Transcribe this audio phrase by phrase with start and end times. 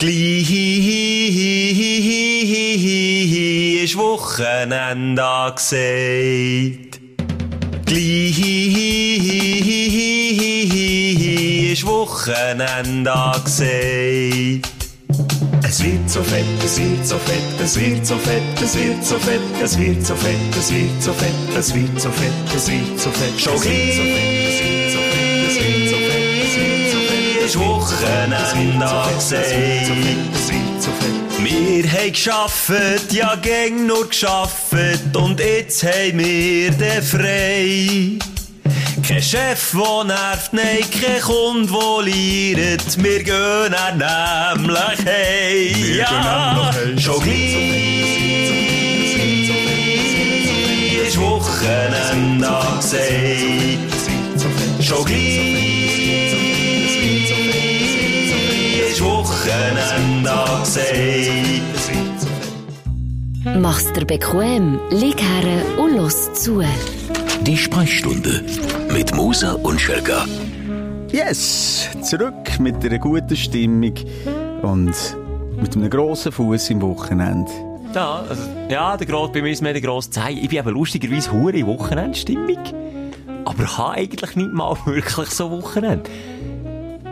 [0.00, 0.50] Gleich
[3.84, 7.00] ist Wochenende angesagt.
[7.84, 8.38] Gleich
[11.72, 14.70] ist Wochenende angesagt.
[15.68, 19.18] Es wird so fett, es wird so fett, es wird so fett, es wird so
[19.18, 22.98] fett, es wird so fett, es wird so fett, es wird so fett, es wird
[22.98, 24.79] so fett, schon
[27.50, 29.90] ist Wochenende angesagt.
[31.42, 38.18] Wir haben geschafft, ja gäng nur geschafft und jetzt haben wir den frei.
[39.06, 43.02] Kein Chef, der nervt, nein, kein Kunde, der liert.
[43.02, 45.96] Wir gehen er nämlich heim.
[45.98, 47.80] Ja, schon gleich
[51.08, 53.90] ist Wochenende angesagt.
[54.80, 55.49] Schon gleich
[60.70, 62.46] Angesagt.
[63.58, 66.62] Mach's dir bequem, lieg her und los zu.
[67.40, 68.44] Die Sprechstunde
[68.92, 70.26] mit Musa und Schelga.
[71.10, 71.88] Yes!
[72.02, 73.94] Zurück mit einer guten Stimmung
[74.62, 74.94] und
[75.60, 77.50] mit einem grossen Fuß im Wochenende.
[77.92, 80.34] Ja, also, ja, der Grad, bei mir ist mehr der grosse Zei.
[80.40, 82.58] Ich bin eben lustigerweise hure in Wochenendstimmung.
[83.44, 86.08] Aber habe eigentlich nicht mal wirklich so Wochenende.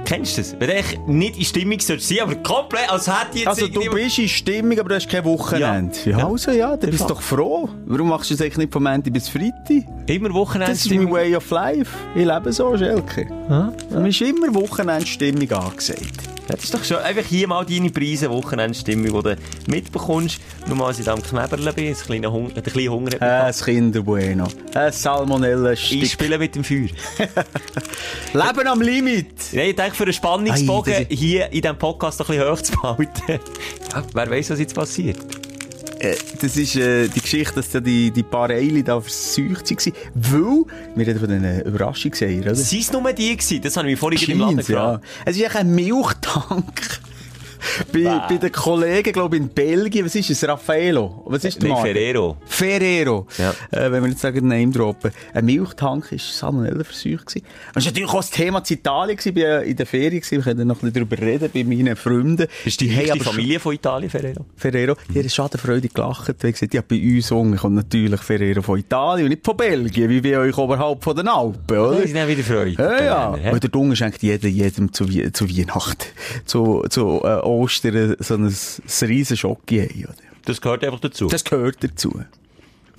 [0.08, 0.56] Kennst du das?
[0.58, 3.90] Wenn ich nicht in Stimmung sein sollte, aber komplett, als hätte ich jetzt Also du
[3.90, 5.94] bist in Stimmung, aber du hast kein Wochenende.
[6.06, 6.26] Ja, Ja.
[6.26, 7.68] also ja, dann bist du doch froh.
[7.84, 9.84] Warum machst du das eigentlich nicht vom Montag bis Freitag?
[10.06, 11.10] Immer Das ist mein.
[11.10, 11.90] Way of Life.
[12.16, 13.26] Ich lebe so, Schelke.
[13.50, 16.37] Ja, Man ist immer Wochenendstimmung angesagt.
[16.48, 19.36] Das ist doch schon einfach hier mal deine Preise, Wochenendstimmung, die du
[19.70, 20.40] mitbekommst.
[20.66, 23.22] Nur mal, als ich da am Knäberle bin, ein kleiner Hunger, der kleine Hunger hat
[23.22, 23.64] Ein.
[23.64, 24.46] Kinderbueno.
[24.74, 26.06] Ein Salmonella Ich Stick.
[26.10, 26.88] spiele mit dem Feuer.
[28.32, 29.26] Leben am Limit.
[29.52, 32.72] Nein, ich denke, für einen Spannungsbogen Ei, hier in diesem Podcast ein bisschen hoch zu
[32.72, 33.12] behalten.
[33.28, 35.18] ja, wer weiß, was jetzt passiert.
[36.00, 39.94] Äh, das ist äh, die Geschichte, dass da die, die paar Eile da versucht waren.
[40.14, 40.64] Weil,
[40.94, 42.54] wir reden von diesen Überraschungseiern, oder?
[42.54, 43.60] Sind es nur die gewesen?
[43.62, 44.96] Das habe ich mich vorhin gerade im Laden Scheint's, ja.
[44.96, 45.04] gefragt.
[45.24, 47.00] Es ist eigentlich ein Milchtank.
[47.92, 50.46] bei, bei den Kollegen, glaube ich, in Belgien, was ist es?
[50.46, 51.22] Raffaello?
[51.26, 51.92] Was ist der Marke?
[51.92, 52.36] Ferrero.
[52.46, 53.26] Ferrero.
[53.38, 53.50] Ja.
[53.70, 55.10] Äh, wenn wir jetzt sagen, Name droppen.
[55.34, 57.24] Ein Milchtank war Salmonella-Versuch.
[57.24, 57.42] gewesen.
[57.74, 59.16] Und es war natürlich auch das Thema in Italien.
[59.16, 59.36] gewesen.
[59.36, 60.20] Ich war in der Ferien.
[60.20, 60.30] gewesen.
[60.38, 62.46] Wir können noch ein bisschen darüber reden bei meinen Freunden.
[62.64, 64.46] Ist die schon- Familie von Italien, Ferrero?
[64.56, 66.28] Ferrero, die haben schadenfreudig gelacht.
[66.28, 69.56] Die haben gesagt, ja, bei uns unten kommt natürlich Ferrero von Italien und nicht von
[69.56, 72.00] Belgien, wie bei euch oberhalb von den Alpen, oder?
[72.00, 72.70] Die sind dann wieder Freude.
[72.72, 73.28] Ja, ja.
[73.30, 76.06] Italiener, Weil der Dunge schenkt jeder, jedem zu, zu Weihnachten,
[76.44, 80.14] zu, zu äh, Ostern so ein, ein riesen Schocki oder?
[80.44, 81.26] Das gehört einfach dazu.
[81.28, 82.20] Das gehört dazu.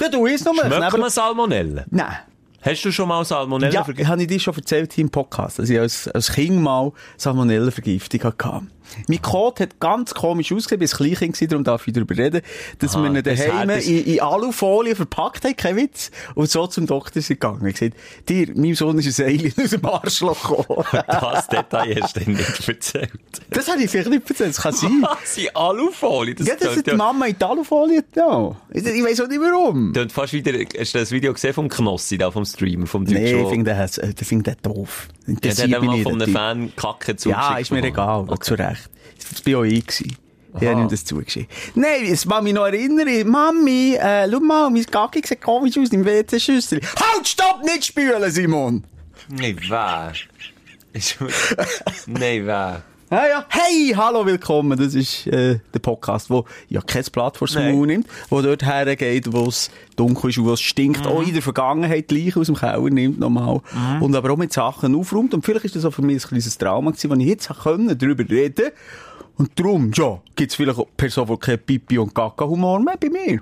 [0.02, 0.72] Ja, du isst noch mal.
[0.72, 1.84] Schmeckt man Salmonellen?
[1.90, 2.16] Nein.
[2.62, 4.09] Hast du schon mal Salmonellen Ja, vergessen?
[4.09, 8.22] habe ich dir schon erzählt hier im Podcast, dass ich als, als Kind mal Salmonellenvergiftung
[8.24, 8.62] hatte.
[9.07, 12.17] Mein Kot hat ganz komisch ausgesehen, ich war ein Kleinkind, gewesen, darum darf ich darüber
[12.17, 12.41] reden,
[12.79, 16.67] dass Aha, wir ihn das daheim in, in Alufolie verpackt haben, kein Witz, und so
[16.67, 17.66] zum Doktor sind gegangen.
[17.67, 17.97] Ich gesagt,
[18.28, 20.85] dir, meinem Sohn ist ein Alien aus dem Arschloch gekommen.
[21.19, 23.11] Das Detail hast du dir nicht erzählt.
[23.49, 25.01] das habe ich vielleicht nicht erzählt, das kann sein.
[25.01, 25.38] Was?
[25.38, 26.35] In Alufolie?
[26.35, 28.55] Das ja, das hat die Mama in die Alufolie getan.
[28.72, 29.94] Ich, ich weiss auch nicht warum.
[29.94, 33.13] tönt fast wieder, hast du das Video gesehen vom Knossi, da vom Streamer, vom Nee,
[33.31, 33.44] Deutschen?
[33.44, 34.55] ich finde das, äh, ich finde
[35.41, 36.34] das ja, der hat mal von einem.
[36.34, 38.40] Fan Kacke Ja, zugeschickt ist mir egal, Okay.
[38.41, 38.90] zu Recht.
[39.31, 39.85] Das war auch ich.
[39.85, 40.17] gewesen.
[40.59, 41.51] Ich habe ihm das zugeschickt.
[41.75, 43.28] Nein, es mag mich noch erinnern.
[43.29, 46.81] Mami, äh, schau mal, mein Gaggi sieht komisch aus im WC-Schüssel.
[46.81, 48.84] Halt, stopp, nicht spülen, Simon!
[49.28, 49.57] Nein?
[50.94, 51.17] Ist-
[52.07, 52.81] Nein, wer?
[53.12, 53.46] Ja, ja.
[53.50, 54.78] Hey, hallo, willkommen.
[54.78, 57.47] Das ist äh, der Podcast, wo ja kein Blatt vor.
[57.56, 61.08] Mund nimmt, wo dort hergeht, wo es dunkel ist und wo es stinkt.
[61.08, 63.62] Auch in der Vergangenheit Leichen aus dem Keller nimmt nochmal.
[64.00, 65.34] Und aber auch mit Sachen aufräumt.
[65.34, 67.97] Und vielleicht ist das auch für mich ein kleines Trauma gewesen, wo ich jetzt können,
[67.97, 68.70] darüber reden
[69.38, 73.41] Und darum, ja, gibt's vielleicht auch Personen, die keinen Pipi- und Kaka-Humor mehr bei mir.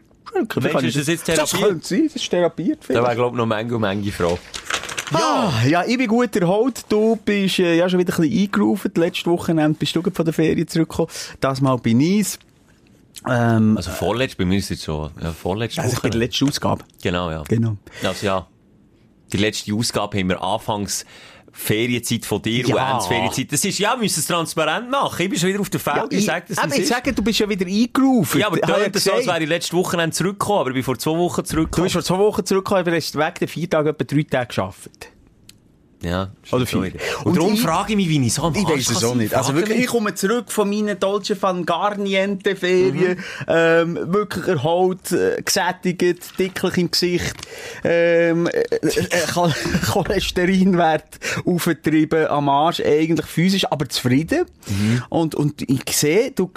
[0.50, 1.62] Vielleicht kann ist ich- das jetzt Das therapiert?
[1.72, 3.06] könnte sein, das ist therapiert Da vielleicht.
[3.06, 4.38] wäre, glaube ich, noch Menge und Menge Frage.
[5.12, 6.86] Ja, ja, ich bin gut erholt.
[6.90, 8.92] Du bist äh, ja schon wieder ein bisschen eingerufen.
[8.96, 11.10] Letzte Woche bist du von der Ferien zurückgekommen.
[11.40, 12.40] Das mal bei Nice.
[13.28, 16.02] Ähm, Also vorletzt, bei mir ist es schon, ja, vorletzte also Woche.
[16.04, 16.84] bin die letzte Ausgabe.
[17.02, 17.44] Genau, ja.
[17.48, 17.78] Genau.
[18.04, 18.48] Also ja,
[19.34, 21.06] die letzte Ausgabe haben wir anfangs
[21.60, 22.76] Ferienzeit von dir Ja.
[22.76, 23.52] und Ends Ferienzeit.
[23.52, 25.22] Das ist, ja, wir müssen es transparent machen.
[25.24, 27.40] Ich bin schon wieder auf der Feld, ich, sag das, aber ich sage, du bist
[27.40, 28.40] ja wieder eingerufen.
[28.40, 30.84] Ja, aber Ich habe tönt so, als wäre ich letzte Woche zurückgekommen, aber ich bin
[30.84, 31.86] vor zwei Wochen Du zurückgekommen.
[31.86, 35.10] bist vor zwei Wochen zurückgekommen, aber hast weg den vier Tage etwa drei Tage gearbeitet.
[36.04, 37.00] Ja, Oder wieder.
[37.24, 39.34] Und, darum ich- frage ich mich, wie ich so am Ich weiß es auch nicht.
[39.34, 43.18] Also wirklich, ich komme zurück von meinen Dolce van Garniente Ferien,
[43.48, 47.36] ähm, wirklich erholt, äh, gesättigt, dicklich im Gesicht,
[47.84, 49.56] ähm, äh, äh, Chol-
[49.92, 54.46] Cholesterinwert aufgetrieben am Arsch, eigentlich physisch, aber zufrieden.
[55.10, 56.52] Und, und ich sehe, du,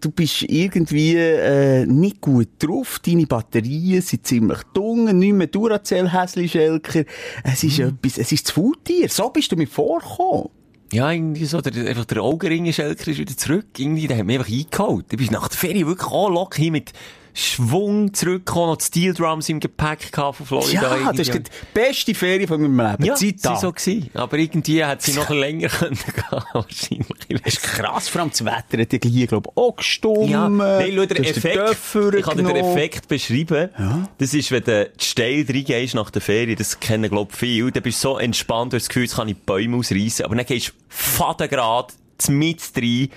[0.00, 6.10] du bist irgendwie äh, nicht gut drauf, deine Batterien sind ziemlich dunkel, nicht mehr Duracell,
[6.12, 7.04] Häsli, Schelker.
[7.44, 8.54] Es ist etwas, es ist zu
[8.92, 9.08] Faultier.
[9.08, 10.48] So bist du mir vorgekommen.
[10.92, 13.66] Ja, irgendwie so, der, einfach der Augenringenschelker ist wieder zurück.
[13.78, 15.06] Irgendwie, der hat mich einfach eingeholt.
[15.10, 16.92] Ich bin nach der Ferie wirklich locker hin mit
[17.34, 20.82] Schwung zurückgekommen, noch die Steel Drums im Gepäck von Florida.
[20.82, 21.16] Ja, irgendwie.
[21.18, 23.04] das ist die beste Ferie von meinem Leben.
[23.04, 24.10] ja, Zeit war so gewesen.
[24.14, 27.06] Aber irgendwie hat sie noch länger können gehen, wahrscheinlich.
[27.28, 30.28] Ich Das ist krass, vor allem das Wetter hat ja hier, glaube ich, auch gestummt.
[30.28, 32.56] Ja, nein, schau, der Effekt, ich kann dir den.
[32.56, 33.70] Effekt beschreiben.
[34.18, 37.82] Das ist, wenn du steil reingehst nach der Ferie, das kennen, glaub ich, viele, dann
[37.82, 40.46] bist du so entspannt, du hast das Gefühl, jetzt kann ich Bäume ausreißen, aber dann
[40.46, 41.94] gehst du fadengrad,
[42.28, 43.08] mit rein,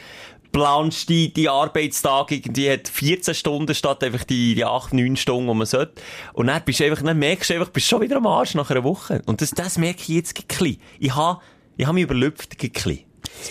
[0.55, 5.49] planst die, die Arbeitstag irgendwie hat 14 Stunden statt einfach die, die 8, 9 Stunden,
[5.49, 6.01] die man sollte.
[6.31, 8.71] Und dann bist du einfach, dann merkst du einfach, bist schon wieder am Arsch nach
[8.71, 9.21] einer Woche.
[9.25, 10.77] Und das, das merke ich jetzt ein bisschen.
[10.97, 11.41] Ich habe,
[11.75, 12.99] ich habe mich überlüpft ein bisschen.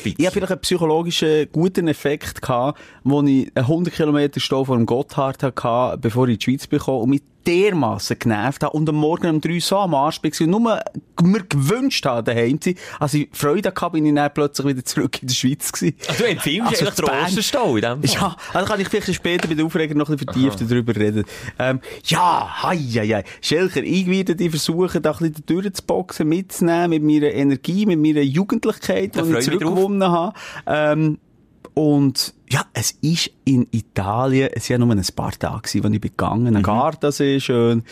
[0.02, 4.76] Ich habe vielleicht einen psychologischen guten Effekt gehabt, wo ich einen 100 Kilometer Stau vor
[4.76, 8.88] dem Gotthard hatte, bevor ich in die Schweiz bekam und mich dermassen genervt habe und
[8.88, 10.80] am Morgen um 3 so am Arsch war und nur
[11.22, 12.78] mir gewünscht habe, daheim zu sein.
[12.98, 15.96] Also ich Freude hatte, bin ich dann plötzlich wieder zurück in der Schweiz gewesen.
[16.08, 17.24] Also du empfiehlst Also eigentlich den Bern.
[17.24, 18.20] Osterstau in dem Fall.
[18.20, 21.24] Ja, also kann ich vielleicht später bei den Aufreger noch ein bisschen vertiefter darüber reden.
[21.58, 23.24] Ähm, ja, hei, hei, hei.
[23.40, 28.22] Schelker, ich werde die versuchen, da ein bisschen durchzuboxen, mitzunehmen mit meiner Energie, mit meiner
[28.22, 30.34] Jugendlichkeit, die ich zurückgewonnen habe.
[30.66, 31.18] Ähm,
[31.74, 35.82] und ja, es ist in Italien, es war ja nur ein paar Tage, als ich
[35.82, 37.82] bin gegangen, ein Gardasee, schön.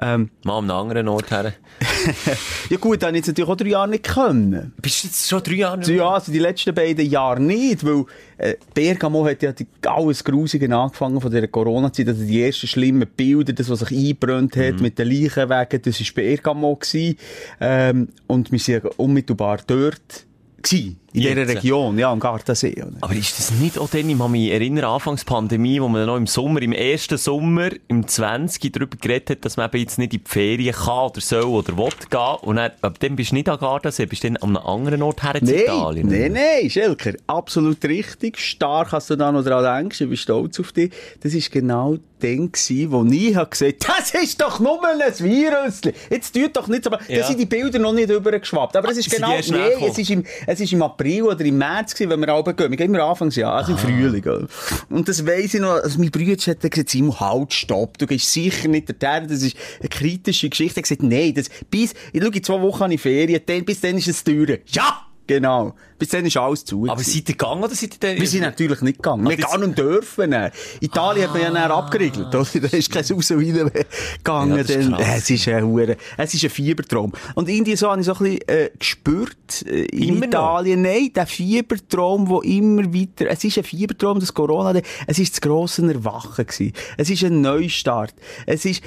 [0.00, 1.52] Ähm, Mal an einem anderen Ort her.
[2.70, 4.72] ja gut, dann jetzt natürlich auch drei Jahre nicht können.
[4.80, 8.04] Bist du jetzt schon drei Jahre Ja, also die letzten beiden Jahre nicht, weil
[8.38, 13.08] äh, Bergamo hat ja die, alles Grusige angefangen von dieser Corona-Zeit, also die ersten schlimmen
[13.16, 17.16] Bilder, das, was sich eingebrannt hat mit den Leichenwegen, das war Bergamo gewesen,
[17.60, 20.26] ähm, und wir ja unmittelbar dort
[20.62, 21.48] gewesen, in dieser.
[21.48, 22.74] Region, ja, am Gardasee.
[22.82, 22.92] oder?
[23.00, 26.16] Aber ist das nicht auch dann, ich kann mich erinnern, Anfangs Pandemie, wo man noch
[26.16, 28.72] im Sommer, im ersten Sommer, im 20.
[28.72, 31.76] darüber geredet hat, dass man eben jetzt nicht in die Ferien kann oder soll oder
[31.76, 32.36] will gehen.
[32.42, 35.02] Und dann, ab dann bist du nicht an Gardasee, bist du dann an einem anderen
[35.02, 36.08] Ort her in Nein, Italien.
[36.08, 38.38] nein, nein, Schelker, absolut richtig.
[38.38, 40.00] Stark, dass du da noch dran denkst.
[40.00, 40.92] Ich bin stolz auf dich.
[41.20, 45.80] Das war genau dann, gewesen, wo ich hab gesagt das ist doch nur ein Virus.
[46.08, 46.90] Jetzt tut doch nicht so.
[47.08, 47.18] Ja.
[47.18, 48.76] Da sind die Bilder noch nicht übergeschwappt.
[48.76, 49.90] Aber es ist genau, nee, nachgekommen?
[49.90, 52.70] es ist im, es ist im April oder im März gewesen, wenn wir alle gehen.
[52.70, 54.22] Wir gehen immer Anfangsjahr, also im Frühling.
[54.22, 54.46] oder?
[54.88, 58.32] Und das weiss ich noch, also mein Bruder hat gesagt, Simon, halt, stopp, du gehst
[58.32, 60.80] sicher nicht dorthin, das ist eine kritische Geschichte.
[60.80, 63.64] Er hat gesagt, nein, das, bis, ich schau, in zwei Wochen habe ich Ferien, dann,
[63.64, 64.58] bis dann ist es teuer.
[64.66, 65.06] Ja!
[65.34, 65.74] Genau.
[65.98, 66.84] Bis dann ist alles zu.
[66.84, 67.10] Aber gewesen.
[67.12, 68.16] seid ihr gegangen oder seid ihr dann?
[68.20, 69.28] wir sind natürlich nicht gegangen.
[69.28, 70.34] Wir das- gar nicht dürfen.
[70.80, 72.46] Italien hat man ja dann abgeriegelt, oder?
[72.62, 73.70] Da ist kein Raus und rein
[74.18, 74.56] gegangen.
[74.56, 77.12] Ja, denn, äh, es ist ein Hure, es ist ein Fiebertraum.
[77.34, 80.26] Und irgendwie so habe ich so ein bisschen, äh, gespürt, äh, in Immer noch?
[80.26, 80.82] Italien.
[80.82, 85.40] Nein, der Fiebertraum, der immer weiter, es ist ein Fiebertraum, das Corona, es ist das
[85.40, 86.72] grosse Erwachen gewesen.
[86.96, 88.14] Es ist ein Neustart.
[88.46, 88.82] Es ist,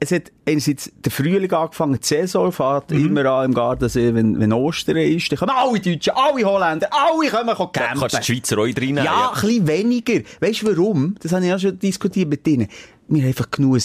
[0.00, 3.06] es hat einerseits der Frühling angefangen, die Saison fährt Mhm.
[3.06, 5.30] immer an im Gardasee, wenn, wenn Ostern ist.
[5.32, 8.00] Dann kommen alle Deutschen, alle Holländer, alle kommen Da campen.
[8.00, 9.04] kannst du die Schweizer auch reinnehmen.
[9.04, 10.20] Ja, ein bisschen weniger.
[10.40, 11.14] Weißt du warum?
[11.22, 12.68] Das habe ich ja schon diskutiert mit ihnen.
[13.08, 13.80] Wir haben einfach genug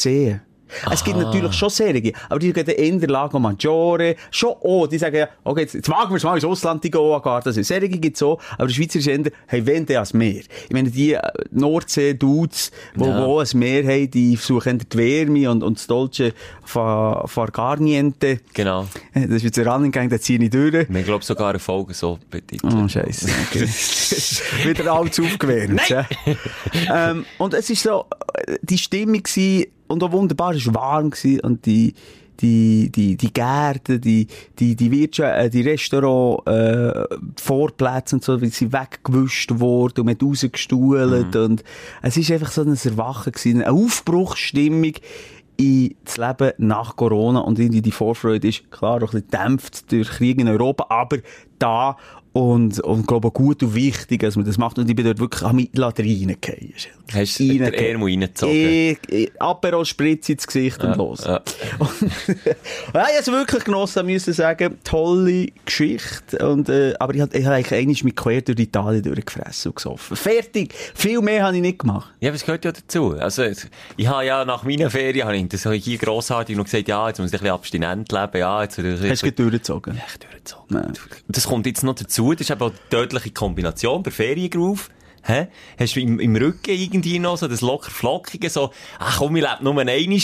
[0.83, 0.91] sehen.
[0.93, 4.97] Es gibt natürlich schon Serien, aber die gehen in der Lago Maggiore, schon auch, die
[4.97, 7.63] sagen ja, okay, jetzt, jetzt wagen wir es mal ins Ausland, die gehen an Gardasee.
[7.63, 10.41] Serien gibt's auch, aber die Schweizer Sender haben wenn der als Meer.
[10.67, 11.21] Ich meine, die äh,
[11.51, 13.25] Nordsee-Dudes, die Ja.
[13.25, 17.77] wo ein Meer haben, die versuchen die Wärme und, und das Dolce far, far gar
[17.77, 18.39] niente.
[18.53, 18.87] Genau.
[19.13, 20.87] Das ist jetzt ein Running Gang, da ziehe ich durch.
[20.89, 22.73] Wir glauben sogar eine Folge so betitelt.
[22.73, 23.27] Oh, Scheiße.
[23.49, 23.67] Okay.
[24.65, 25.87] Wieder alles aufgewärmt.
[25.89, 26.05] ja.
[26.93, 31.11] ähm, und es ist so, äh, die Stimmung war, und auch wunderbar, es war warm
[31.11, 31.93] gewesen, und die,
[32.41, 37.05] die, die, die Gärten, die, die, die Wirtschaft, äh, die Restaurant, äh,
[37.39, 41.63] Vorplätze und so, wie sie weggewischt wurden und hat rausgestuhlt und
[42.01, 44.93] es ist einfach so ein Erwachen gewesen, eine Aufbruchsstimmung
[45.57, 49.91] in das Leben nach Corona und irgendwie die Vorfreude ist klar auch ein bisschen dämpft
[49.91, 51.17] durch Krieg in Europa, aber
[51.59, 51.97] da
[52.33, 54.79] Und, und glaube auch gut und wichtig, dass man das macht.
[54.79, 56.73] Und ich bin dort wirklich am Mittelalter reingefallen.
[57.13, 58.55] Hast du den Ärmel reingezogen?
[58.55, 61.25] Ich, ich, Aperol Spritz ins Gesicht und los.
[61.25, 61.41] ja.
[61.77, 61.91] Und,
[62.93, 64.77] ja, ich habe wirklich genossen, müssen sagen.
[64.85, 66.47] Tolle Geschichte.
[66.47, 69.75] Und, äh, aber ich habe ich hab eigentlich einmal mit quer durch Italien durchgefressen und
[69.75, 70.15] gesoffen.
[70.15, 70.73] Fertig.
[70.95, 72.13] Viel mehr habe ich nicht gemacht.
[72.21, 73.11] Ja, aber es gehört ja dazu.
[73.19, 76.63] Also, ich habe ja nach meiner Ferien, habe ich, das habe ich hier grossartig noch
[76.63, 78.77] gesagt, ja, jetzt muss ich ein bisschen abstinent leben, ja, jetzt...
[78.77, 79.97] Hast du durchgezogen?
[79.97, 80.65] Echt durchgezogen.
[80.69, 80.93] Nein.
[81.27, 84.89] Das kommt jetzt noch dazu, das ist eben auch die tödliche Kombination, der Feriengroove.
[85.23, 85.47] Hä?
[85.79, 89.43] Hast du im, im Rücken irgendwie noch so das locker flockige, so, ach komm, ich
[89.43, 90.17] lebe nur einmal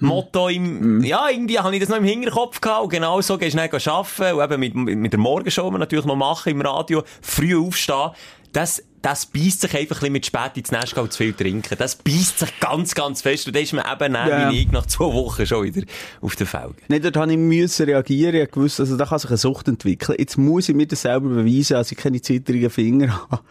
[0.00, 3.54] Motto im, ja, irgendwie habe ich das noch im Hinterkopf gehabt und genau so gehst
[3.54, 7.02] du dann arbeiten und eben mit, mit der Morgenshow wir natürlich noch machen im Radio,
[7.20, 8.10] früh aufstehen.
[8.52, 11.76] Das, das beißt sich einfach ein bisschen mit spät ins Nest gehen zu viel trinken.
[11.78, 13.46] Das beißt sich ganz, ganz fest.
[13.46, 14.50] Und dann ist man eben yeah.
[14.50, 15.86] wie ich nach zwei Wochen schon wieder
[16.20, 16.76] auf den Felgen.
[16.88, 18.34] Nein, dort habe ich müssen reagieren.
[18.34, 20.16] Ich gewusst, also da kann sich eine Sucht entwickeln.
[20.18, 23.42] Jetzt muss ich mir das selber beweisen, dass ich keine zittrigen Finger habe.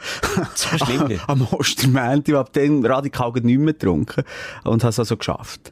[0.55, 1.19] So schlimm.
[1.27, 2.31] Am Ostermänti.
[2.31, 4.23] Ich habe dann radikal nicht mehr getrunken.
[4.63, 5.71] Und habe es also geschafft.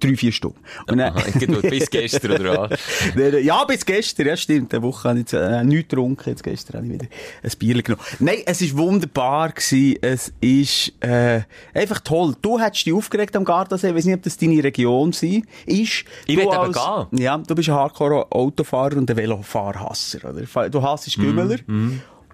[0.00, 0.58] Drei, vier Stunden.
[0.88, 2.80] Und dann- Aha, genau, bis gestern oder was?
[3.44, 4.72] Ja, bis gestern, ja stimmt.
[4.74, 7.06] Eine Woche habe ich jetzt, äh, nichts getrunken, jetzt gestern habe ich wieder
[7.42, 8.04] ein Bier genommen.
[8.18, 9.96] Nein, es ist wunderbar gewesen.
[10.02, 12.34] Es ist, äh, einfach toll.
[12.42, 13.88] Du hättest dich aufgeregt am Gardasee.
[13.90, 16.04] Ich weiß nicht, ob das deine Region sei, ist.
[16.26, 16.76] Ich will als-
[17.10, 17.22] gehen.
[17.22, 20.68] Ja, du bist ein Hardcore-Autofahrer und ein Velofahrhasser, oder?
[20.70, 21.58] Du hassest Gümmeler.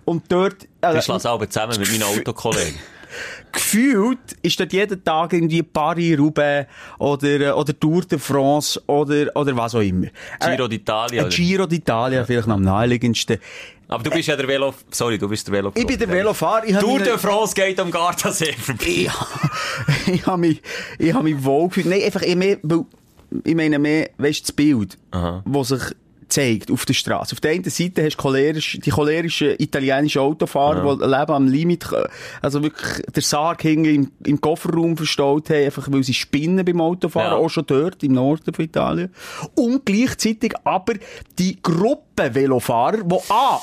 [0.04, 2.74] Und dort, äh, Ich schlafe aber zusammen mit meinen Autokollegen.
[3.52, 9.56] Gefühlt ist dort jeden Tag irgendwie Paris-Roubaix oder, äh, oder Tour de France oder, oder
[9.56, 10.06] was auch immer.
[10.40, 11.28] Giro Äh, d'Italia, Ein oder?
[11.36, 13.38] Giro d'Italia, vielleicht am naheliegendsten.
[13.88, 15.72] Aber du bist ja der Velo, sorry, du bist der Velo.
[15.74, 16.64] Ich bin der Velofahrer.
[16.64, 19.08] Ich Tour meine- de France geht am Gardasee vorbei.
[20.06, 20.62] ich, ich habe mich,
[20.98, 21.86] ich habe mich wohl gefühlt.
[21.86, 22.58] Nein, einfach eh mehr,
[23.44, 25.42] ich meine mehr, weißt du, das Bild, Aha.
[25.44, 25.82] das sich
[26.30, 27.32] zeigt auf der Straße.
[27.34, 31.86] Auf der einen Seite hast du cholerisch, die cholerischen italienischen Autofahrer, die leben am Limit,
[32.40, 36.80] also wirklich der Sarg hinten im, im Kofferraum verstaut haben, einfach weil sie spinnen beim
[36.80, 37.36] Autofahren, Ja.
[37.36, 39.12] auch schon dort im Norden von Italien.
[39.56, 40.94] Und gleichzeitig aber
[41.38, 43.60] die Gruppe Velofahrer, die A,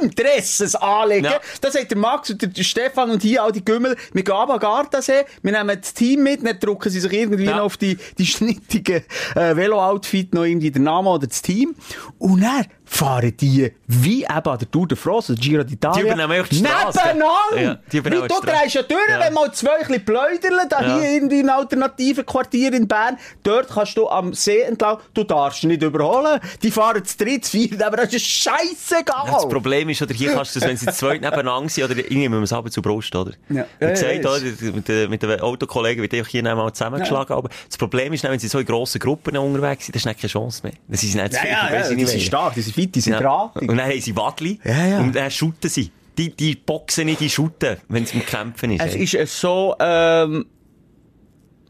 [0.00, 1.24] Teamdresses anlegen.
[1.26, 1.40] Ja.
[1.60, 4.58] Da sagt der Max und der, Stefan und hier all die Gümmel, wir gehen am
[4.58, 7.56] Gardasee, wir nehmen das Team mit, dann drucken sie sich irgendwie Ja.
[7.56, 9.02] noch auf die, die schnittigen
[9.34, 11.74] äh, Velo-Outfit noch irgendwie den Namen oder das Team.
[12.18, 15.94] Und dann fahren die wie eben an der Tour de France, der Giro d'Italia.
[15.94, 16.98] Die übernehmen einfach die Strasse.
[16.98, 17.60] Nebeneinander!
[17.60, 19.20] Ja, die du drehst ja durch, Ja.
[19.20, 21.00] wenn mal zwei ein bisschen pläudern, da Ja.
[21.00, 25.64] hier irgendwie in alternativen Quartier in Bern, dort kannst du am See entlang, du darfst
[25.64, 26.40] nicht überholen.
[26.62, 29.26] Die fahren zu dritt, zu viert, aber das ist scheißegal.
[29.30, 31.98] Das Problem ist, oder hier kannst du das, wenn sie zu zweit nebeneinander sind, oder
[31.98, 33.32] ich nehme es aber zur Brust, oder?
[33.48, 33.64] Ja.
[33.78, 34.70] Wie Ja, gesagt, ja?
[34.72, 37.36] Mit den, mit den Autokollegen wird einfach hier mal zusammengeschlagen.
[37.36, 40.30] Aber das Problem ist, wenn sie so in grossen Gruppen unterwegs sind, dann ist keine
[40.30, 40.72] Chance mehr.
[40.88, 42.94] Sind sie nicht zu ja, viel, ja, ja, ich die sind stark, die sind fit,
[42.94, 43.20] die sind Ja.
[43.20, 43.68] drahtig.
[43.68, 44.60] Und dann haben sie Wadli.
[44.64, 45.00] Ja, ja.
[45.00, 45.90] Und dann shooten sie.
[46.16, 48.82] Die, die boxen nicht, die shooten, wenn es im Kämpfen ist.
[48.82, 49.02] Es ey.
[49.04, 50.46] ist eine so ähm,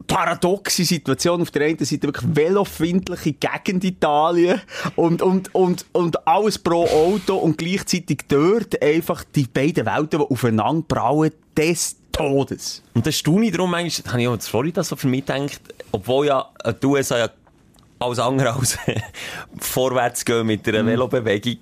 [0.07, 1.41] paradoxe Situation.
[1.41, 4.61] Auf der einen Seite wirklich velofindliche Gegend Italien
[4.95, 10.25] und, und, und, und alles pro Auto und gleichzeitig dort einfach die beiden Welten, die
[10.25, 12.83] aufeinander brauen, des Todes.
[12.93, 15.59] Und das staune ich darum, eigentlich, habe ich auch in Florida so für mich gedacht,
[15.91, 17.29] obwohl ja äh, die USA ja
[17.99, 18.77] alles andere als
[19.59, 20.73] vorwärts gehen mit Mhm.
[20.75, 21.57] einer Velobewegung,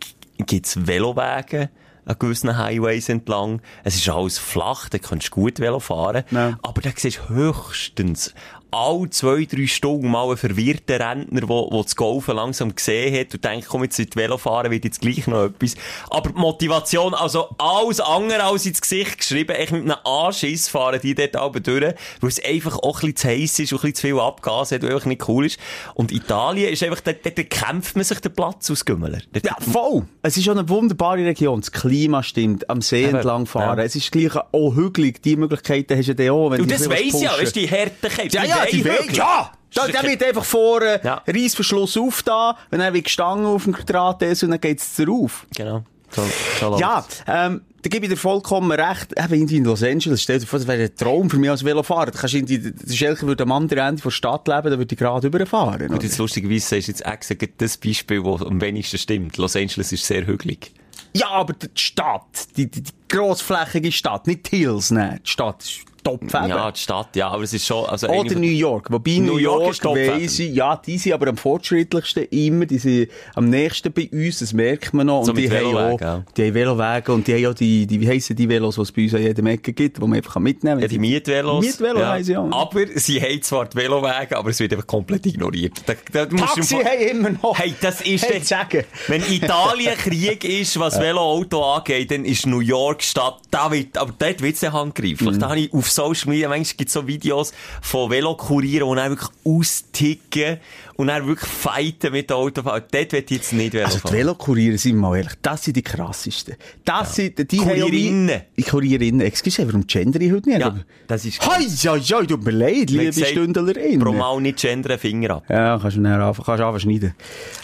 [0.45, 1.69] gibt's Velowege
[2.07, 3.61] an gewissen Highways entlang.
[3.83, 6.23] Es ist alles flach, da kannst du gut Velo fahren.
[6.29, 6.57] Ja.
[6.61, 8.35] Aber da siehst du höchstens
[8.75, 13.33] alle zwei, drei Stunden mal einen verwirrten Rentner, der, der das Golfen langsam gesehen hat
[13.33, 15.75] und denkt, komm, jetzt in die Velo fahren wird jetzt gleich noch etwas.
[16.09, 20.99] Aber die Motivation, also alles andere als ins Gesicht geschrieben, echt mit einem Anschiss fahren
[21.01, 23.81] die dort oben durch, weil es einfach auch ein bisschen zu heiß ist und ein
[23.81, 25.59] bisschen zu viel Abgas hat und einfach nicht cool ist.
[25.93, 29.19] Und Italien ist einfach, dort, dort kämpft man sich den Platz aus, Gümmeler.
[29.43, 30.03] Ja, voll.
[30.21, 31.61] Es ist auch eine wunderbare Region.
[31.61, 32.69] Das Klima stimmt.
[32.69, 33.77] Am See Eben, entlang fahren.
[33.77, 33.83] ja.
[33.85, 35.21] Es ist gleich auch hügelig.
[35.23, 36.51] Die Möglichkeiten hast du dann auch.
[36.51, 37.41] Wenn Und die das weiss ja, pushen.
[37.43, 38.35] weißt du, die Härtekämpfe.
[38.37, 39.51] Ja, ja, die will, ja!
[39.73, 41.21] Da, der wird einfach vor äh, Ja.
[41.27, 45.45] Reissverschluss auf da, wenn er wie gestangen auf dem Draht ist und dann geht's darauf.
[45.55, 45.83] Genau.
[46.11, 46.23] So,
[46.59, 49.11] so Ja, ähm, da gebe ich dir vollkommen recht.
[49.19, 51.65] Eben irgendwie in Los Angeles, stell dir vor, das wäre ein Traum für mich als
[51.65, 52.11] Velofahrer.
[52.11, 54.93] Da kannst du irgendwie, der Schelke würde am anderen Ende der Stadt leben, dann würde
[54.93, 55.89] ich gerade überfahren.
[55.91, 59.35] Und jetzt lustigerweise sagst du jetzt gerade das Beispiel, das am wenigsten stimmt.
[59.37, 60.71] Los Angeles ist sehr hügelig.
[61.13, 62.23] Ja, aber die Stadt,
[62.55, 65.19] die, die, die grossflächige Stadt, nicht die Hills, nein.
[65.25, 66.49] Die Stadt ist Topf eben.
[66.49, 68.91] Ja, die Stadt, ja, aber es ist schon, also Oder New York.
[68.91, 72.77] Wobei New New York York, weiss ich, ja, die sind aber am fortschrittlichsten immer, die
[72.77, 75.25] sind am nächsten bei uns, das merkt man noch.
[75.25, 76.23] So und die haben auch, ja.
[76.37, 78.91] die haben Velowege und die haben auch die, die wie heissen die Velos, die es
[78.91, 80.81] bei uns an jedem Ecke gibt, die man einfach mitnehmen kann.
[80.81, 81.65] Ja, die Mietvelos.
[81.65, 82.09] Mietvelos ja.
[82.11, 82.47] heissen ja.
[82.51, 85.73] Aber sie haben zwar die Velowege, aber es wird einfach komplett ignoriert.
[85.85, 87.57] Da, da Taxi haben immer noch.
[87.57, 88.83] Hey, das ist Hey, sagen.
[89.07, 94.13] Wenn Italien Krieg ist, was Velo-Auto angeht, dann ist New York Stadt, da wird, aber
[94.17, 95.21] dort wird's ja handgreiflich.
[95.21, 95.39] Mhm.
[95.39, 99.29] Da habe ich auf Social Media, manchmal gibt's so Videos von Velokurieren, die dann wirklich
[99.43, 100.57] austicken
[100.95, 102.83] und dann wirklich fighten mit den Autofahrern.
[102.91, 104.13] Dort wird ich jetzt nicht Velo Also die.
[104.13, 106.55] Velokuriere sind mal ehrlich, das sind die krassesten.
[106.83, 108.41] Das sind, die Kurierinnen.
[108.57, 109.21] Die Kurierinnen.
[109.21, 110.59] Excuse, warum gender ich heute nicht?
[110.61, 110.75] Ja,
[111.07, 113.99] das ist Hei, ja, ja, tut mir leid, liebe gesagt, Stündlerin.
[113.99, 115.43] Pro Mal nicht gendern, Finger ab.
[115.49, 117.15] Ja, kannst du nachher anfangen, kannst anfangen schneiden.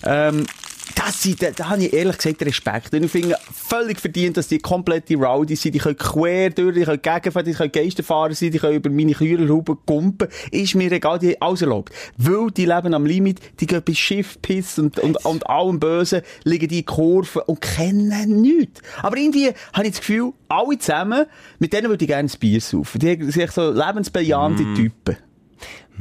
[0.03, 0.45] Ähm,
[0.95, 2.93] das sind, da, da habe ich ehrlich gesagt Respekt.
[2.93, 5.75] Und ich finde völlig verdient, dass die komplette Rowdy sind.
[5.75, 9.13] Die können quer durch, die können gegenfahren, die können Geisterfahrer sein, die können über meine
[9.13, 10.27] Kühlerhuben kumpen.
[10.51, 11.93] Ist mir egal, die haben alles erlaubt.
[12.17, 16.21] Weil die leben am Limit, die gehen bei Schiff, Piss und, und, und allem Bösen,
[16.43, 18.81] liegen die in Kurven und kennen nichts.
[19.01, 21.25] Aber irgendwie habe ich das Gefühl, alle zusammen,
[21.59, 22.99] mit denen würde ich gerne ein Bier saufen.
[22.99, 24.75] Die sind so lebensbejahende Mm.
[24.75, 25.17] Typen.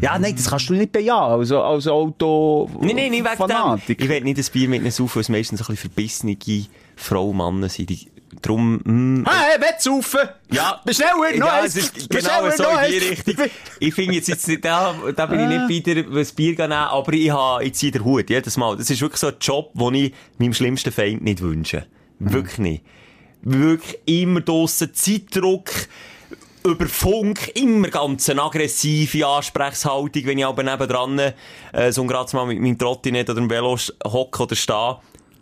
[0.00, 2.70] Ja, nein, das kannst du nicht bejahen, also, als Auto.
[2.80, 3.82] Nein, nein, nicht wegen dem.
[3.86, 6.36] Ich will nicht ein Bier mit ihnen saufen, weil es meistens ein bisschen verbissene
[6.96, 7.90] Frau, Männer sind.
[7.90, 8.08] Die,
[8.40, 10.28] drum, mm, Hey, willst du saufen?
[10.50, 10.80] Ja.
[10.84, 11.76] Beschneller, noch ja, eins.
[11.76, 12.98] es ist genau so in die.
[12.98, 13.34] Richtung.
[13.78, 16.72] Ich finde jetzt, jetzt nicht, da, da bin ich nicht bei dir, was Bier gehen,
[16.72, 18.76] aber ich habe jetzt den Hut, jedes Mal.
[18.76, 21.86] Das ist wirklich so ein Job, den ich meinem schlimmsten Feind nicht wünsche.
[22.18, 22.84] Wirklich nicht.
[23.42, 25.70] Wirklich immer draussen Zeitdruck,
[26.64, 31.18] über Funk, immer ganz eine aggressive Ansprechhaltung, wenn ich aber nebendran,
[31.72, 34.98] äh, so gerade mal mit meinem Trottinett oder dem Velo hocke oder stehe.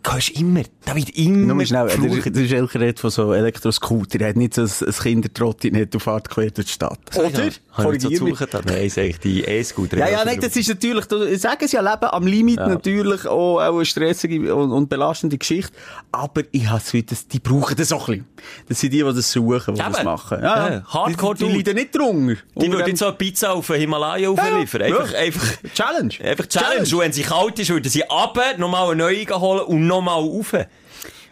[0.07, 4.19] Hörst immer, da wird immer Nur mal schnell, der, der Schelker redet von so Elektroscooter.
[4.21, 6.99] Er hat nicht so ein, ein Kindertrotti nicht auf Fahrt quer durch die Stadt.
[7.15, 7.49] Oder?
[7.75, 8.39] Korrigier so mich.
[8.65, 9.97] Nein, sag ich, die E-Scooter.
[9.97, 13.59] Ja, ja, nein, das ist natürlich, du- sagen sie ja, Leben am Limit natürlich auch,
[13.59, 15.71] auch eine stressige und, und belastende Geschichte.
[16.11, 18.65] Aber ich habe das Gefühl, dass die brauchen das auch ein bisschen.
[18.67, 20.05] Das sind die, die das suchen, die das Eben.
[20.05, 20.39] machen.
[20.41, 22.35] Ja, Hardcore Die, die, leiden nicht drunter.
[22.55, 24.81] Die würden so eine Pizza auf den Himalaya aufliefern.
[24.81, 25.19] Ja, Einfach, ja.
[25.19, 26.13] einfach, Challenge.
[26.23, 26.81] einfach Challenge.
[26.95, 30.53] Und wenn sie kalt ist, würden sie runter, nochmal eine neue holen und nochmal rauf.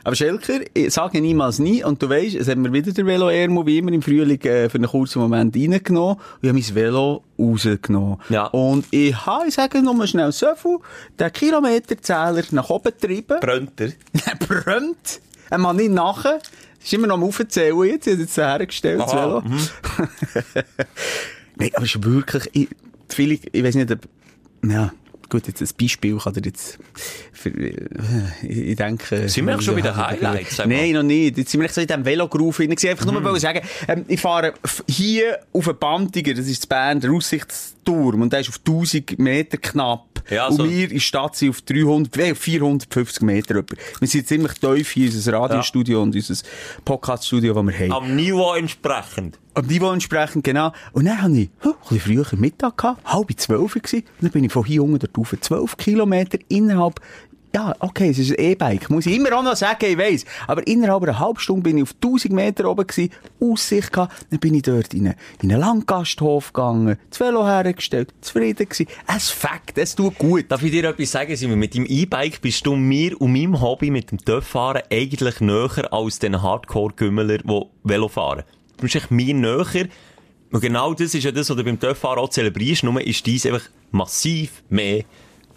[0.04, 1.84] Aber Schelker, ich sage niemals nie.
[1.84, 4.70] Und du weißt, es hat mir wieder der Velo Airmo wie immer im Frühling äh,
[4.70, 6.16] für einen kurzen Moment reingenommen.
[6.16, 8.18] Und ich habe mein Velo rausgenommen.
[8.30, 8.46] Ja.
[8.46, 10.78] Und ich habe, ich sage nur mal schnell so viel,
[11.20, 13.38] den Kilometerzähler nach oben getrieben.
[13.42, 13.92] Brennt er?
[14.40, 15.20] Brennt.
[15.50, 16.40] Er macht nicht nachher.
[16.82, 18.08] Ist immer noch am Aufzählen jetzt.
[18.08, 19.44] Ich habe jetzt hergestellt, das Velo.
[21.58, 22.70] Nein, aber es ist wirklich, ich,
[23.52, 24.00] ich weiß nicht, ob,
[24.64, 24.94] ja,
[25.29, 26.79] gut, jetzt ein Beispiel kann jetzt,
[27.31, 27.88] für, äh,
[28.43, 29.29] ich, ich denke...
[29.29, 30.57] Sind wir eigentlich schon bei den Highlights?
[30.60, 31.38] Nein, noch nicht.
[31.38, 32.69] Jetzt sind wir so in diesem Velogroove drin.
[32.72, 32.89] gewesen.
[32.89, 34.53] Einfach nur mal sagen, ähm, ich fahre
[34.88, 37.12] hier auf einen Bandiger, das ist das Bern, der
[37.88, 40.24] Aussichtsturm, und der ist auf 1000 Meter knapp.
[40.29, 40.70] Ja, und so.
[40.70, 43.75] wir in der Stadt sind auf 300, äh, 450 Meter etwa.
[44.00, 46.36] Wir sind ziemlich tief hier in unser Radiostudio und unser
[46.84, 47.91] Podcaststudio, das wir haben.
[47.94, 49.39] Am Niveau entsprechend.
[49.53, 50.74] Am Niveau entsprechend, genau.
[50.91, 53.75] Und dann hatte ich ein bisschen früher Mittag gehabt, halb zwölf.
[53.75, 55.33] Und dann bin ich von hier unten dort rauf.
[55.40, 57.00] Zwölf Kilometer innerhalb,
[57.55, 58.90] ja, okay, es ist ein E-Bike.
[58.90, 60.25] Muss ich immer auch noch sagen, ich weiss.
[60.48, 64.25] Aber innerhalb einer halben Stunde bin ich auf 1000 Meter oben gewesen, Aussicht gehabt.
[64.29, 68.88] Dann bin ich dort in einen, in einen Landgasthof gegangen, das Velo hergestellt, zufrieden gewesen.
[69.07, 70.46] Es fängt, es tut gut.
[70.50, 71.60] Darf ich dir etwas sagen, Simon?
[71.60, 76.20] Mit deinem E-Bike bist du mir und meinem Hobby mit dem Töpffahren eigentlich näher als
[76.20, 78.44] den Hardcore-Gümmeler, die Velo fahren.
[78.77, 79.88] Du bist echt mir näher.
[80.51, 82.83] Und genau das ist ja das, was du beim Töpffahren auch zelebrierst.
[82.83, 85.03] Nur ist dies einfach massiv mehr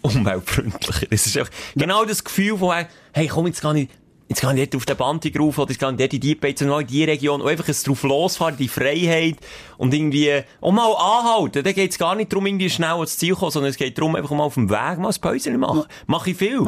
[0.15, 1.07] umweltfreundlicher.
[1.09, 3.91] Es ist einfach genau das Gefühl von, hey, komm, jetzt gar nicht,
[4.27, 6.61] jetzt gar nicht auf den Bandig rauf, oder jetzt gar nicht dort in die Beiz,
[6.61, 9.37] in die Region, und einfach ein drauf losfahren, die Freiheit,
[9.77, 11.63] und irgendwie, auch mal anhalten.
[11.63, 14.15] Da geht's gar nicht darum, irgendwie schnell ans Ziel zu kommen, sondern es geht darum,
[14.15, 15.83] einfach mal auf dem Weg mal ein Päuschen machen.
[16.07, 16.65] Mach ich viel.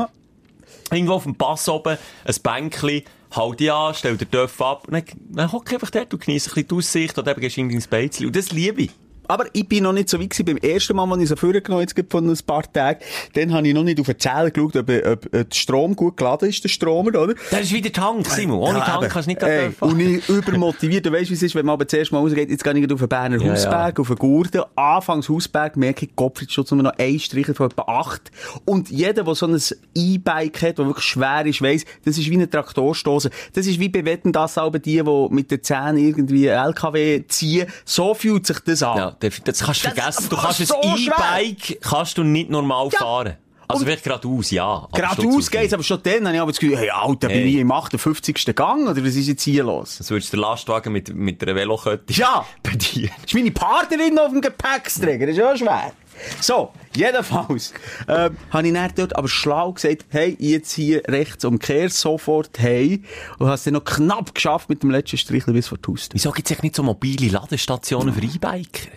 [0.91, 4.93] Irgendwo auf dem Pass oben, ein Bänkchen, halt dich an, stell den Töpf ab, und
[4.93, 7.55] dann, dann hock ich einfach dort und genieße ein bisschen die Aussicht, oder eben gehst
[7.55, 8.27] du irgendwie ins Beizchen.
[8.27, 8.91] Und das liebe ich.
[9.27, 10.45] Aber ich bin noch nicht so weit gewesen.
[10.45, 12.99] Beim ersten Mal, als ich so vorgenommen jetzt gerade von ein paar Tagen,
[13.33, 16.17] dann habe ich noch nicht auf den Zähler geschaut, ob, ob, ob der Strom gut
[16.17, 17.33] geladen ist, der Stromer, oder?
[17.51, 18.59] Das ist wieder Tank, Simon.
[18.59, 19.71] Ohne Ja, Tank kannst du nicht Ey.
[19.79, 21.05] Und ich übermotiviert.
[21.05, 22.99] Du weißt, wie es ist, wenn man aber zuerst mal rausgeht, jetzt gehe ich auf
[22.99, 24.62] den Berner Ja, Hausberg, auf den Gurten.
[24.75, 28.31] Anfangs Hausberg merke ich, Gottfriedschutz nur noch ein Streicher von etwa acht.
[28.65, 29.59] Und jeder, der so ein
[29.95, 33.29] E-Bike hat, das wirklich schwer ist, weiss, das ist wie eine Traktorstoße.
[33.53, 37.67] Das ist wie bei Wetten, das aber die, die mit den Zähnen irgendwie LKW ziehen.
[37.86, 38.97] So fühlt sich das an.
[38.97, 40.29] Ja, das das kannst du Das- vergessen.
[40.29, 41.13] Du das kannst ein so schwer.
[41.17, 42.99] E-Bike kannst du nicht normal Ja.
[42.99, 43.38] fahren.
[43.65, 44.88] Also vielleicht geradeaus, ja.
[44.93, 47.47] Geradeaus Stutz geht's, aber schon dann habe ich aber das Gefühl, hey, Alter, bin Hey.
[47.47, 48.53] ich im 58.
[48.53, 49.95] Gang, oder was ist jetzt hier los?
[49.97, 52.45] Sonst würdest du den Lastwagen mit, mit einer Velokette Ja.
[52.62, 53.09] bedienen.
[53.25, 55.93] ist meine Partnerin auf dem Gepäcksträger, das ist ja schwer.
[56.39, 57.73] So, jedenfalls,
[58.07, 63.01] ähm, habe ich dann dort aber schlau gesagt, hey, jetzt hier rechts umkehr, sofort hey,
[63.39, 66.13] und hast dann noch knapp geschafft mit dem letzten Strich bis vor die Haustür.
[66.15, 68.89] Wieso gibt es nicht so mobile Ladestationen für E-Biker?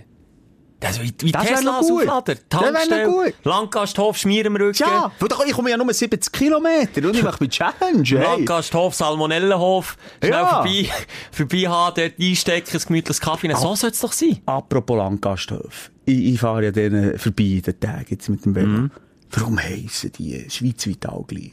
[0.84, 1.90] Also wie, wie Das Tesla als.
[1.90, 2.34] Auflader.
[2.48, 3.34] Tankstelle, gut.
[3.44, 4.76] Langgasthof, Schmier im Rücken.
[4.78, 5.10] Ja,
[5.46, 8.18] ich komme ja nur 70 Kilometer und ich mache mit Challenge, hey.
[8.22, 10.46] Langgasthof, Salmonellenhof, schnell Ja.
[10.46, 10.88] vorbei,
[11.32, 13.52] vorbei haben, dort einstecken, ein gemütliches Kaffee.
[13.54, 14.38] So soll es doch sein.
[14.46, 15.90] Apropos Langgasthof.
[16.04, 18.66] Ich, ich fahre ja denen vorbei, den Tag jetzt mit dem Velo.
[18.66, 18.90] Mhm.
[19.30, 21.52] Warum heissen die schweizweit all gleich?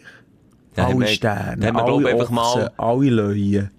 [0.76, 3.72] Ja, alle Sterne, haben wir, glaub alle ich, einfach mal- Ochsen, alle Löwen.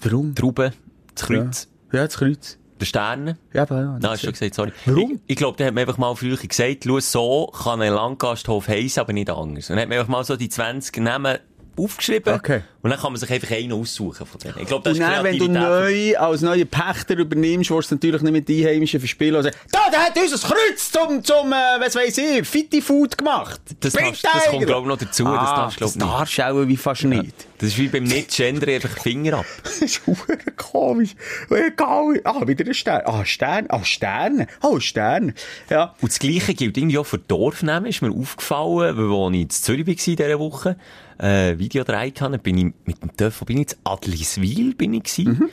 [0.00, 0.34] Warum?
[0.34, 0.72] Trauben,
[1.14, 2.58] das Kreuz, Ja, das Kreuz.
[2.84, 3.38] Der Sterne.
[3.52, 3.98] Ja, aber ja.
[4.00, 4.72] Nein, hast du schon gesagt, sorry.
[4.86, 5.12] Warum?
[5.26, 8.68] Ich, ich glaube, da hat man einfach mal früher gesagt, schau, so kann ein Langgasthof
[8.68, 9.70] heissen, aber nicht anders.
[9.70, 11.38] Und hat man einfach mal so die 20 Namen
[11.76, 12.34] aufgeschrieben.
[12.34, 12.60] Okay.
[12.82, 14.54] Und dann kann man sich einfach einen aussuchen von denen.
[14.60, 18.22] Ich glaube, das Und dann, wenn du neu, als neuer Pächter übernimmst, willst du natürlich
[18.22, 21.56] nicht mit den Einheimischen verspielen und sagen, da, der hat unser Kreuz zum, zum, äh,
[21.80, 23.60] was weiss ich, Fitti Food gemacht.
[23.80, 25.24] Das darfst- das den kommt, glaub ich, noch dazu.
[25.24, 26.12] Das Ah, darfst du, glaub das ich, nicht.
[26.14, 27.34] darfst du auch wie fast nicht.
[27.64, 29.46] Das ist wie beim Nicht-Gender einfach Finger ab.
[29.62, 31.14] Das ist verdammt komisch.
[31.48, 32.20] Egal.
[32.24, 33.00] Ah, wieder ein Stern.
[33.06, 33.64] Ah, Stern.
[33.70, 34.48] Ah, Sterne.
[34.62, 35.32] Oh, Stern.
[35.70, 35.94] Ja.
[36.02, 39.86] Und das Gleiche gilt irgendwie auch für Dorfnamen, ist mir aufgefallen, weil ich in Zürich
[39.86, 40.76] war in dieser Woche,
[41.18, 43.78] äh, Video gedreht habe, bin ich mit dem Töff, bin ich jetzt?
[43.84, 45.50] Adliswil bin ich gewesen.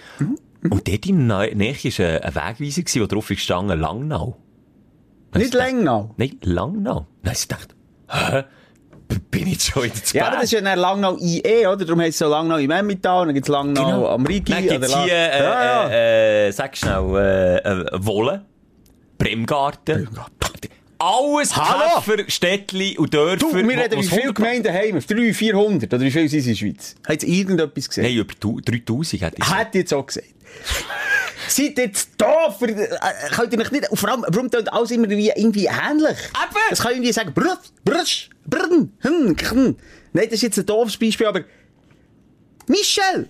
[0.63, 4.38] Und dort in der Nähe war ein, Wegweiser, wo drauf gestanden, Langnau.
[5.34, 6.13] Nicht Lengnau.
[6.17, 7.08] Nein, Langnau.
[7.24, 7.76] Dann habe ich gedacht,
[8.10, 8.43] hä?
[9.30, 11.78] Bin ich schon in Ja, aber das ist ja dann Langnau IE, oder?
[11.86, 14.08] Darum heisst es so Langnau im Emmental, dann gibt's Langnau Genau.
[14.10, 14.52] am Rigi.
[14.52, 15.89] Dann gibt's oder hier, äh, ja, ja.
[15.89, 18.45] äh, äh, sag schnell, äh, äh, Wolle,
[19.17, 20.10] Bremgarten.
[21.00, 22.00] Alles Hallo?
[22.06, 23.38] Käfer, Städtli und Dörfer.
[23.38, 25.02] Du, wir reden, wie viele 100 Gemeinden haben wir?
[25.02, 25.93] 300, 400?
[25.93, 26.95] Oder wie viele sind es in der Schweiz?
[27.08, 28.04] Hat irgendetwas gesehen?
[28.04, 29.60] Nein, über tu- 3000 hätte ich gesagt.
[29.60, 30.28] Hätte ich jetzt auch gesagt.
[31.52, 32.98] Seid jetzt da für, äh,
[33.32, 36.18] könnt ihr nicht nicht, und vor allem, warum tönt alles immer wie, irgendwie ähnlich?
[36.18, 36.62] Eben.
[36.70, 39.76] Das kann irgendwie sagen, brut, brutsch, brn, hm, kn.
[40.14, 41.42] Nein, das ist jetzt ein doofes Beispiel, aber,
[42.68, 43.30] Michel!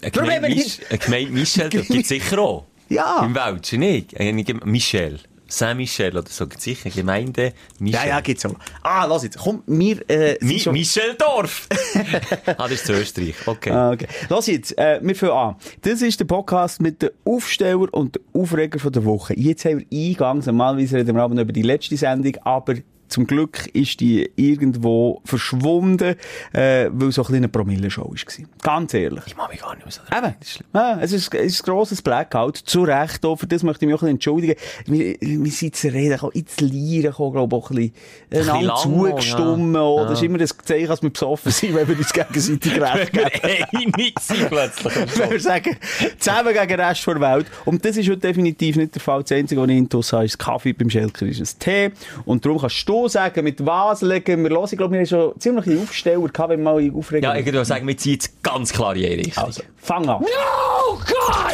[0.00, 2.66] Eine Warum Gemeinde, Mich Michel, das gibt sicher auch.
[2.88, 3.24] Ja.
[3.24, 4.18] Im Welschen nicht.
[4.64, 5.18] Michel.
[5.48, 6.46] Saint-Michel oder so.
[6.46, 8.00] Gibt's sicher Gemeinde Michel.
[8.00, 8.54] Ja, ja, gibt's auch.
[8.82, 11.66] Ah, lass jetzt, komm, wir, äh, Mi schon- Micheldorf.
[12.46, 13.34] ah, das ist zu Österreich.
[13.46, 13.70] Okay.
[13.70, 14.06] Ah, okay.
[14.28, 15.56] Lass jetzt, äh, wir fangen an.
[15.82, 19.34] Das ist der Podcast mit den Aufsteller und den Aufreger von der Woche.
[19.38, 22.74] Jetzt haben wir eingangs, normalerweise reden wir aber über die letzte Sendung, aber
[23.08, 26.16] zum Glück ist die irgendwo verschwunden,
[26.52, 28.46] äh, weil so ein kleiner Promille-Show war.
[28.62, 29.22] Ganz ehrlich.
[29.26, 30.00] Ich mag mich gar nicht mehr so.
[30.16, 30.34] Eben.
[30.72, 32.56] Ah, es ist, es ist ein grosses Blackout.
[32.56, 33.36] Zu Recht auch.
[33.36, 34.54] Für das möchte ich mich auch ein bisschen entschuldigen.
[34.86, 37.92] Wir, wir sind zu reden gekommen, ins Lieren gekommen, glaube ich, auch ein bisschen,
[38.30, 39.74] bisschen einander lang zugestimmt.
[39.74, 40.04] ja.
[40.04, 43.30] Das ist immer das Zeichen, dass wir besoffen sind, wenn wir uns gegenseitig recht geben.
[43.74, 44.94] Einig sind plötzlich.
[45.16, 45.76] Wenn wir sagen,
[46.18, 47.46] zusammen gegen den Rest der Welt.
[47.64, 49.22] Und das ist heute definitiv nicht der Fall.
[49.22, 51.90] Das Einzige, was ich intus habe, ist Kaffee beim Schelker, ist ein Tee.
[52.24, 54.72] Und darum kannst du sagen, mit was legen wir los.
[54.72, 57.22] Ich glaube, wir haben schon ziemliche Aufsteller gehabt, wenn wir mal aufregen.
[57.22, 59.44] Ja, ich würde sagen, wir ziehen jetzt ganz klar in jede Richtung.
[59.44, 60.24] also, fang an.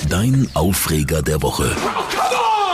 [0.08, 1.74] Dein Aufreger der Woche.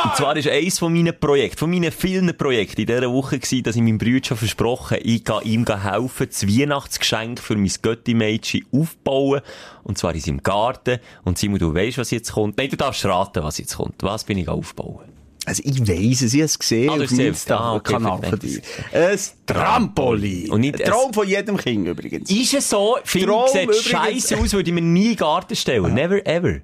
[0.02, 3.62] Und zwar ist eins von meinen Projekten, von meinen vielen Projekten in dieser Woche gewesen,
[3.62, 8.64] dass ich meinem Bruder schon versprochen ich gehe ihm helfen, das Weihnachtsgeschenk für mein Götti-Mädchen
[8.72, 9.42] aufbauen.
[9.82, 11.00] Und zwar in seinem Garten.
[11.24, 12.56] Und Simon, du weißt, was jetzt kommt.
[12.56, 14.02] Nein, du darfst raten, was jetzt kommt.
[14.02, 15.19] Was bin ich aufbauen?
[15.50, 17.08] Also, ich weiss es, ich habe es gesehen Ah, auf dem.
[17.08, 18.60] Ah, okay, Insta-Kanal von dir.
[18.92, 20.50] Ein Trampolin.
[20.52, 22.30] Und nicht ein Traum von jedem Kind übrigens.
[22.30, 22.98] Ist es so?
[23.04, 25.92] Ich, sieht scheiße aus, würde ich mir nie in den Garten stellen.
[25.92, 26.60] Never ever.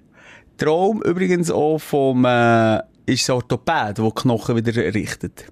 [0.57, 5.47] Traum übrigens auch vom, äh, ist ein Orthopäd, der Knochen wieder richtet.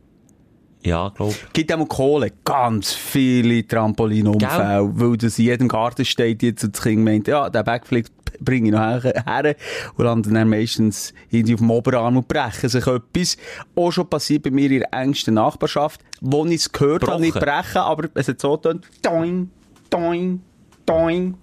[0.84, 1.34] Ja, glaub.
[1.52, 2.30] gibt auch mal Kohle.
[2.44, 7.50] Ganz viele Trampolinunfälle, weil das in jedem Garten steht jetzt und das Kind meint, ja,
[7.50, 8.06] der Backflip
[8.40, 9.56] bringe ich noch her,
[9.96, 13.36] und landen dann meistens irgendwie auf dem Oberarm und brechen sich etwas.
[13.74, 17.38] Auch schon passiert bei mir in der engsten Nachbarschaft, wo ich es gehört habe, nicht
[17.38, 19.50] brechen, aber es hat so getan, doing,
[19.90, 20.40] doing,
[20.86, 21.36] doing.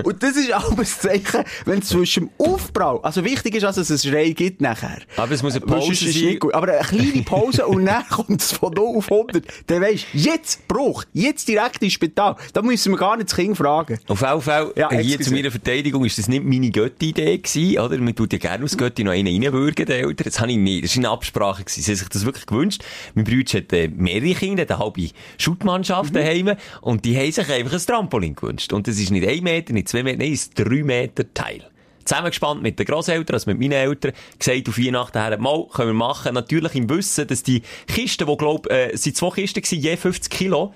[0.03, 3.77] Und das ist auch ein Zeichen, wenn es zwischen dem Aufbau, also wichtig ist, dass
[3.77, 4.99] es einen Schrei gibt nachher.
[5.17, 6.39] Aber es muss eine Weil Pause sein.
[6.39, 6.53] gut.
[6.53, 9.43] Aber eine kleine Pause und dann kommt es von 0 auf 100.
[9.67, 12.35] Dann weisst du, jetzt Bruch, jetzt direkt ins Spital.
[12.53, 13.99] Da müssen wir gar nicht das Kind fragen.
[14.07, 17.79] Auf jeden Fall, Ja, äh, hier zu meiner Verteidigung, ist das nicht meine Götti-Idee gewesen,
[17.79, 17.97] oder?
[17.97, 20.25] Man tut ja gerne aus Götti noch einen reinwürgen, den Eltern.
[20.25, 20.83] Das habe ich nicht.
[20.85, 21.81] Das war eine Absprache gewesen.
[21.81, 22.83] Sie haben sich das wirklich gewünscht.
[23.13, 26.15] Mein Bruder hat äh, mehrere Kinder, eine halbe Schuttmannschaft Mhm.
[26.17, 26.51] daheim.
[26.81, 28.73] Und die haben sich einfach ein Trampolin gewünscht.
[28.73, 31.63] Und das ist nicht ein Meter, nicht zwei Meter, nein, drei Meter Teil.
[32.05, 35.93] zusammengespannt mit den Grosseltern, also mit meinen Eltern, gesagt auf Weihnachten her, mal, können wir
[35.93, 36.33] machen.
[36.33, 40.31] Natürlich im Wissen, dass die Kisten, die, glaub, äh, sind zwei Kisten gewesen, je 50
[40.31, 40.73] Kilo,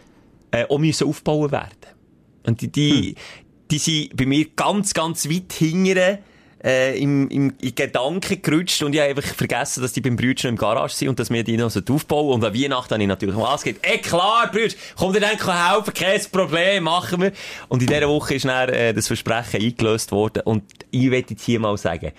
[0.51, 1.69] äh, auch müssen aufbauen werden.
[2.45, 3.15] Und die, die,
[3.69, 6.19] die sind bei mir ganz, ganz weit hingere
[6.63, 10.49] äh, im, im, in Gedanken gerutscht und ich habe einfach vergessen, dass die beim Brütchen
[10.49, 13.07] im Garage sind und dass wir die noch so aufbauen Und an Weihnachten habe ich
[13.07, 13.77] natürlich mal ausgeht.
[13.81, 17.31] Ey, klar, Brütsch, komm dir dann helfen, kein Problem, machen wir.
[17.69, 21.43] Und in dieser Woche ist dann, äh, das Versprechen eingelöst worden und ich werde jetzt
[21.43, 22.11] hier mal sagen,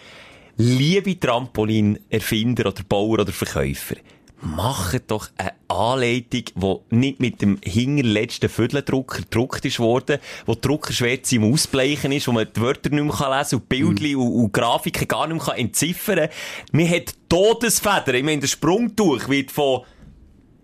[0.57, 3.97] liebe Trampolin-Erfinder oder Bauer oder Verkäufer,
[4.43, 10.61] macht doch eine Anleitung, die nicht mit dem hinterletzten Vierteldrucker gedruckt ist worden, wo die
[10.63, 14.21] Druckerschwärze im Ausbleichen ist, wo man die Wörter nicht mehr lesen kann und Bildchen mm.
[14.21, 16.29] und, und, Grafiken gar nicht mehr entziffern kann.
[16.73, 18.15] Man hat Todesfedern.
[18.15, 19.83] Ich meine, der Sprungtuch wird von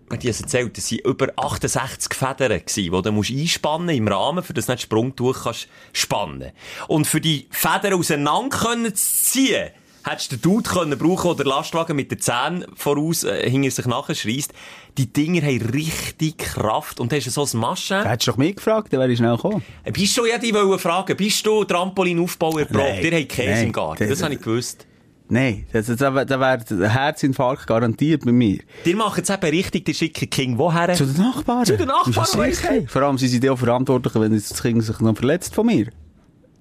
[0.09, 4.53] die haben erzählt, das waren über 68 Federn die du musst einspannen im Rahmen, für
[4.53, 6.53] das du nicht Sprungtuch kannst spannen.
[6.87, 9.71] Und für die Federn auseinander können zu ziehen,
[10.07, 13.85] hättest du den Dude können brauchen, oder Lastwagen mit den Zähnen voraus, äh, hinter sich
[13.85, 14.53] nachher schreist.
[14.97, 16.99] Die Dinger haben richtig Kraft.
[16.99, 18.03] Und hast du so ein Maschen.
[18.03, 19.63] Hättest du doch mich gefragt, dann wäre ich schnell gekommen.
[19.83, 23.03] Äh, bist du, ja, die wollen fragen, bist du Trampolinaufbauer erprobt?
[23.03, 23.99] Ihr habt Käse im Garten.
[23.99, 24.85] Das, das habe ich gewusst.
[25.29, 28.59] Nein, das, das, das wäre der Herzinfarkt garantiert bei mir.
[28.85, 30.93] Die machen es eben richtig, die schicken King woher?
[30.93, 31.65] Zu den Nachbarn.
[31.65, 32.87] Zu den Nachbarn.
[32.87, 35.87] Vor allem sind sie auch verantwortlich, wenn das Kind sich noch verletzt von mir.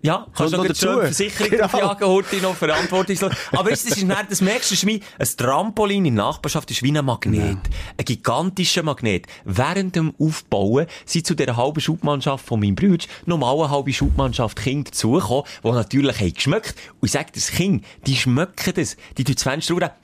[0.06, 0.86] Ja, kannst du noch dazu.
[0.86, 1.64] schön Versicherung genau.
[1.64, 5.00] aufjagen, heute noch verantwortlich Aber weißt, das, ist nicht, das merkst du, das ist wie,
[5.18, 7.42] ein Trampolin in der Nachbarschaft ist wie ein Magnet.
[7.42, 7.74] Ja.
[7.98, 9.26] Ein gigantischer Magnet.
[9.44, 14.56] Während dem Aufbauen sind zu dieser halben Schubmannschaft von meinem Bruder nochmal eine halbe Schubmannschaft
[14.58, 16.76] Kinder dazugekommen, die natürlich haben geschmeckt.
[17.00, 18.96] Und ich sage, das Kind, die schmecken das.
[19.18, 19.96] Die tun das Fenster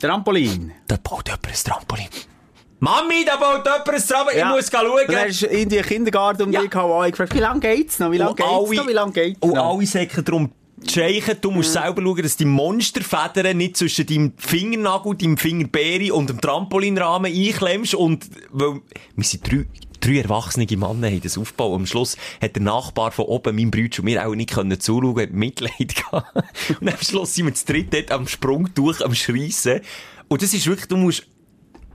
[0.00, 0.70] Trampolin.
[0.86, 2.08] Da baut jemand ein Trampolin.
[2.80, 5.06] Mami, da baut jemand ein Trampolin, ich muss schauen.
[5.08, 6.60] Dann hast du in die Kindergarten um ja.
[6.60, 9.40] dich gehauen gefragt, wie lange geht's noch, wie lange geht's alle, noch, wie lange geht's
[9.40, 9.48] noch?
[9.48, 10.52] Und alle sagen darum,
[10.86, 11.80] Scheichen, du musst mhm.
[11.80, 17.94] selber schauen, dass die Monsterfedern nicht zwischen deinem Fingernagel, deinem Fingerbeere und dem Trampolinrahmen einklemmst
[17.94, 18.80] und, weil,
[19.16, 19.66] wir sind drei,
[20.00, 21.74] drei erwachsene Männer haben das aufgebaut.
[21.74, 25.20] Am Schluss hat der Nachbar von oben, mein Bruder und mir auch nicht können zuschauen,
[25.20, 26.32] hat Mitleid gehabt.
[26.80, 29.80] Und am Schluss sind wir zu dritt dort am Sprung durch, am Schreissen.
[30.28, 31.26] Und das ist wirklich, du musst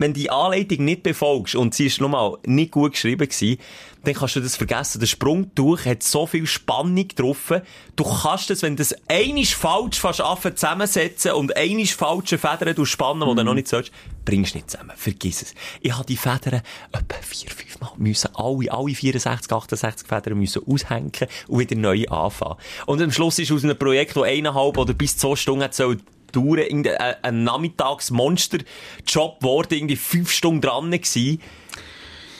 [0.03, 3.57] wenn die Anleitung nicht befolgst und sie ist nochmal nicht gut geschrieben gewesen,
[4.03, 4.99] dann kannst du das vergessen.
[4.99, 7.53] Der Sprungtuch hat so viel Spannung drauf.
[7.95, 10.21] Du kannst das, wenn du das einisch falsch fast
[10.57, 13.37] zusammensetzen und einisch falsche Federn du spannen, die mm.
[13.37, 13.93] du noch nicht sollst,
[14.25, 14.91] bringst du nicht zusammen.
[14.97, 15.55] Vergiss es.
[15.79, 20.63] Ich habe die Federn etwa vier, fünf Mal müssen, alle, alle 64, 68 Federn müssen
[20.67, 21.13] aushängen
[21.47, 22.57] und wieder neu anfangen.
[22.87, 25.99] Und am Schluss ist aus einem Projekt, das eineinhalb oder bis zwei Stunden hat, soll
[26.33, 31.39] Touren, irgendein äh, ein Nachmittagsmonster-Job geworden, irgendwie fünf Stunden dran gewesen.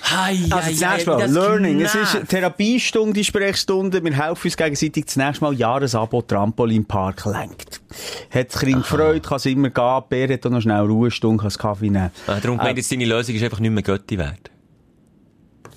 [0.04, 1.80] Hi, also das nächste Mal, Learning.
[1.80, 4.04] Es ist Therapiestunde, die Sprechstunde.
[4.04, 5.06] Wir helfen uns gegenseitig.
[5.06, 7.82] Das nächste Mal Jahresabo Trampolinpark lenkt.
[8.30, 10.04] Hat das Kind gefreut, kann es immer gehen.
[10.10, 12.12] Bär hat auch noch schnell Ruhestunde, kann es Kaffee nehmen.
[12.28, 14.52] Ah, darum äh, meint jetzt deine Lösung ist einfach nicht mehr Götti wert.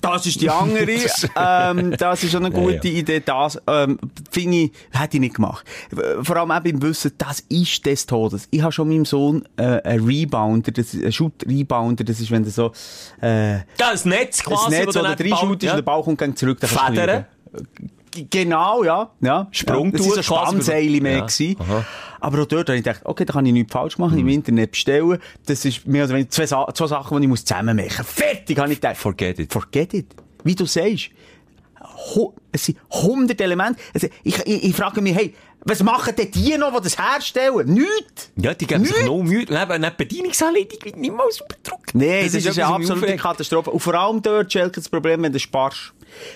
[0.01, 0.87] Das ist die andere.
[1.35, 2.99] ähm, das ist schon eine gute ja, ja.
[2.99, 3.21] Idee.
[3.23, 3.99] Das, ähm,
[4.31, 5.65] finde ich, hätte ich nicht gemacht.
[6.21, 8.47] Vor allem auch beim Wissen, das ist des Todes.
[8.51, 12.43] Ich habe schon meinem Sohn, äh, einen Rebounder, das ist, ein Shoot-Rebounder, das ist, wenn
[12.43, 12.71] du so,
[13.21, 15.71] äh, das Netz quasi, das Netz, oder drei Shoot ist, ja.
[15.71, 17.25] und der Ball kommt zurück, Federn.
[18.29, 19.11] Genau, ja.
[19.21, 19.47] ja.
[19.51, 20.07] Sprungtour.
[20.07, 21.27] Ja, das war ein Spannseil mehr.
[21.27, 21.85] Ja.
[22.19, 24.21] Aber auch dort habe ich gedacht, okay, da kann ich nichts falsch machen, mhm.
[24.21, 25.19] im Internet bestellen.
[25.45, 28.07] Das ist mehr oder weniger zwei, zwei Sachen, die ich zusammen machen muss.
[28.07, 28.97] Fertig, habe ich gedacht.
[28.97, 29.53] Forget it.
[29.53, 30.07] Forget it.
[30.43, 31.09] Wie du sagst.
[32.51, 33.79] Es sind 100 Elemente.
[33.93, 35.33] Also ich, ich, ich frage mich, hey,
[35.65, 37.73] was machen denn die noch, die das herstellen?
[37.73, 38.31] Nichts!
[38.37, 39.41] Ja, die geben sich noch Mühe.
[39.41, 41.93] Eben, eine Bedienungsanleitung wird nicht mal so bedruckt.
[41.93, 43.71] Nein, das, das ist, ist eine absolute Katastrophe.
[43.71, 45.93] Und vor allem dort, Schelke, das Problem, wenn du sparst.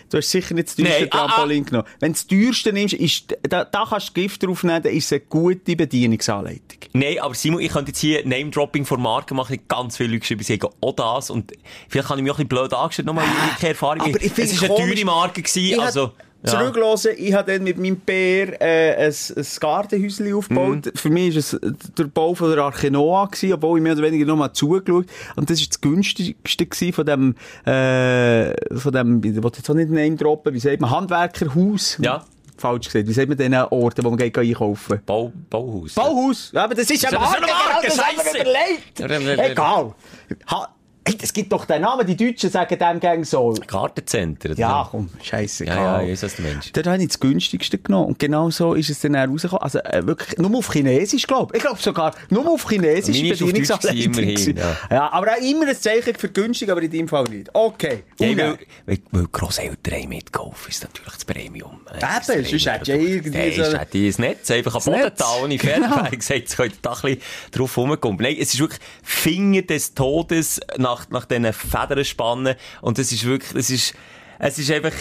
[0.09, 1.69] Du hast sicher nicht das teuerste nee, Trampolin ah, ah.
[1.69, 1.87] genommen.
[1.99, 5.13] Wenn du das teuerste nimmst, ist, da, da kannst du Gift draufnehmen, dann ist es
[5.13, 6.79] eine gute Bedienungsanleitung.
[6.93, 9.59] Nein, aber Simon, ich könnte jetzt hier Name-Dropping von Marken machen.
[9.67, 11.29] Ganz viele Leute schreiben, sie haben auch das.
[11.29, 11.53] Und
[11.89, 14.01] vielleicht habe ich mich auch ein bisschen blöd angestellt, nochmal eine Erfahrung.
[14.01, 16.11] Aber ich es war eine teure Marke gewesen, also...
[16.43, 16.51] Ja.
[16.51, 20.87] Zurücklassen, ich habe dann mit meinem Bär äh, ein, ein Gartenhäuschen aufgebaut.
[20.87, 20.97] Mm.
[20.97, 21.59] Für mich war es
[21.97, 25.49] der Bau von der Arkenoa, gewesen, obwohl ich mehr oder weniger noch mal zugeschaut Und
[25.49, 30.15] das war das günstigste von dem, äh, von dem, ich will jetzt auch nicht Name
[30.15, 31.97] droppen, wie sagt man, Handwerkerhaus.
[32.01, 32.23] Ja
[32.61, 33.07] falsch gesagt.
[33.07, 35.01] Wie sagt man den Orten, wo man geht einkaufen?
[35.05, 35.95] Bau, Bauhaus.
[35.95, 36.51] Bauhaus?
[36.53, 37.41] Ja, aber das ist ja Marke,
[37.83, 39.51] das haben wir überlegt.
[39.51, 39.95] Egal.
[40.51, 40.69] Ha
[41.03, 43.55] Ey, es gibt doch den Namen, die Deutschen sagen dem gang so.
[43.65, 44.51] Gartencenter.
[44.51, 45.65] oder Ja, komm, scheiße.
[45.65, 46.77] Ja, ja, weiß, was du meinst.
[46.77, 48.09] Dort habe ich das günstigste genommen.
[48.09, 49.63] Und genau so ist es dann auch rausgekommen.
[49.63, 51.57] Also, äh, wirklich, nur auf Chinesisch, glaube ich.
[51.57, 54.77] Ich glaube sogar, nur auf Chinesisch Meine ist Bedienungsanleitung immerhin, ja.
[54.91, 55.11] ja.
[55.11, 57.49] aber auch immer ein Zeichen für günstig, aber in deinem Fall nicht.
[57.51, 58.03] Okay.
[58.19, 61.81] Ja, weil, weil, weil Grosseltern mitgeholfen, ist natürlich das Premium.
[61.91, 64.81] äh, das Eben, sonst hättest du ja irgendwie so- hätte ich ein Netz einfach am
[64.81, 68.19] Das Boden da, ohne Fernweh gesagt, jetzt könnt ihr da ein bisschen drauf rumkommen.
[68.21, 72.55] Nein, es ist wirklich Finger des Todes nach, nach diesen Federn spannen.
[72.81, 73.93] Und es ist wirklich, es ist,
[74.39, 74.93] es ist einfach,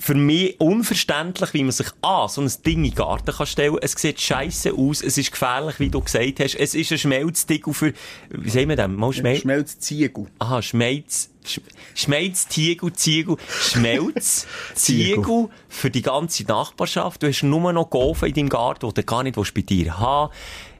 [0.00, 3.78] für mich unverständlich, wie man sich an so ein Ding in den Garten kann stellen.
[3.82, 6.54] Es sieht scheiße aus, es ist gefährlich, wie du gesagt hast.
[6.54, 7.92] Es ist ein Schmelzdickel für,
[8.30, 8.88] wie sagen wir das?
[8.88, 9.40] Mal Schmelz?
[9.40, 10.26] Schmelz Ziegel.
[10.38, 11.60] Aha, Schmelz, Sch-
[11.96, 14.46] Schmelz, Tiegel, Ziegel, Schmelz,
[14.76, 17.24] Ziegel für die ganze Nachbarschaft.
[17.24, 19.98] Du hast nur noch Golfen in deinem Garten, die du gar nicht willst bei dir
[19.98, 20.32] haben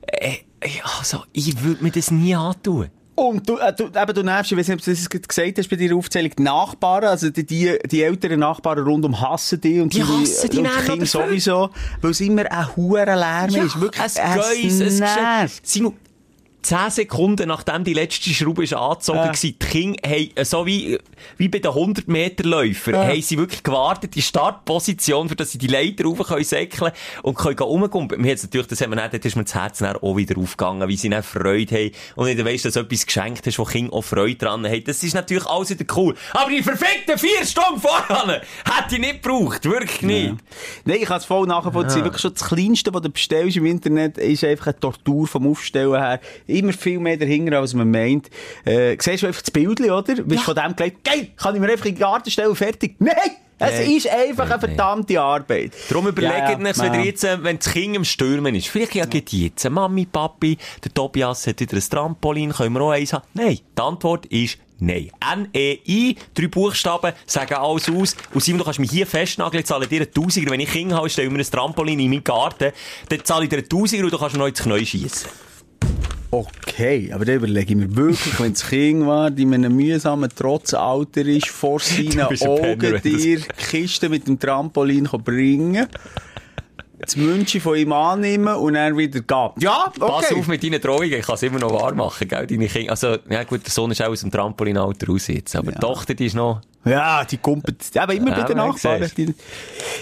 [0.07, 0.68] äh, äh,
[0.99, 2.88] also, ich würde mir das nie antun.
[3.18, 5.68] Und du, äh, du, eben, du nervst, ich weiß nicht, ob du das gesagt hast
[5.68, 9.92] bei deiner Aufzählung, die Nachbarn, also die, die, die älteren Nachbarn rundum hassen dich und
[9.92, 13.81] Die hassen die und Nerven Kinder sowieso, weil es immer ein hoher Lärm ist.
[13.81, 15.66] Wirklich, es Geis, es nervt.
[15.66, 15.94] Simon,
[16.62, 19.27] 10 Sekunden nachdem die letzte Schraube ist angezogen Ja.
[19.27, 20.99] war, die Kinder haben, äh, so wie,
[21.37, 23.07] wie bei den 100-Meter-Läufern, Ja.
[23.07, 26.92] haben sie wirklich gewartet, die Startposition, für dass sie die Leiter rauf können säckeln
[27.23, 28.21] und können gehen rumkumpen.
[28.21, 30.37] Mir hat's natürlich, das haben wir nicht, dort ist mir das Herz dann auch wieder
[30.38, 31.90] aufgegangen, wie sie dann Freude haben.
[32.16, 35.03] Und du weisst, dass du etwas geschenkt hast, wo Kinder auch Freude dran haben, das
[35.03, 36.14] ist natürlich alles wieder cool.
[36.33, 39.64] Aber die verfickten vier Stunden vorher hätte ich nicht gebraucht.
[39.64, 40.35] Wirklich nicht.
[40.85, 42.05] Nein, ich kann es voll nachvollziehen.
[42.05, 45.94] Wirklich schon das Kleinste, was du bestellst im Internet, ist einfach eine Tortur vom Aufstellen
[45.94, 46.21] her.
[46.49, 48.29] Immer viel mehr dahinter, als man meint.
[48.65, 50.15] Äh, siehst du einfach das Bild, oder?
[50.23, 52.97] Bist von dem gelegt, geil, kann ich mir einfach in den Garten stellen, fertig.
[52.99, 53.15] Nein!
[53.61, 53.91] Es Nein.
[53.97, 55.73] ist einfach eine verdammte Arbeit.
[55.89, 57.01] Darum überlegt Ja, ja, euch, wenn ja.
[57.01, 61.45] jetzt, wenn das Kind im Stürmen ist, vielleicht ja geht jetzt, Mami, Papi, der Tobias
[61.47, 63.25] hat wieder ein Trampolin, können wir auch eins haben?
[63.35, 63.59] Nein.
[63.77, 65.11] Die Antwort ist Nein.
[65.33, 68.15] N-E-I, drei Buchstaben, sagen alles aus.
[68.33, 70.53] Und Simon, du kannst mich hier festnageln, ich zahle dir einen Tausiger.
[70.53, 72.71] Wenn ich Kinder habe, stelle ich mir ein Trampolin in meinen Garten,
[73.09, 75.29] dann zahle ich dir einen Tausiger und du kannst mir noch ins Knie schiessen.
[76.31, 81.23] Okay, aber dann überlege ich mir wirklich, wenn das Kind war, in einem mühsamen Trotzalter
[81.23, 85.88] ist, vor seinen Augen Penner, dir Kiste mit dem Trampolin bringen
[86.99, 89.51] das München von ihm annehmen und dann wieder gehen.
[89.61, 89.99] Ja, okay.
[89.99, 92.91] Pass auf mit deinen Drohungen, ich kann es immer noch wahr machen, gell, deine Kinder.
[92.91, 96.14] Also, ja gut, der Sohn ist auch aus dem Trampolinalter raus jetzt, aber die Tochter,
[96.14, 96.61] die ist noch...
[96.85, 99.11] Ja, die kumpelt, aber immer bei Ja, den man Nachbarn.
[99.17, 99.35] Die-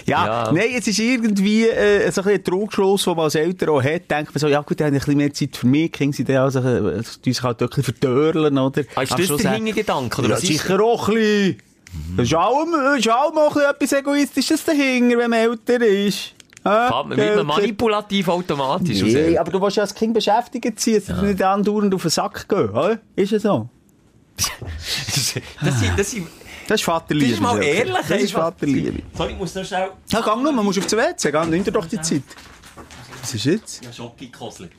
[0.05, 0.51] Ja, Ja.
[0.53, 4.09] nein, es ist irgendwie äh, so ein ein Trugschluss, den man als Eltern auch hat.
[4.09, 6.15] Denkt man so, ja gut, dann habe ich ein bisschen mehr Zeit für mich, Kinder
[6.15, 8.83] sind dann also, äh, die sich halt wirklich verdörlen, oder?
[8.95, 9.35] Ah, ist Aber das der
[10.19, 11.57] oder Ja, sicher auch ein bisschen.
[12.15, 15.81] Das ist auch, das ist auch mal ein bisschen etwas Egoistisches dahinter, wenn man älter
[15.85, 16.33] ist.
[16.63, 19.01] Ah, man- Wird man manipulativ automatisch?
[19.01, 21.21] Nee, aber du willst ja als Kind beschäftigt sein, es ja.
[21.21, 22.99] nicht andauernd auf den Sack gehen, oder?
[23.15, 23.69] Ist ja so.
[24.37, 26.27] das, sind- das, sind-
[26.67, 27.31] Das ist Vaterliebe.
[27.31, 27.93] das ist mal ehrlich.
[28.07, 28.33] Das ist.
[28.33, 29.03] Vaterliebe.
[29.13, 29.89] Sorry, ich muss noch schnell...
[30.09, 32.23] Ja, gang nur, man muss auf den WC, geh, nimm dir doch die Zeit.
[33.21, 33.83] Was ist jetzt?
[33.85, 34.71] Ja, Schocki gekostet.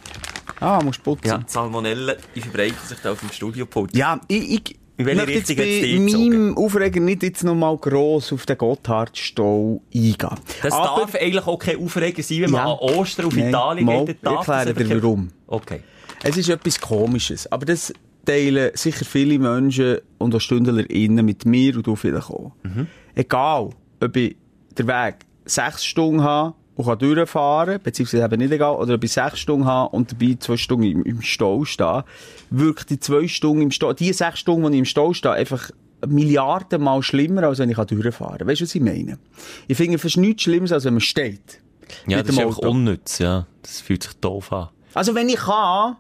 [0.61, 1.27] Ah, musst putzen.
[1.27, 3.91] Ja, Ja, die Salmonellen, die verbreiten sich da auf dem Studiopult.
[4.29, 8.33] ich, ich In welche jetzt Richtung hat's bei meinem Aufreger nicht jetzt noch mal gross
[8.33, 10.17] auf den Gotthardstau eingehen.
[10.63, 12.73] Das Aber- darf eigentlich auch kein Aufreger sein, wenn man Ja.
[12.73, 14.19] an Ostern auf Nein, Italien mal, geht.
[14.25, 15.29] darf ich erkläre das dir warum.
[15.47, 15.83] Okay.
[16.23, 17.93] Es ist etwas Komisches, aber das
[18.29, 22.53] teilen sicher viele Menschen und auch StündlerInnen mit mir und du vielleicht auch.
[23.15, 24.37] Egal, ob ich
[24.77, 29.13] den Weg sechs Stunden habe und kann durchfahren, beziehungsweise eben nicht egal, oder ob ich
[29.13, 32.05] sechs Stunden habe und dabei zwei Stunden im, im Stau stehe,
[32.51, 35.71] wirkt die zwei Stunden im Stau, die sechs Stunden, die ich im Stau stehe, einfach
[36.07, 38.47] Milliarden Mal schlimmer, als wenn ich durchfahren kann.
[38.47, 39.19] Weißt du, was ich meine?
[39.67, 41.61] Ich finde fast nichts Schlimmes, als wenn man steht.
[42.07, 43.47] Ja, das ist einfach unnütz, ja.
[43.63, 44.69] Das fühlt sich doof an.
[44.95, 45.97] Also wenn ich kann,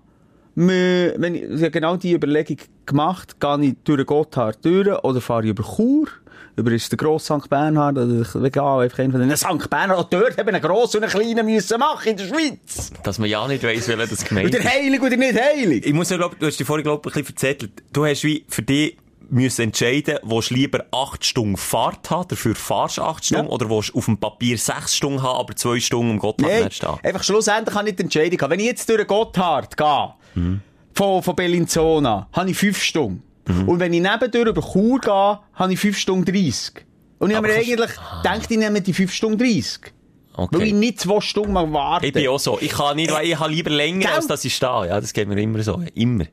[0.66, 5.62] wenn ich, genau die Überlegung gemacht, gehe ich durch Gotthard durch oder fahre ich über
[5.62, 6.08] Chur,
[6.56, 7.48] über ist der grosse St.
[7.48, 9.70] Bernhard oder egal, einfach einen von den St.
[9.70, 12.90] Bernhard, auch dort haben einen grossen und einen kleinen müssen machen in der Schweiz.
[13.04, 14.68] Dass man ja nicht weiss, wer das gemeint Oder ist.
[14.68, 15.86] heilig oder nicht heilig.
[15.86, 17.72] Ich muss ja, glaub, du hast dich vorhin, glaub ich, ein bisschen verzettelt.
[17.92, 18.96] Du hast wie für dich
[19.30, 23.52] müssen entscheiden, willst du lieber acht Stunden Fahrt haben, dafür fahrst du acht Stunden, Ja.
[23.52, 26.76] oder willst du auf dem Papier sechs Stunden haben, aber zwei Stunden im Gotthard nicht
[26.76, 26.88] stehen?
[27.02, 28.50] einfach schlussendlich kann ich die Entscheidung haben.
[28.52, 30.14] Wenn ich jetzt durch Gotthard gehe,
[30.94, 33.22] von, von Bellinzona, habe ich fünf Stunden.
[33.66, 36.84] Und wenn ich nebendurch über Chur gehe, habe ich fünf Stunden 30.
[37.18, 39.92] Und ich habe mir eigentlich gedacht, ich nehme die fünf Stunden 30.
[40.36, 40.72] Weil ich Okay.
[40.72, 42.06] nicht zwei Stunden mal warte.
[42.06, 42.58] Ich bin auch so.
[42.60, 44.10] Ich kann nicht, weil ich habe lieber länger, Gell?
[44.14, 44.86] als dass ich stehe.
[44.86, 45.82] Ja, das geht mir immer so.
[45.94, 46.26] Immer.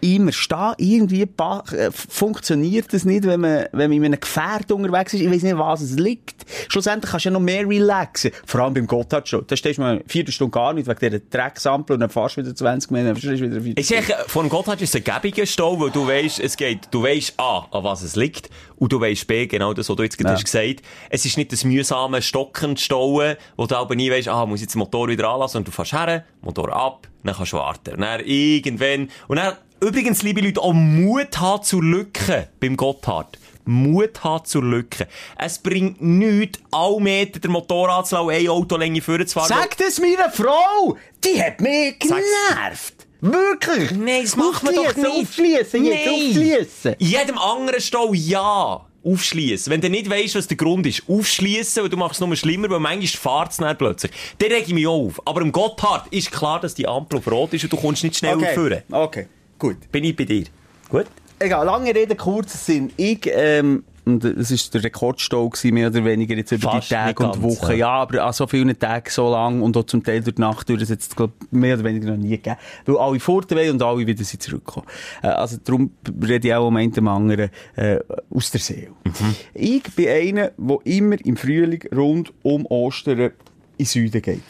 [0.00, 0.74] Immer stehen.
[0.78, 5.20] Irgendwie äh, funktioniert das nicht, wenn man, wenn man in einem Gefährt unterwegs ist.
[5.20, 6.44] Ich weiß nicht, was es liegt.
[6.68, 8.30] Schlussendlich kannst du ja noch mehr relaxen.
[8.46, 9.44] Vor allem beim Gotthard schon.
[9.46, 12.42] Da stehst du mal eine Viertelstunde gar nicht wegen dieser Drecksampel und dann fährst du
[12.42, 14.06] wieder 20 Minuten, dann stehst du wieder eine Ich Viertelstunde.
[14.18, 17.34] sage, von Gotthard ist es ein gäbiger Stau, weil du weisst, es geht, du weisst
[17.38, 20.30] A, an was es liegt, und du weisst B, genau das, was du jetzt gerade
[20.30, 20.34] Ja.
[20.36, 20.82] hast gesagt.
[21.10, 24.62] Es ist nicht das mühsame Stocken stauen, wo du aber nie weisst, ah, muss ich
[24.62, 28.00] jetzt den Motor wieder anlassen, und du fährst her, Motor ab, dann kannst du warten.
[28.00, 33.38] Dann irgendwann, und dann, übrigens, liebe Leute, auch Mut haben zur Lücke beim Gotthard.
[33.64, 35.06] Mut haben zur Lücke.
[35.38, 39.48] Es bringt nichts, alle Meter den Motor anzulassen, eine Autolänge vorzufahren.
[39.48, 40.96] Sag das meiner Frau!
[41.24, 42.22] Die hat mich Sag's.
[42.48, 42.94] genervt!
[43.20, 43.90] Wirklich!
[43.92, 45.28] Nein, das macht man doch Aufschliessen, nicht.
[45.28, 46.14] Aufschliessen, jetzt Nein.
[46.14, 46.94] aufschliessen!
[46.98, 48.86] In jedem anderen Stall ja.
[49.02, 49.70] Aufschließen.
[49.72, 52.68] Wenn du nicht weißt, was der Grund ist, aufschließen, weil du machst es nur schlimmer,
[52.68, 54.12] weil manchmal fahrt es dann plötzlich.
[54.38, 55.26] Dann reg ich mich auf.
[55.26, 58.16] Aber im Gotthard ist klar, dass die Ampel auf Rot ist und du kommst nicht
[58.16, 58.82] schnell Okay, vorne.
[58.90, 59.26] okay,
[59.60, 59.76] gut.
[59.92, 60.44] Bin ich bei dir.
[60.88, 61.06] Gut?
[61.38, 62.92] Egal, lange Rede, kurzer Sinn.
[62.96, 66.94] Ich, ähm, und das ist der Rekordstau gewesen, mehr oder weniger jetzt über Fast die
[66.94, 67.70] Tage und Wochen.
[67.70, 67.76] ja.
[67.76, 67.88] Ja.
[67.88, 70.80] aber an so vielen Tagen so lang und auch zum Teil durch die Nacht durch,
[70.80, 72.56] das es, glaub, mehr oder weniger noch nie gegeben.
[72.86, 74.86] Weil alle fort wollen und alle wieder sind zurückgekommen.
[75.22, 75.92] Äh, also darum
[76.22, 78.00] rede ich auch um einen dem anderen äh,
[78.34, 78.90] aus der Seele.
[79.04, 79.36] Mhm.
[79.54, 83.30] Ich bin einer, der immer im Frühling rund um Ostern in
[83.78, 84.42] den Süden geht.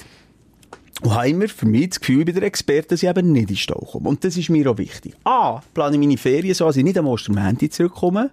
[1.03, 3.57] Und habe immer für mich das Gefühl, bin der Experte, dass ich eben nicht in
[3.57, 4.09] Stau komme.
[4.09, 5.15] Und das ist mir auch wichtig.
[5.25, 8.31] A, plane ich meine Ferien so, dass ich nicht am Ostermänti zurückkomme.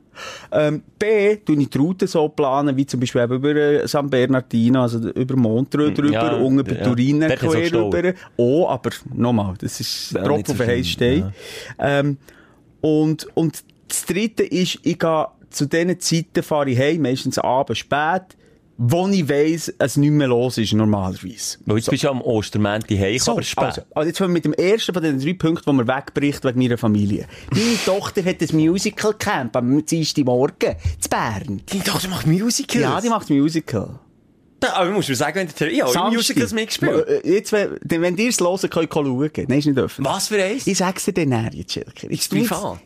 [0.52, 4.10] Ähm, B, tue ich die Route so planen, wie zum Beispiel eben über äh, San
[4.10, 6.84] Bernardino, also über Montreux drüber, ja, und über ja.
[6.84, 8.14] Turin auch quer rüber.
[8.36, 11.34] Oh, aber nochmal, das ist Ja, Tropfen auf den Stein.
[11.80, 12.18] Ähm,
[12.82, 17.80] und, und das Dritte ist, ich gehe zu diesen Zeiten fahre ich heim, meistens abends
[17.80, 18.37] spät,
[18.78, 21.58] wo ich weiss, es nicht mehr los ist, normalerweise.
[21.66, 23.64] Weil jetzt bist du am Ostermänti heim, So, aber spät.
[23.64, 26.44] also, also jetzt fangen wir mit dem ersten von den drei Punkten, wo man wegbricht
[26.44, 27.26] wegen meiner Familie.
[27.52, 31.62] Meine Tochter hat ein Musical Camp am Dienstagmorgen zu Bern.
[31.66, 32.82] Deine Tochter macht Musicals.
[32.84, 34.00] Ja, die macht Musical.
[34.60, 37.08] Da, aber musst du mir sagen, wenn der habe in Musicals mitgespielt.
[37.08, 39.32] Äh, Jetzt, wenn, wenn ihr es hören könnt, schauen.
[39.48, 40.14] Nein, ist nicht öffentlich.
[40.14, 40.66] Was für eins?
[40.66, 42.10] Ich sag's dir dann näher, jetzt, Schilker.
[42.10, 42.80] Jetzt, privat?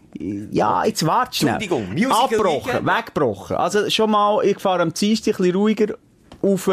[0.51, 1.53] Ja, jetzt warte schnell.
[1.53, 2.87] Entschuldigung, Musical Abgebrochen, Weekend?
[2.87, 3.55] weggebrochen.
[3.55, 5.95] Also schon mal, ich fahre am Dienstag ein bisschen ruhiger
[6.43, 6.69] rauf.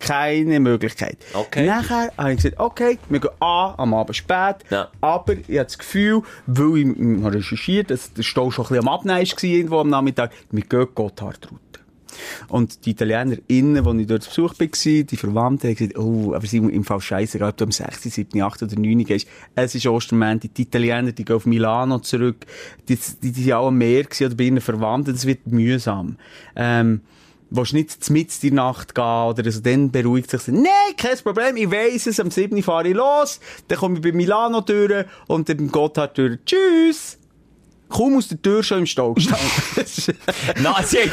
[0.00, 1.18] Keine Möglichkeit.
[1.34, 1.66] Okay.
[1.66, 4.56] Nachher habe ich gesagt, okay, wir gehen an, am Abend spät.
[4.70, 4.88] Ja.
[5.02, 8.94] Aber ich habe das Gefühl, weil ich recherchiert, dass der Stau schon ein bisschen am
[8.94, 11.69] Abnehmen war, irgendwo am Nachmittag, wir gehen Gotthardroute.
[12.48, 14.66] Und die ItalienerInnen, die ich dort zu Besuch war,
[15.02, 18.40] die Verwandten, haben gesagt, oh, aber sie im Fall scheiße, ob du am 6., 7.,
[18.40, 18.62] 8.
[18.62, 19.04] oder 9.
[19.04, 19.28] gehst.
[19.54, 20.48] Es ist Ostermänti.
[20.48, 22.46] Die Italiener, die gehen auf Milano zurück.
[22.88, 25.14] Die, die, die sind auch am Meer oder bei ihren Verwandten.
[25.14, 26.16] Das wird mühsam.
[26.56, 27.02] Ähm,
[27.50, 30.64] willst nicht mit in die Nacht gehen oder so, dann beruhigt sich Nein,
[30.96, 32.62] kein Problem, ich weiss es, am 7.
[32.62, 36.38] fahre ich los, dann komme ich bei Milano durch und dann Gotthard durch.
[36.46, 37.19] Tschüss!
[37.90, 39.46] Kaum aus der Tür schon im Stau gestanden.
[40.62, 41.10] Nein, sie hat,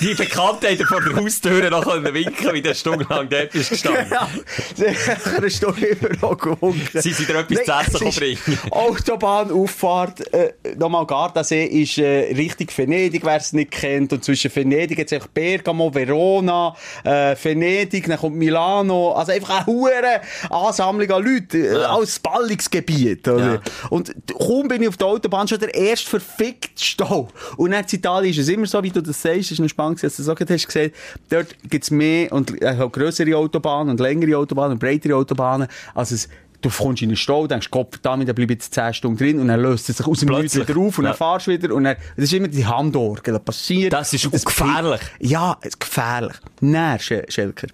[0.00, 3.70] die Bekannte hat dir vor der Haustür noch winken, wie der Stunde lang dort bist
[3.70, 4.06] gestanden.
[4.10, 4.28] Ja,
[4.74, 7.00] sie haben eine Stunde noch gewunken.
[7.00, 8.58] Sie sind dir etwas zu essen es ist bringen.
[8.70, 14.12] Autobahnauffahrt, äh, nochmal Gardasee ist äh, Richtung Venedig, wer es nicht kennt.
[14.12, 19.12] Und zwischen Venedig jetzt einfach Bergamo, Verona, äh, Venedig, dann kommt Milano.
[19.12, 23.26] Also einfach eine hohe Ansammlung an Leuten, äh, als Ballungsgebiet.
[23.26, 23.60] Ja.
[23.90, 27.28] Und kaum bin ich auf der Autobahn schon der erste verfickt Stau.
[27.56, 30.02] Und dann in Italien ist es immer so, wie du das sagst, ist noch spannend,
[30.02, 30.94] dass du das auch hast gesagt,
[31.30, 36.28] dort gibt's mehr und äh, grössere Autobahnen und längere Autobahnen und breitere Autobahnen, als es
[36.62, 39.40] Du kommst in einen Stau, denkst, Gott verdammt, da bleib ich jetzt 10 Stunden drin
[39.40, 41.16] und dann löst es sich aus dem Nichts wieder auf und dann Ja.
[41.16, 43.94] fahrst du wieder und dann, das ist immer die Handorgel, das passiert.
[43.94, 45.00] Das ist auch gefährlich.
[45.20, 46.36] Ja, es gefährlich.
[46.60, 47.68] Nein, Sch- Schelker.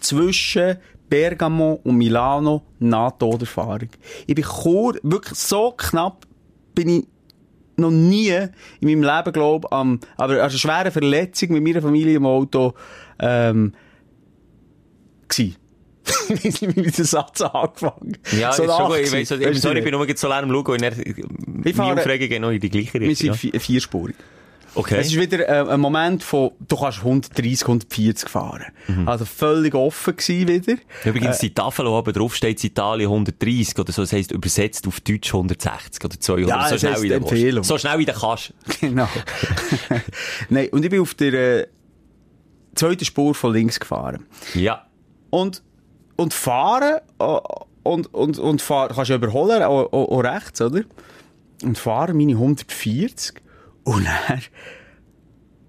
[0.00, 0.76] Zwischen
[1.08, 3.88] Bergamo und Milano NATO-Erfahrung.
[4.26, 6.26] Ich bin kur, wirklich so knapp
[6.76, 7.06] bin ich
[7.76, 8.48] noch nie in
[8.80, 12.74] meinem Leben, glaube am, aber an einer schweren Verletzung mit meiner Familie im Auto,
[13.18, 13.72] ähm,
[15.28, 15.54] gsi.
[16.28, 18.98] ich weiss nicht, wie ich den Satz angefangen Ja, so ist schon gut.
[18.98, 20.92] Ich weiss, also, du sorry, ich bin nur so lange am Schauen und dann,
[21.64, 23.34] Ich fahre- meine Aufregung geht noch in die gleiche Wir Richtung.
[23.34, 23.58] sind Ja.
[23.58, 24.16] vi- vierspurig.
[24.76, 24.98] Okay.
[24.98, 28.66] Es ist wieder äh, ein Moment von, du kannst 130, 140 fahren.
[29.06, 30.78] Also völlig offen gewesen wieder.
[31.04, 35.00] Übrigens, die Tafel, die oben drauf steht, Italien 130 oder so, das heisst übersetzt auf
[35.00, 36.48] Deutsch 160 oder 200.
[36.48, 37.64] Ja, so schnell wie du Empfehlung.
[37.64, 38.52] So schnell wie du kannst.
[38.80, 39.08] Genau.
[40.50, 41.66] Nein, und ich bin auf der äh,
[42.74, 44.26] zweiten Spur von links gefahren.
[44.54, 44.86] Ja.
[45.30, 45.62] Und,
[46.16, 47.38] und fahren, äh,
[47.82, 50.82] und, und, und fahren, kannst du überholen, auch, auch, auch rechts, oder?
[51.62, 53.45] Und fahren meine 140.
[53.86, 54.40] Und dann,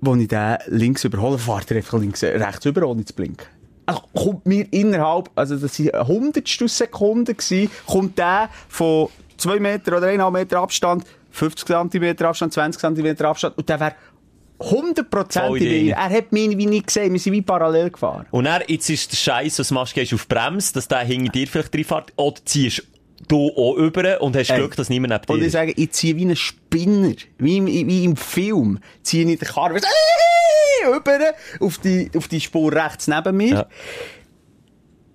[0.05, 3.45] als ich den links überhole, fährt er einfach links, rechts über, ohne zu blinken.
[3.85, 9.97] Also kommt mir innerhalb, also das waren Hundertstel Sekunden gewesen, kommt der von 2 Meter
[9.97, 13.95] oder 1,5 Meter Abstand, 50 cm Abstand, 20 cm Abstand und der wäre
[14.59, 15.85] 100% Voll in drin.
[15.85, 15.95] mir.
[15.95, 18.25] Er hat mich wie nicht gesehen, wir sind wie parallel gefahren.
[18.31, 20.99] Und dann, jetzt ist der Scheiß, was du machst, gehst auf die Bremse, dass der
[20.99, 22.83] hinter dir vielleicht reinfährt, oder ziehst
[23.27, 24.57] du auch über und hast Ey.
[24.59, 25.53] Glück, dass niemand neben Und dir ich ist.
[25.53, 29.77] sage, ich ziehe wie ein Spinner, wie im, wie im Film, ziehe ich den Karren
[30.95, 33.53] über auf die, auf die Spur rechts neben mir.
[33.53, 33.67] Ja.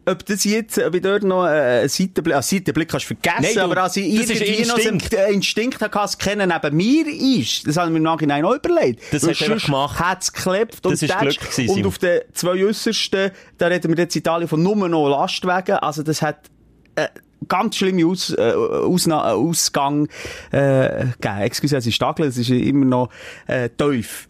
[0.05, 1.51] Ob das jetzt, ob ich dort noch äh,
[1.81, 5.35] einen Seitenblick, einen Seitenblick kannst du vergessen, Nein, du, aber als ich irgendwie noch einen
[5.35, 5.81] Instinkt.
[5.81, 9.01] hatte, dass keiner neben mir ist, das habe ich mir im Nachhinein auch überlegt.
[9.13, 10.01] Das hast du gemacht.
[10.01, 11.17] Hat's geklebt und Das ist.
[11.17, 14.75] Glück gewesen, Und auf den zwei äussersten, da reden wir jetzt in Italien von nur
[14.89, 16.51] noch Lastwagen, also das hat,
[16.97, 17.07] äh,
[17.49, 20.09] ganz schlimme Aus, äh, Ausna äh, Ausgang
[20.51, 21.39] äh, gegeben.
[21.41, 23.09] Excuse, es ist Stagel, es ist immer noch
[23.47, 24.29] äh, tief.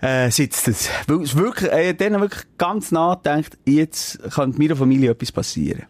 [0.00, 0.88] Äh, sitzt es.
[1.08, 5.86] Weil es wirklich, äh, denen wirklich ganz nachdenkt, jetzt könnte meiner Familie etwas passieren.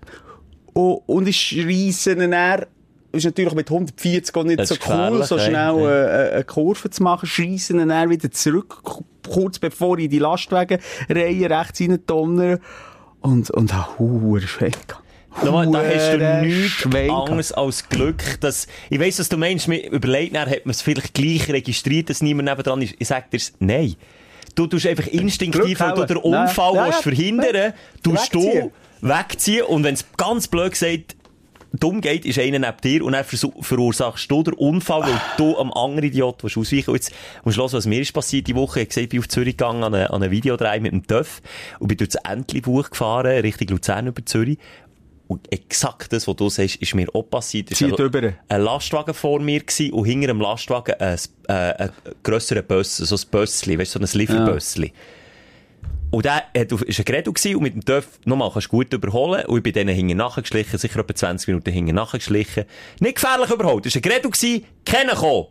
[0.72, 2.64] Und, und ich schreisse ihn dann,
[3.12, 6.04] ist natürlich mit 140 auch nicht so cool, so schnell Ja.
[6.06, 8.82] äh, eine Kurve zu machen, schreisse ihn dann wieder zurück,
[9.28, 12.60] kurz bevor ich die Lastwagenreihe rechts rein donnere.
[13.20, 14.96] Und, und habe hure Schwenk.
[15.44, 19.88] Nochmal, da hast du nichts anderes als Glück, dass, ich weiss, was du meinst, mir
[19.90, 22.94] überlegt, dann hat man es vielleicht gleich registriert, dass niemand nebendran ist.
[22.98, 23.94] Ich sag dir's, nein.
[24.54, 26.86] Du tust einfach instinktiv, weil du den Unfall Nein.
[26.86, 27.72] willst Ja, verhindern,
[28.02, 29.62] tust du Wegziehen.
[29.62, 31.14] und wenn es ganz blöd gesagt
[31.72, 35.72] dumm geht, ist einer neben dir und dann verursachst du den Unfall, weil du am
[35.72, 36.90] anderen Idiot willst ausweichen.
[36.90, 37.12] Und jetzt
[37.44, 38.80] musst du hören, was mir ist passiert die Woche.
[38.80, 41.42] Ich gesagt, ich bin auf Zürich gegangen an einen, an einen Videodreh mit dem TÜV
[41.78, 44.58] und bin durch das Entlebuch gefahren, Richtung Luzern über Zürich.
[45.28, 47.70] Und exakt das, was du sagst, ist mir auch passiert.
[47.70, 51.18] Es Zieht war ein, ein Lastwagen vor mir gewesen, und hinter dem Lastwagen ein,
[51.48, 51.90] äh, ein
[52.22, 54.92] grösserer Bus, so ein Bössli, weißt du, so ein Lieferbössli.
[56.10, 58.90] Und der hat, auf- ist ein gewesen, und mit dem TÜV, nochmal, kannst du gut
[58.94, 59.44] überholen.
[59.44, 62.64] Und ich bin denen hinten nachgeschlichen, sicher etwa 20 Minuten hinten nachgeschlichen.
[63.00, 63.84] Nicht gefährlich überholt.
[63.84, 65.48] Es war ein Gerät gewesen, keiner gekommen.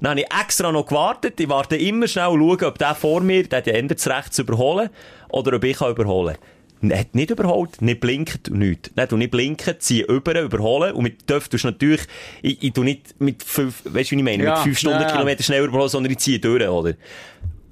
[0.00, 1.40] Dann habe ich extra noch gewartet.
[1.40, 4.36] Ich warte immer schnell und schaue, ob der vor mir, der hat ja ändert rechts
[4.36, 4.88] zu überholen,
[5.30, 6.44] oder ob ich kann überholen kann.
[6.82, 8.90] Hat nicht überholt, nicht blinkt und nichts.
[8.94, 10.94] Dann tu nicht blinken, ziehe über, überholen.
[10.94, 12.02] Und mit TÜV tust du natürlich,
[12.40, 15.42] ich, ich tu nicht mit fünf, weißt du, wie ich meine, Ja, mit fünf Stundenkilometer
[15.42, 16.94] schneller überholen, sondern ich ziehe durch, oder?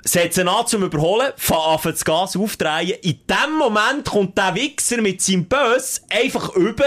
[0.05, 2.96] Setze ihn an zum Überholen, fange an das Gas aufdrehen.
[3.03, 6.84] In dem Moment kommt der Wichser mit seinem Bus einfach über.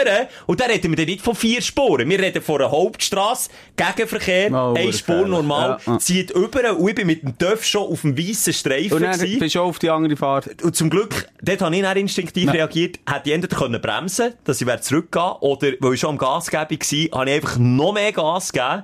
[0.48, 2.10] Und dann reden wir dann nicht von vier Spuren.
[2.10, 6.00] Wir reden von einer Hauptstrasse, Gegenverkehr, Oh, eine Spur normal, Ja, ja.
[6.00, 6.76] zieht über.
[6.78, 8.94] Und ich bin mit dem TÜV schon auf dem weißen Streifen.
[8.94, 9.40] Und dann gewesen.
[9.40, 10.62] bist du auf die andere Fahrt.
[10.64, 14.62] Und zum Glück, dort habe ich dann instinktiv reagiert, hätte ich entweder können bremsen dass
[14.62, 18.52] ich zurückgehen oder, weil ich schon am Gasgeben war, habe ich einfach noch mehr Gas
[18.52, 18.84] gegeben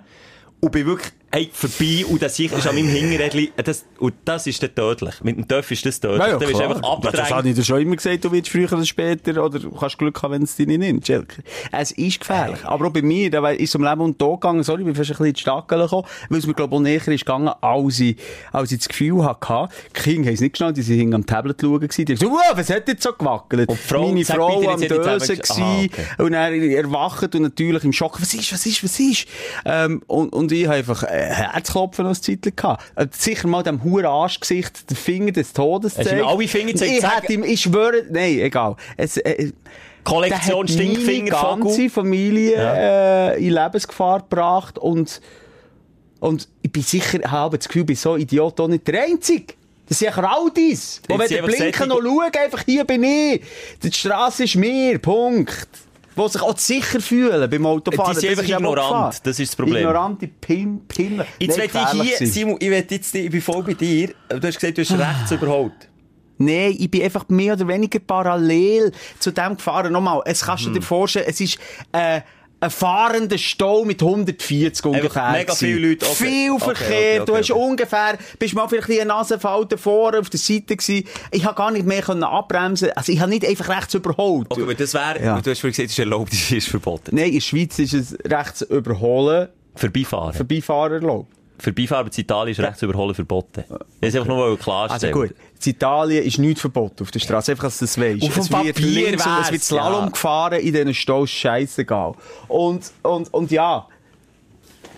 [0.60, 4.48] und bin wirklich, hey, vorbei und das Sicher ist an meinem Hinterrädchen, das, und das
[4.48, 5.16] ist dann tödlich.
[5.24, 6.20] Mit dem TÜV ist das tödlich.
[6.20, 7.32] Ja, ja, Dann bist einfach Ja, Das abgedrängt.
[7.32, 10.22] habe ich dir schon immer gesagt, du willst früher oder später, oder du kannst Glück
[10.24, 11.08] haben, wenn es dich nicht nimmt.
[11.72, 12.64] Es ist gefährlich.
[12.64, 14.96] Aber auch bei mir, da ist es um Leben und Tod gegangen, sorry, ich bin
[14.96, 17.26] fast ein bisschen in die Stackeln gekommen, weil es mir, glaube ich, auch näher ist
[17.26, 18.16] gegangen, als ich,
[18.52, 21.26] als ich das Gefühl hatte, die Kinder haben es nicht geschnallt, die sind hinten am
[21.26, 23.70] Tablet schauen gewesen, die haben gesagt, wow, was hat jetzt so gewackelt?
[23.70, 26.24] Und Frau, Meine Frau am Dösen Aha, gewesen, okay.
[26.24, 29.28] und dann erwacht und natürlich im Schock, was ist, was ist, was ist?
[29.66, 32.84] Ähm, und, und ich habe einfach Herzklopfen noch ein Zeitchen gehabt.
[32.96, 36.24] Äh, sicher mal dem huren Arschgesicht den Finger des Todes gezeigt.
[36.24, 36.92] alle Finger gezeigt?
[36.92, 38.76] Ich hätte ihm, ich schwöre, nein, egal.
[38.96, 39.52] Es, äh,
[40.04, 41.90] Kollektion Stinkfinger, ganze Vogel.
[41.90, 45.22] Familie äh, in Lebensgefahr gebracht und,
[46.20, 49.04] und ich bin sicher, ich habe das Gefühl, ich bin so Idiot auch nicht der
[49.04, 49.54] Einzige.
[49.88, 50.98] Das sind ja Kraudis.
[50.98, 53.42] Jetzt Wo wenn der Blinken noch schauen, einfach hier bin ich.
[53.82, 55.68] Die Straße ist mir, Punkt.
[56.18, 58.14] Wo sich auch sicher fühlen beim Autofahren.
[58.16, 59.26] Die sind Das einfach ignorant.
[59.26, 59.78] Das ist das Problem.
[59.78, 61.26] Ignorante Pim Pimmel.
[61.40, 62.28] Jetzt will ich hier, sein.
[62.28, 64.10] Simon, ich jetzt, ich bin voll bei dir.
[64.28, 65.74] Du hast gesagt, du hast rechts überholt.
[66.40, 69.92] Nein, ich bin einfach mehr oder weniger parallel zu dem gefahren.
[69.92, 70.74] Nochmal, es kannst Mhm.
[70.74, 71.58] du dir vorstellen, es ist
[71.92, 72.22] äh,
[72.60, 75.32] ein fahrender Stau mit 140 ungefähr.
[75.32, 76.16] mega viele Leute, okay.
[76.26, 76.88] Viel Verkehr.
[76.88, 81.08] okay, okay, du hast ungefähr, bist mal vielleicht eine Nasenfalte vorne auf der Seite gewesen.
[81.32, 82.90] Ich habe gar nicht mehr können abbremsen.
[82.96, 84.48] Also ich habe nicht einfach rechts überholt.
[84.50, 85.40] Okay, aber das wäre, Ja.
[85.40, 87.16] du hast vorhin gesagt, es ist erlaubt, es ist verboten.
[87.16, 90.34] Nein, in der Schweiz ist es rechts überholen, Vorbeifahren.
[90.34, 91.32] Vorbeifahrer erlaubt.
[91.60, 93.64] Vorbeifahren in Italien ist rechts überholen verboten.
[93.68, 95.14] Das ist einfach nur Also klarstellen.
[95.14, 95.30] gut,
[95.66, 98.24] in Italien ist nichts verboten auf der Straße, einfach, dass du das weisst.
[98.24, 100.10] Auf dem es wird Papier links und es wird Slalom ja.
[100.10, 102.14] gefahren in diesen Staus, scheißegal.
[102.48, 103.88] Und, und, und ja,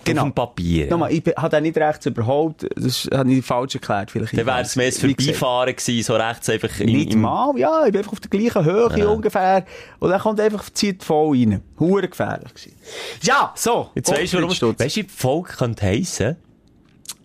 [0.09, 0.23] Genau.
[0.23, 0.89] Auf dem Papier.
[0.89, 4.35] Nochmal, ich habe den nicht rechts überholt, das habe ich falsch erklärt vielleicht.
[4.35, 7.85] Dann wäre es mehr das Vorbeifahren gewesen, so rechts einfach im, Nicht im mal, ja,
[7.85, 9.65] ich bin einfach auf der gleichen Höhe ungefähr.
[9.99, 11.61] Und dann kommt einfach, zieht voll rein.
[11.79, 12.75] Hure gefährlich gewesen.
[13.21, 13.89] Ja, so.
[13.93, 16.37] Jetzt weisst du, warum, weisst du, wie die Folge könnte heissen?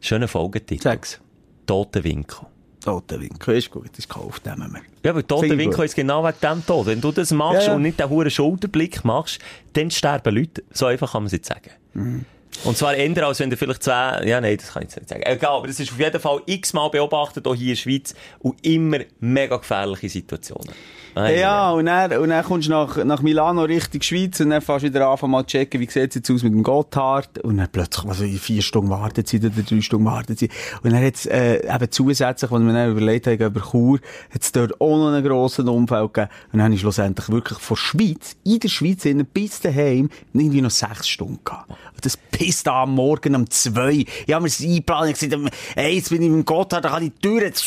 [0.05, 0.83] Schöner Folgetitel.
[0.83, 1.19] Sag's.
[1.65, 2.47] Tote Winkel.
[2.85, 4.83] Toter Winkel, ist gut, ist gekauft, nehmen wir.
[5.03, 6.85] Ja, aber ich Winkel ist genau wegen dem Tod.
[6.85, 7.75] Wenn du das machst Ja, ja.
[7.77, 9.39] und nicht den hohen Schulterblick machst,
[9.73, 10.63] dann sterben Leute.
[10.73, 11.71] So einfach kann man es jetzt sagen.
[11.95, 12.27] Mhm.
[12.65, 15.09] Und zwar eher, als wenn du vielleicht zwei, ja, nein, das kann ich jetzt nicht
[15.09, 15.23] sagen.
[15.23, 18.63] Egal, aber das ist auf jeden Fall x-mal beobachtet, auch hier in der Schweiz, und
[18.63, 20.75] immer mega gefährliche Situationen.
[21.15, 24.61] Ei, Ja, und dann, und dann kommst du nach, nach Milano Richtung Schweiz und dann
[24.61, 27.39] fährst du wieder an, mal zu checken, wie sieht es jetzt aus mit dem Gotthard.
[27.39, 30.51] Und dann plötzlich, also in vier Stunden Wartezeit oder drei Stunden Wartezeit.
[30.83, 34.01] Und dann hat es, äh, eben zusätzlich, als wir dann überlegt haben, über Chur,
[34.33, 36.31] hat es dort auch noch einen grossen Unfall gegeben.
[36.53, 40.71] Und dann ich schlussendlich wirklich von Schweiz, in der Schweiz innen, bis daheim, irgendwie noch
[40.71, 41.71] sechs Stunden gehabt.
[41.71, 44.05] Und das pisst am Morgen um zwei.
[44.27, 46.91] Ich habe mir das eingeplant, ich habe gesagt, ey, jetzt bin ich im Gotthard, da
[46.91, 47.65] kann ich die Tür jetzt!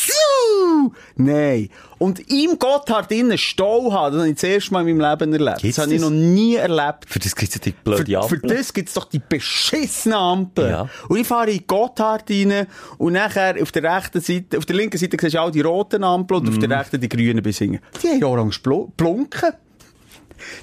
[1.16, 1.70] Nein.
[1.98, 5.32] Und im Gotthard innen Stau haben, das habe ich das erste Mal in meinem Leben
[5.32, 5.58] erlebt.
[5.62, 7.06] Gibt's das habe ich noch nie erlebt.
[7.08, 8.40] Für das gibt es die Für, blöde für Ampel.
[8.56, 10.70] das gibt's doch die beschissene Ampel.
[10.70, 10.88] Ja.
[11.08, 12.66] Und ich fahre in Gotthard rein
[12.98, 16.04] und nachher auf der rechten Seite, auf der linken Seite siehst du all die roten
[16.04, 16.60] Ampeln und auf Mhm.
[16.68, 17.58] der rechten die grünen bis.
[17.58, 19.52] Die haben orange blu- blunken.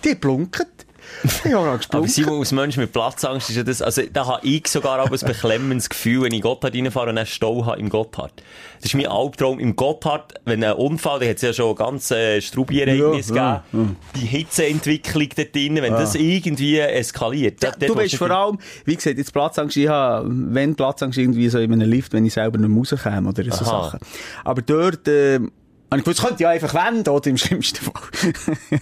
[0.05, 0.65] Die haben blunken.
[1.23, 2.07] Die haben orange Aber.
[2.07, 5.19] Simon, als Mensch mit Platzangst ist ja das, also da habe ich sogar auch ein
[5.19, 8.31] beklemmendes Gefühl, wenn ich in Gotthard reinfahre und einen Stau habe im Gotthard.
[8.81, 12.11] Das ist mein Albtraum im Gotthard, wenn ein Unfall, da hat es ja schon ganz
[12.11, 17.63] äh, Strubiereignis Ja, gegeben, die Hitzeentwicklung dort drin, wenn das irgendwie eskaliert.
[17.63, 21.49] Ja, dort du weißt vor allem, wie gesagt, jetzt Platzangst, ich habe, wenn Platzangst irgendwie
[21.49, 23.83] so in einem Lift, wenn ich selber nicht mehr rauskomme oder so Aha.
[23.83, 23.99] Sachen.
[24.43, 25.39] Aber dort, äh,
[25.91, 27.93] habe ich gewusst, könnte ja einfach wenden, oder im schlimmsten Fall.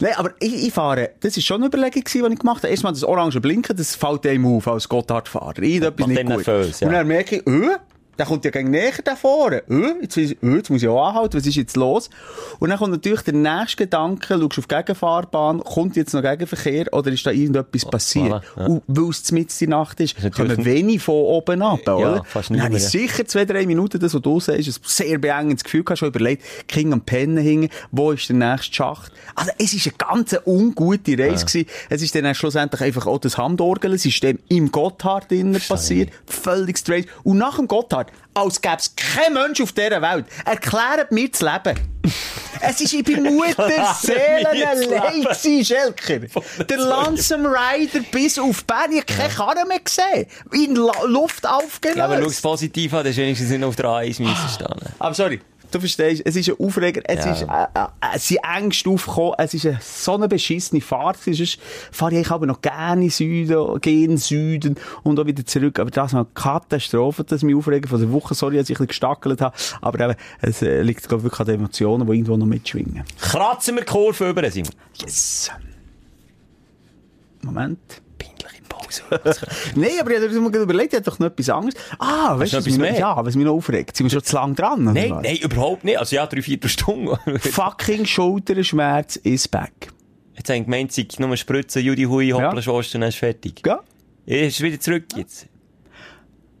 [0.00, 2.68] Nein, aber ich, ich fahre, das ist schon eine Überlegung gewesen, die ich gemacht habe.
[2.68, 5.62] Erstmal das orange Blinken, das fällt einem auf als Gotthardfahrer.
[5.62, 6.28] Irgendetwas nicht gut.
[6.28, 6.88] nervös, ja.
[6.88, 7.76] Und dann merke ich, äh,
[8.18, 9.62] der kommt ja gegen näher da vorne.
[9.68, 12.10] Äh, jetzt, äh, jetzt muss ich auch anhalten, was ist jetzt los?
[12.58, 16.92] Und dann kommt natürlich der nächste Gedanke, schaust auf die Gegenfahrbahn, kommt jetzt noch Gegenverkehr
[16.92, 18.26] oder ist da irgendetwas passiert?
[18.26, 18.66] voilà, ja.
[18.66, 22.24] Und weil es mitten in der Nacht ist, natürlich kommen wenig von oben ab, oder?
[22.24, 25.64] fast dann habe ich sicher zwei, drei Minuten, das, was du sagst, ein sehr beengendes
[25.64, 29.12] Gefühl gehabt, schon überlegt, King am Pennen hingen, wo ist der nächste Schacht?
[29.34, 31.68] Also, es ist eine ganz ungute Reise gewesen.
[31.90, 35.28] Es ist dann schlussendlich einfach auch das Handorgelsystem im Gotthard
[35.68, 36.10] passiert.
[36.26, 37.06] Völlig strange.
[37.22, 41.40] Und nach dem Gotthard, als gäbe es keinen Mensch auf dieser Welt, erklärt mir das
[41.40, 41.78] Leben.
[42.60, 45.26] es ist, ich bin Mutter Seelen mir das Leben.
[45.26, 46.18] allein Schelker.
[46.64, 50.26] Der Langsam Rider bis auf Bern, ich habe keine Karre mehr gesehen.
[50.52, 51.96] In La Luft aufgelöst.
[51.98, 54.68] Ja, aber schau es positiv an, das ist wenigstens nicht auf der A1 müssen stehen.
[54.98, 55.40] Aber sorry,
[55.70, 57.32] du verstehst, es ist ein Aufreger, es Ja.
[57.32, 61.58] ist, äh, äh, es sind Ängste aufgekommen, es ist eine, so eine beschissene Fahrt, sonst
[61.92, 65.90] fahre ich aber noch gerne in Süden, gehe in Süden und auch wieder zurück, aber
[65.90, 68.86] das ist eine Katastrophe, das mich aufregen von der Woche, sorry, dass ich ein bisschen
[68.88, 72.36] gestackelt habe, aber eben, es äh, liegt, glaube ich, wirklich an den Emotionen, die irgendwo
[72.36, 73.04] noch mitschwingen.
[73.20, 74.70] Kratzen wir die Kurve über, Simon.
[74.94, 75.50] Yes!
[77.42, 78.02] Moment.
[79.74, 81.74] Nein, aber ich habe mir überlegt, ich habe doch noch etwas anderes.
[81.98, 82.98] Ah, weißt du, noch was mich, mehr?
[82.98, 83.96] ja, was mich noch aufregt?
[83.96, 84.84] Sind wir schon zu lang dran?
[84.84, 85.98] Nein, nein, überhaupt nicht.
[85.98, 87.16] Also ja, drei, vier Stunden.
[87.38, 89.92] Fucking Schulterschmerz is back.
[90.36, 93.62] Jetzt haben gemeint, sie nur spritzen, Judy Hui, hoppla, Schwast, und dann ist fertig.
[93.64, 93.80] Ja?
[94.26, 95.46] Ist wieder zurück jetzt.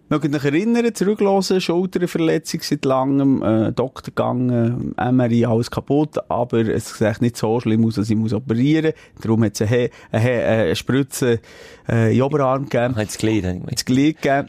[0.08, 6.96] Mögt euch erinnern, zurücklosen, Schulterverletzung seit langem, äh, Doktor gegangen, MRI, alles kaputt, aber es
[6.96, 9.22] sieht nicht so schlimm aus, dass ich muss operieren muss.
[9.22, 11.40] Darum hat es eine, eine, äh, eine Spritze
[11.88, 13.68] äh, in den Oberarm gegeben, Hat es gemeint.
[13.68, 14.48] ins Glied gegeben.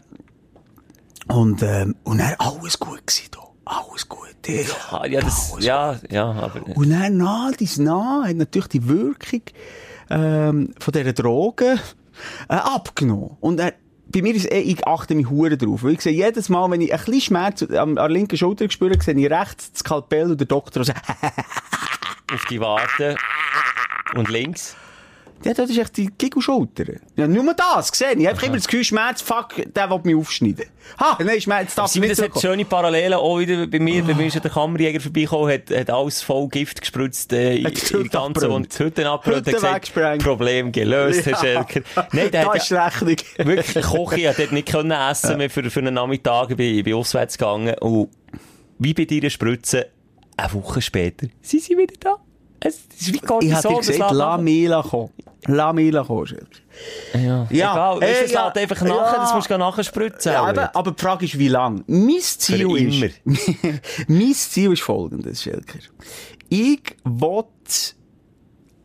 [1.26, 3.40] Und, ähm, und dann alles gut gewesen, da.
[3.64, 4.28] Alles gut.
[4.46, 6.74] Ja, ja, das, ja, ja, aber...
[6.74, 9.42] Und dann nah, dies nah, hat natürlich die Wirkung
[10.08, 11.78] ähm, von dieser Drogen
[12.48, 13.36] äh, abgenommen.
[13.40, 13.74] Und er,
[14.10, 15.82] bei mir ist eh, ich achte mich hure drauf.
[15.82, 19.00] Weil ich sehe jedes Mal, wenn ich ein bisschen Schmerz an der linken Schulter spüre,
[19.00, 21.02] sehe ich rechts das Skalpell und der Doktor sagt,
[22.32, 23.16] auf die Warte.
[24.14, 24.76] Und links.
[25.44, 26.84] Ja, das ist echt die Gigelschulter.
[27.16, 28.20] Ja, nur das, gesehen.
[28.20, 30.66] Ich habe immer das Gefühl, Schmerz, fuck, der will mich aufschneiden.
[30.98, 34.02] Ha, nein, Schmerz, darf nicht das hat schöne Parallelen auch wieder bei mir.
[34.02, 37.64] Bei mir ist ja der Kammerjäger vorbeigekommen, hat, hat alles voll Gift gespritzt, äh, in,
[37.64, 38.44] die abgebrannt.
[38.44, 39.46] und die Hütte abgebrannt.
[39.46, 40.24] Hat gesagt.
[40.24, 41.82] Problem gelöst, Herr Schelker.
[42.12, 42.90] Nein, der da hat ist ja,
[43.46, 46.50] wirklich Kochi, hat dort nicht können essen mehr für, für einen Nachmittag.
[46.50, 48.08] Ich bin, ich bin auswärts gegangen und
[48.78, 49.88] wie bei dir Spritze,
[50.36, 52.16] eine Woche später, sind sie wieder da.
[52.60, 53.54] Es ist wie Ich Cortison.
[53.56, 55.10] habe gesagt, lass mich kommen.
[55.46, 56.46] Lass mich kommen, Schelker.
[57.14, 58.02] Ja, Ja, egal.
[58.02, 59.22] Äh, das ja, lädt einfach nachher, ja.
[59.22, 60.32] das musst du nachher spritzen.
[60.32, 61.84] Ja, auch aber, die Frage ist, wie lang?
[61.86, 63.20] Mein Ziel Für ist,
[64.08, 65.78] mein Ziel ist folgendes, Schelker.
[66.48, 67.44] Ich will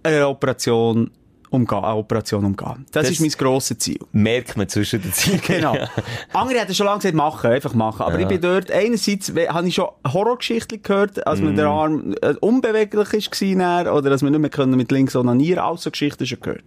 [0.04, 1.12] eine Operation
[1.54, 2.86] umgehen, eine Operation umgehen.
[2.91, 3.99] Das, Das- ist mein grosses Ziel.
[4.12, 5.41] Merkt man zwischen den Zielen.
[5.45, 5.76] Genau.
[5.76, 5.88] Ja.
[6.34, 8.01] Andere hätten schon lange gesagt, machen, einfach machen.
[8.04, 8.22] Aber Ja.
[8.22, 11.45] ich bin dort, einerseits habe ich schon Horrorgeschichten gehört, als Mhm.
[11.47, 15.16] mir der Arm äh, unbeweglich ist dann, oder dass wir nicht mehr können mit links
[15.16, 16.64] onanieren, all so Geschichten schon gehört.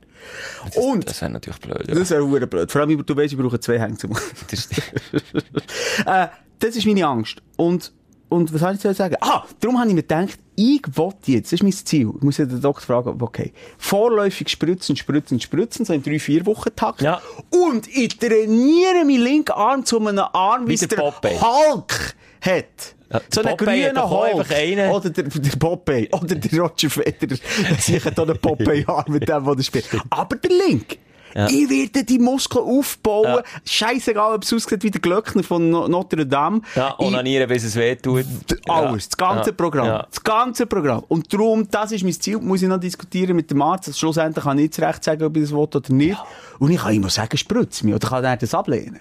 [0.76, 1.87] Und, Das wäre natürlich blöd.
[1.89, 1.95] Ja.
[1.95, 2.72] das wäre verdammt blöd.
[2.72, 4.12] Vor allem, du weißt, ich brauche zwei Hänge zum
[4.51, 4.72] Das ist,
[6.07, 6.26] äh,
[6.59, 7.43] das ist meine Angst.
[7.57, 7.93] Und
[8.29, 9.16] und was soll ich jetzt sagen?
[9.20, 12.39] Ah, darum habe ich mir gedacht, ich wollte jetzt, das ist mein Ziel, ich muss
[12.39, 17.03] ja den Doktor fragen, okay, vorläufig spritzen, spritzen, spritzen, so in drei, vier Wochen Takt.
[17.03, 17.20] Ja.
[17.51, 21.41] Und ich trainiere meinen linken Arm zu einem Arm, wie Wie es der der.
[21.41, 22.95] Hulk hat.
[23.12, 24.51] Ja, so einen grünen Hulk.
[24.51, 24.91] einen.
[24.91, 26.09] Oder der, der Popeye.
[26.11, 27.37] Oder der Roger Federer.
[28.05, 29.89] Hat auch einen Popeye-Arm mit dem, der spielt.
[30.11, 30.99] Aber der Link.
[31.37, 31.49] Ja.
[31.49, 33.24] Ich werde die Muskeln aufbauen.
[33.26, 33.43] Ja.
[33.64, 36.62] Scheißegal, ob es aussieht wie der Glöckner von No- Notre Dame.
[36.74, 38.24] Ja, Ich- onanieren, bis es weh tut.
[38.68, 39.53] alles, das ganze.
[39.53, 40.05] Programm.
[40.11, 41.05] Das ganze Programm.
[41.09, 43.89] Und darum, das ist mein Ziel, muss ich noch diskutieren mit dem Arzt.
[43.89, 46.16] Also schlussendlich kann ich nicht recht sagen, ob ich das will oder nicht.
[46.59, 47.95] Und ich kann immer sagen, spritz mich.
[47.95, 49.01] Oder kann er das ablehnen?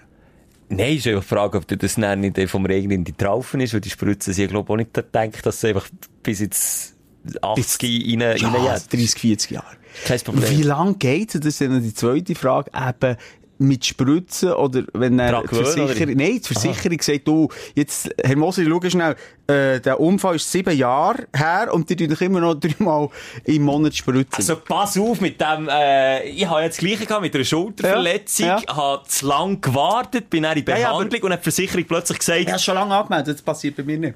[0.68, 3.82] Nein, ist ja die Frage, ob das nicht vom Regen in die Traufen ist, weil
[3.82, 5.88] die Spritzen sie, glaube ich, auch nicht denkt, dass sie einfach
[6.24, 6.95] bis jetzt
[7.42, 9.66] 80 rein, Ja, rein 30, 40 Jahre.
[10.06, 10.50] Kein Problem.
[10.50, 11.42] Wie lange geht es?
[11.42, 12.72] Das ist dann die zweite Frage.
[12.76, 13.18] Eben,
[13.58, 18.64] mit Spritzen oder wenn er die Versicherung, nein, die Versicherung sagt, du, jetzt, Herr Moser,
[18.68, 19.16] schau schnell,
[19.48, 23.10] äh, der Unfall ist sieben Jahre her und die tun dich immer noch dreimal
[23.46, 24.36] im Monat spritzen.
[24.36, 28.48] Also pass auf mit dem, äh, ich habe jetzt das Gleiche gehabt mit einer Schulterverletzung,
[28.48, 31.86] Ja, habe zu lang gewartet, bin dann in Ja, ja, Behandlung und hat die Versicherung
[31.86, 34.16] plötzlich gesagt, ich habe schon lange angemeldet, das passiert bei mir nicht.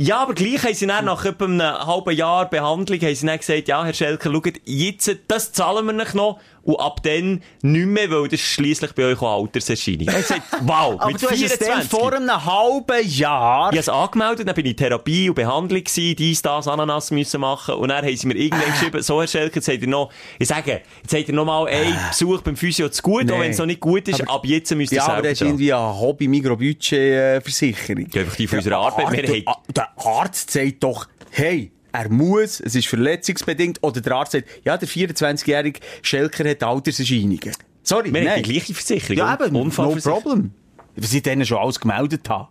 [0.00, 3.36] Ja, aber gleich haben sie dann nach etwa einem halben Jahr Behandlung haben sie dann
[3.36, 6.38] gesagt, ja, Herr Schelker, schaut, jetzt, das zahlen wir nicht noch
[6.68, 10.06] und ab dann nicht mehr, weil das schliesslich bei euch auch Alterserscheinung.
[10.08, 11.66] Er gesagt, wow, Aber mit du hast es 24.
[11.66, 13.60] dann vor einem halben Jahr...
[13.72, 17.10] Ich habe es angemeldet, dann bin ich in Therapie und Behandlung gewesen, dies, das, Ananas
[17.10, 17.74] müssen machen.
[17.76, 20.46] Und dann haben sie mir irgendwann geschrieben, so, Herr Schelker, jetzt habt ihr noch, ich
[20.46, 23.44] sage, jetzt habt ihr noch mal einen Besuch beim Physio zu gut, auch Nee.
[23.44, 25.40] wenn es noch nicht gut ist, Aber- ab jetzt müsst ihr Ja, aber selber das
[25.40, 28.06] ist irgendwie eine Hobby-Mikrobudget-Versicherung.
[28.12, 32.60] Ja, einfach die von unserer Arbeit, wir haben- Der Arzt sagt doch, hey, er muss,
[32.60, 37.52] es ist verletzungsbedingt, oder der Arzt sagt, ja, der 24-jährige Schelker hat Alterserscheinungen.
[37.82, 38.42] Sorry, Wir haben nein.
[38.42, 39.16] die gleiche Versicherung.
[39.16, 40.52] Ja, eben, no problem.
[40.96, 42.48] Was ich denen schon alles gemeldet habe.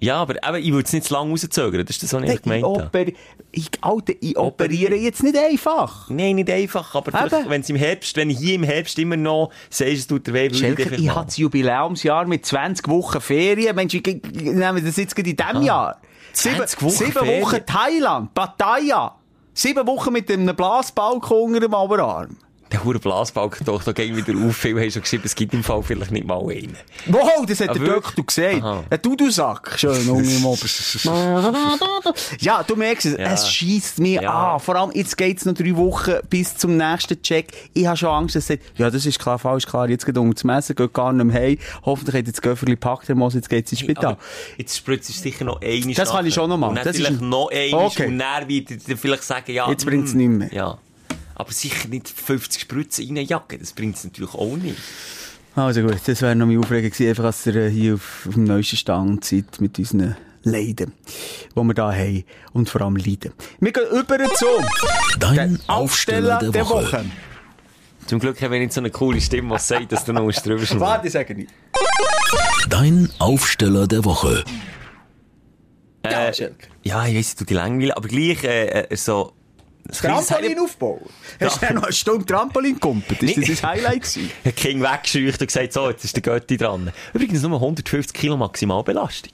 [0.00, 2.34] Ja, aber, aber ich will es nicht zu lange rauszögern, das ist das, was ich
[2.36, 3.12] Ich, gemeint habe.
[3.50, 6.08] ich, Alter, ich operiere jetzt nicht einfach.
[6.08, 7.50] Nein, nicht einfach, aber Eben.
[7.50, 10.34] wenn es im Herbst, wenn ich hier im Herbst immer noch sehe, es tut der
[10.34, 11.14] weh, Schelker, ich machen.
[11.16, 13.74] habe das Jubiläumsjahr mit 20 Wochen Ferien.
[13.74, 16.00] Mensch, ich, ich, ich nehme das jetzt gerade in diesem Jahr.
[16.32, 17.42] Sieben, 20 Wochen sieben?
[17.42, 19.14] Wochen Thailand, Pattaya.
[19.54, 22.36] Sieben Wochen mit einem Blasbalken unter dem Oberarm.
[22.70, 24.56] Der hure Blasbalken doch, da ging wieder auf.
[24.56, 26.76] Viele haben schon geschrieben, es gibt im Fall vielleicht nicht mal einen.
[27.06, 28.62] Wow, das hat Ah, der gesagt.
[28.62, 28.84] Aha.
[28.90, 29.78] Ein Dudusack.
[29.78, 30.66] Schön, im Ober.
[32.40, 33.32] Ja, du merkst es, Ja.
[33.32, 34.54] es schießt mir Ja.
[34.54, 34.60] an.
[34.60, 37.52] Vor allem, jetzt geht's noch drei Wochen bis zum nächsten Check.
[37.74, 40.16] Ich habe schon Angst, dass es sagt, ja, das ist klar, falsch, klar, jetzt geht
[40.18, 41.58] um das Messen, geht gar nicht mehr heim.
[41.84, 44.12] Hoffentlich hat jetzt das Göfferli gepackt, Herr Moos, jetzt geht's ins Spital.
[44.12, 44.18] Aber
[44.56, 46.76] jetzt spritzt es sicher noch einmal Das kann ich schon noch machen.
[46.76, 48.06] Und Das ist vielleicht ein- noch einmal Okay.
[48.06, 49.68] und dann wird er vielleicht sagen, ja...
[49.70, 50.52] Jetzt bringt's mm, nicht mehr.
[50.52, 50.78] Ja.
[51.38, 54.76] Aber sicher nicht 50 Spritzen in eine Jacke, das bringt es natürlich auch nicht.
[55.54, 58.34] Also gut, das wäre noch meine Aufregung gewesen, einfach, dass ihr äh, hier auf, auf
[58.34, 60.92] dem neuesten Stand seid mit unseren Leiden,
[61.56, 63.32] die wir da haben und vor allem Leiden.
[63.60, 64.64] Wir gehen über zum
[65.18, 67.04] Dein Aufsteller der Woche.
[68.06, 70.64] Zum Glück haben wir nicht so eine coole Stimme, die sagt, dass du noch drüber
[70.64, 71.50] schlagen Warte, ich sage nicht.
[72.68, 74.44] Dein Aufsteller der Woche.
[76.04, 76.50] Ja, Äh.
[76.84, 79.32] Ja, ich weiss, du die langweilig, aber gleich äh, äh, so...
[79.88, 81.00] kleines Trampolin aufbauen.
[81.40, 83.22] Hast du dann noch eine Stunde Trampolin gekumpelt?
[83.22, 84.30] Ist das dein Highlight gewesen?
[84.44, 86.92] Der King weggescheucht und gesagt, so, jetzt ist der Götti dran.
[87.14, 89.32] Übrigens nur 150 Kilo Maximalbelastung.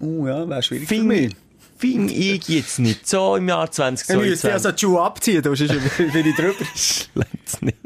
[0.00, 1.34] Oh ja, wäre schwierig für Fing, mich.
[1.78, 4.52] fing ich jetzt nicht so im Jahr Ich müsste 2022.
[4.52, 6.54] also die Schuhe abziehen, du sonst bin ich drüber.
[7.14, 7.76] Längt's nicht.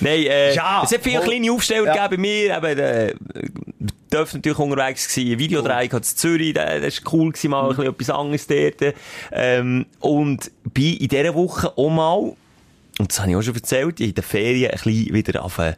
[0.00, 1.28] Nein, äh, Ja, es hat viele voll.
[1.28, 2.06] kleine Aufsteller Ja.
[2.06, 2.56] gegeben mir.
[2.56, 3.14] Eben, äh,
[4.12, 5.32] dürfen natürlich unterwegs gewesen.
[5.32, 8.94] Ein Videodreieck hat in Zürich, das war cool gewesen, mal ein bisschen etwas anderes dort.
[9.32, 12.32] Ähm, und bin in dieser Woche auch mal,
[12.98, 15.76] und das habe ich auch schon erzählt, in den Ferien ein bisschen wieder auf eine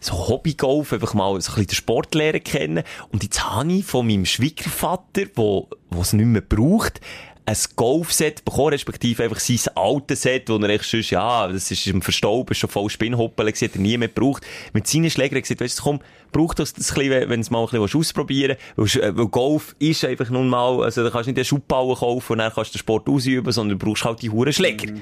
[0.00, 2.84] so Hobbygolf, einfach mal so ein bisschen den Sport lernen kennen.
[3.10, 7.00] Und jetzt habe ich von meinem Schwiegervater, wo, wo es nicht mehr braucht,
[7.46, 11.86] ein Golfset bekommen, respektive einfach sein altes Set, wo er echt sonst, ja, das ist
[11.86, 14.44] im Verstauben, ist schon voll Spinnhoppeln gewesen, hat er nie mehr gebraucht.
[14.72, 16.00] Mit seinen Schlägern er gesagt, weißt du, komm,
[16.32, 18.96] brauch das, das ein bisschen, wenn du es mal ein bisschen ausprobieren willst.
[18.96, 21.94] Weil, äh, weil Golf ist einfach nun mal, also da kannst du nicht einen Schubballen
[21.94, 24.92] kaufen und dann kannst du den Sport ausüben, sondern du brauchst halt die Huren Schläger.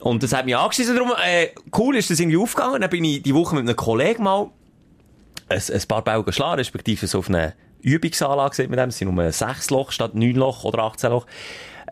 [0.00, 2.80] Und das hat mich angeschissen, darum, äh, cool ist das irgendwie aufgegangen.
[2.80, 4.50] Dann bin ich die Woche mit einem Kollegen mal
[5.48, 8.88] ein, ein paar Bälle schlagen, respektive so auf eine Übungsanlage, sieht man dem.
[8.90, 11.26] Es sind nur 6 Loch statt 9 Loch oder 18 Loch.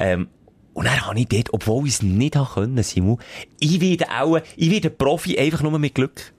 [0.00, 0.28] Ähm,
[0.74, 3.18] und dann habe ich dort, obwohl ich es nicht haben können, Simon,
[3.60, 6.32] ich werde auch, ich werde Profi einfach nur mit Glück.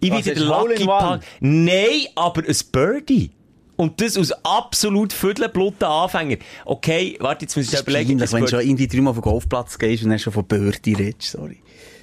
[0.00, 0.84] Ich werde der Lucky?
[0.86, 1.22] Pack.
[1.40, 3.30] Nein, aber ein Birdie.
[3.76, 6.36] Und das aus absolut viertelblutten Anfänger.
[6.64, 8.10] Okay, warte, jetzt muss ich Das ist überlegen.
[8.18, 10.44] peinlich, ein wenn du schon irgendwie dreimal auf den Golfplatz gehst und dann schon von
[10.46, 11.60] Birdie redest, sorry.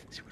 [0.09, 0.23] Das ist.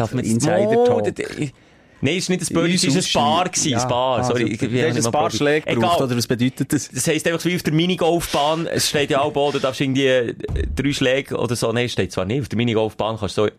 [0.00, 1.04] Darf man Insider Talk.
[1.04, 1.52] d- d-
[2.00, 3.44] Nein, es war nicht ein Böllchen, es war ein Bar.
[3.48, 3.82] gewesen, Ja.
[3.82, 4.42] Ein Bar, Ah, sorry.
[4.42, 5.30] also, ich- du hast ein paar.
[5.30, 6.88] Schläge gebraucht, oder was bedeutet das?
[6.90, 10.34] Das heisst einfach wie auf der Minigolfbahn, es steht ja auch du darfst irgendwie äh,
[10.74, 13.50] drei Schläge oder so, nein, steht zwar nicht, auf der Minigolfbahn kannst du so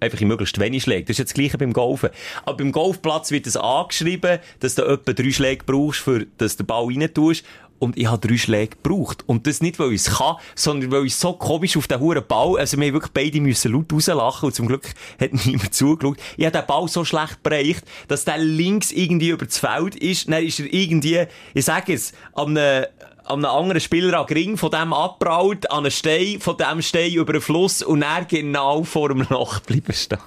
[0.00, 1.02] einfach in möglichst wenig Schläge.
[1.04, 2.10] Das ist jetzt das Gleiche beim Golfen.
[2.44, 6.64] Aber beim Golfplatz wird es angeschrieben, dass du etwa drei Schläge brauchst, für, dass du
[6.64, 7.44] den Ball rein tust.
[7.82, 9.24] Und ich habe drei Schläge gebraucht.
[9.26, 12.24] Und das nicht, weil ich es kann, sondern weil ich so komisch auf den huren
[12.24, 16.16] Ball, also wir haben wirklich beide müssen laut rauslachen und zum Glück hat niemand zugeschaut.
[16.36, 20.30] Ich habe den Ball so schlecht bereicht, dass der links irgendwie über das Feld ist.
[20.30, 21.24] Dann ist er irgendwie,
[21.54, 22.84] ich sage es, einem,
[23.24, 27.14] an einem anderen Spieler an Ring von dem abbraut, an einen Stein, von dem Stein
[27.14, 30.20] über den Fluss und er genau vor dem Loch bleiben stehen.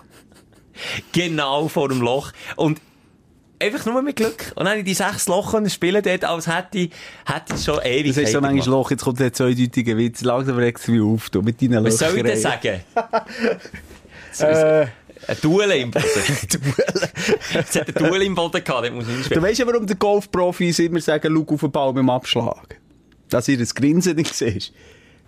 [1.14, 2.34] genau vor dem Loch.
[2.58, 2.82] Und
[3.60, 4.51] einfach nur mit Glück.
[4.56, 6.91] Und dann habe ich die sechs Loch spielen dort, als hätte ich,
[7.26, 10.22] hätte ich schon ewig Das ist so manchmal Loch, jetzt kommt der zweideutige Witz.
[10.22, 12.82] Langsam regst du mich auf, du, mit deinen Was soll ich denn sagen?
[14.38, 14.88] Äh,
[15.28, 16.06] Ein Duell im Boden.
[17.53, 20.80] Es hat ein Duell im Boden gehabt, muss ich du weißt ja, warum die Golfprofis
[20.80, 22.78] immer sagen, schau auf den Ball beim Abschlag.
[23.30, 24.74] Dass ihr das Grinsen nicht siehst.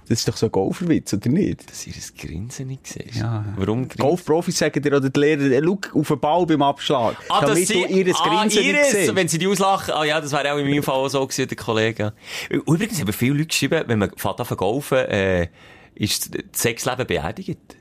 [0.10, 1.70] Das ist doch so ein Golferwitz, oder nicht?
[1.70, 3.16] Dass ihr das Grinsen nicht siehst.
[3.16, 3.44] Ja.
[3.58, 3.98] Warum Grinsen?
[3.98, 7.18] Golfprofis sagen dir oder die Lehrer, äh, schau auf den Ball beim Abschlag.
[7.28, 9.16] Ah, dass damit sie, du ihr ah, Grinsen nicht ihres, siehst.
[9.16, 9.94] wenn sie die auslachen.
[9.94, 12.14] Ah ja, das wäre auch in meinem Fall auch so gewesen, der Kollege.
[12.50, 15.50] Übrigens haben viele Leute geschrieben, wenn man fährt an verkaufen, äh,
[15.96, 17.76] ist das Sexleben beerdigt.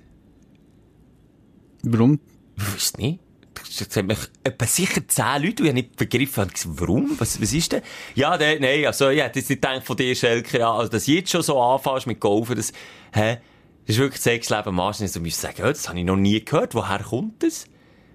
[1.83, 2.19] Warum?
[2.57, 3.21] Ich weiss nicht.
[3.69, 7.19] Das hat mich etwa sicher zehn Leute, und ich nicht begriffen, habe warum?
[7.19, 7.83] Was, was ist denn?
[8.15, 11.05] Ja, der, nein, also, ich hätte jetzt nicht gedacht von dir, Schelke, ja, also, dass
[11.05, 12.73] du jetzt schon so anfängst mit Golfen, das,
[13.13, 13.39] hä?
[13.87, 15.01] Das ist wirklich Sexleben am Arsch.
[15.01, 16.75] Und so müssen sagen, ja, das habe ich noch nie gehört.
[16.75, 17.67] Woher kommt das?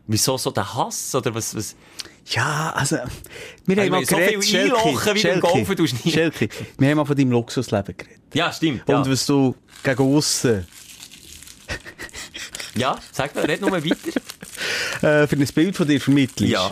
[0.05, 1.15] Wieso so der Hass?
[1.15, 1.77] Oder was, was?
[2.25, 2.97] Ja, also,
[3.65, 6.11] wir Also, haben mal so geredet, viel einlochen wie beim Golfen tust du nie.
[6.13, 8.19] Schelke, wir haben mal von deinem Luxusleben geredet.
[8.33, 8.83] Ja, stimmt.
[8.87, 10.67] Ja, Und was du gegen aussen
[12.75, 14.21] ja sag mal, red nur weiter.
[15.01, 16.51] Äh, für ein Bild von dir vermittelst.
[16.51, 16.71] Ja.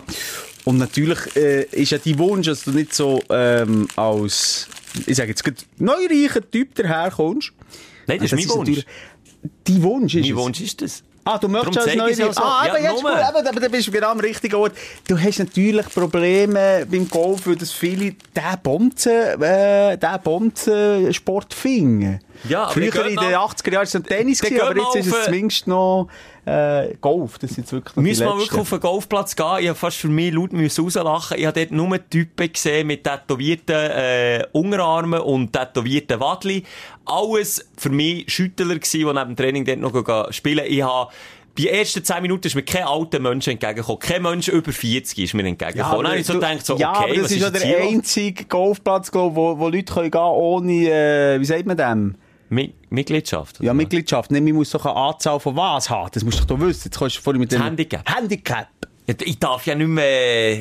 [0.64, 4.68] Und natürlich äh, ist ja dein Wunsch, dass du nicht so ähm, als,
[5.06, 5.44] ich sage jetzt,
[5.78, 7.52] neureicher Typ daherkommst.
[8.06, 8.84] Nein, das ist mein Wunsch.
[9.64, 10.36] Dein Wunsch ist Mein es.
[10.36, 11.02] Wunsch ist das.
[11.24, 12.30] Ah, du möchtest als zeige ich Neureicher.
[12.30, 12.42] es ja so.
[12.42, 14.72] Ah, Ja, aber jetzt aber, aber dann bist du genau am richtigen Ort.
[15.06, 22.20] Du hast natürlich Probleme beim Golf, weil das viele den Bonzen, äh, den Bonzen-Sport finden.
[22.48, 25.24] Ja, Früher in den mal- 80er Jahren war es Tennis, gewesen, aber jetzt ist es
[25.24, 26.08] zumindest noch
[26.44, 27.38] äh, Golf.
[27.38, 29.56] Das ist jetzt wirklich noch die Müssen wir wirklich auf den Golfplatz gehen?
[29.60, 31.38] Ich habe fast für mich laut müssen rauslachen.
[31.38, 36.64] Ich habe dort nur Typen gesehen mit tätowierten äh, Unterarmen und tätowierten Wadli.
[37.04, 40.64] Alles für mich Schüttler gewesen, die neben dem Training dort noch spielen.
[40.66, 41.10] Ich habe
[41.56, 43.98] bei den ersten 10 Minuten ist mir kein alter Mensch entgegengekommen.
[43.98, 46.04] Kein Mensch über 40 ist mir entgegengekommen.
[46.04, 49.10] Dann habe ich so gedacht, so, ja, okay, aber das ist ja der einzige Golfplatz,
[49.10, 52.14] glaub, wo, wo Leute können gehen ohne, äh, wie sagt man dem?
[52.50, 53.60] Mi Mitgliedschaft.
[53.60, 53.72] Ja?
[53.72, 54.30] Mitgliedschaft.
[54.30, 56.10] Nee, man muss doch eine Anzahl von was haben.
[56.12, 56.82] Das musst du doch wissen.
[56.88, 57.62] Jetzt kannst du vorhin mit dem...
[57.62, 58.02] Handicap.
[58.14, 58.68] Handicap.
[59.06, 60.52] Ja, Ich darf ja nicht mehr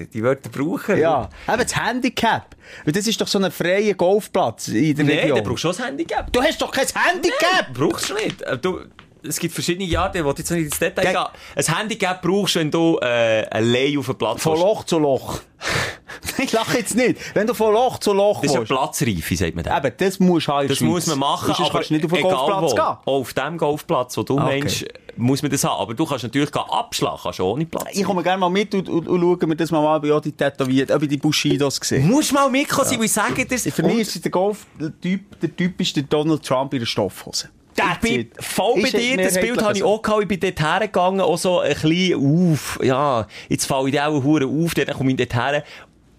[0.00, 0.98] äh, die Wörter brauchen.
[0.98, 1.28] Ja.
[1.48, 2.54] Eben das Handicap.
[2.86, 5.42] Das ist doch so ein freier Golfplatz in der Nein, Region.
[5.44, 6.32] brauchst du schon ein Handicap.
[6.32, 7.72] Du hast doch kein Handicap!
[7.72, 8.42] Brauchst du nicht.
[8.42, 8.80] Äh, Du,
[9.22, 11.24] es gibt verschiedene Jahre, will jetzt nicht ins Detail Ge- gehen.
[11.56, 14.58] Ein Handicap brauchst du, wenn du äh, allein auf den Platz Von.
[14.58, 15.40] Loch zu Loch.
[16.38, 17.18] ich lache jetzt nicht.
[17.34, 18.64] Wenn du von Loch zu Loch Das ist eine.
[18.66, 19.78] Platzreife, sagt man da.
[19.78, 21.16] Eben, das musst du haben der Das muss Schweiz.
[21.16, 22.74] man machen, Sonst aber kannst du nicht auf den Golfplatz wo.
[22.74, 22.82] gehen.
[22.84, 24.60] Auch auf dem Golfplatz, wo du Ah, okay.
[24.60, 24.84] meinst,
[25.16, 25.80] muss man das haben.
[25.80, 27.88] Aber du kannst natürlich gehen abschlagen, kannst ohne Platz.
[27.92, 30.22] Ich komme gerne mal mit und, und, und schaue mir das mal an, ob ich
[30.22, 32.00] die tätowiert, ob ich die Bushidos Du sehe.
[32.00, 33.00] musst mal mitkommen, ja.
[33.02, 33.58] ich sage dir.
[33.58, 37.48] Für mich ist der Golf-Typ, der typischste Donald Trump in der Stoffhose.
[37.78, 41.20] Ich bin voll bei dir, das Bild habe ich auch gehabt, ich bin dort hergegangen,
[41.20, 45.10] auch so ein bisschen auf, ja, jetzt falle ich dir auch hure auf, dann komme
[45.10, 45.64] ich dort her.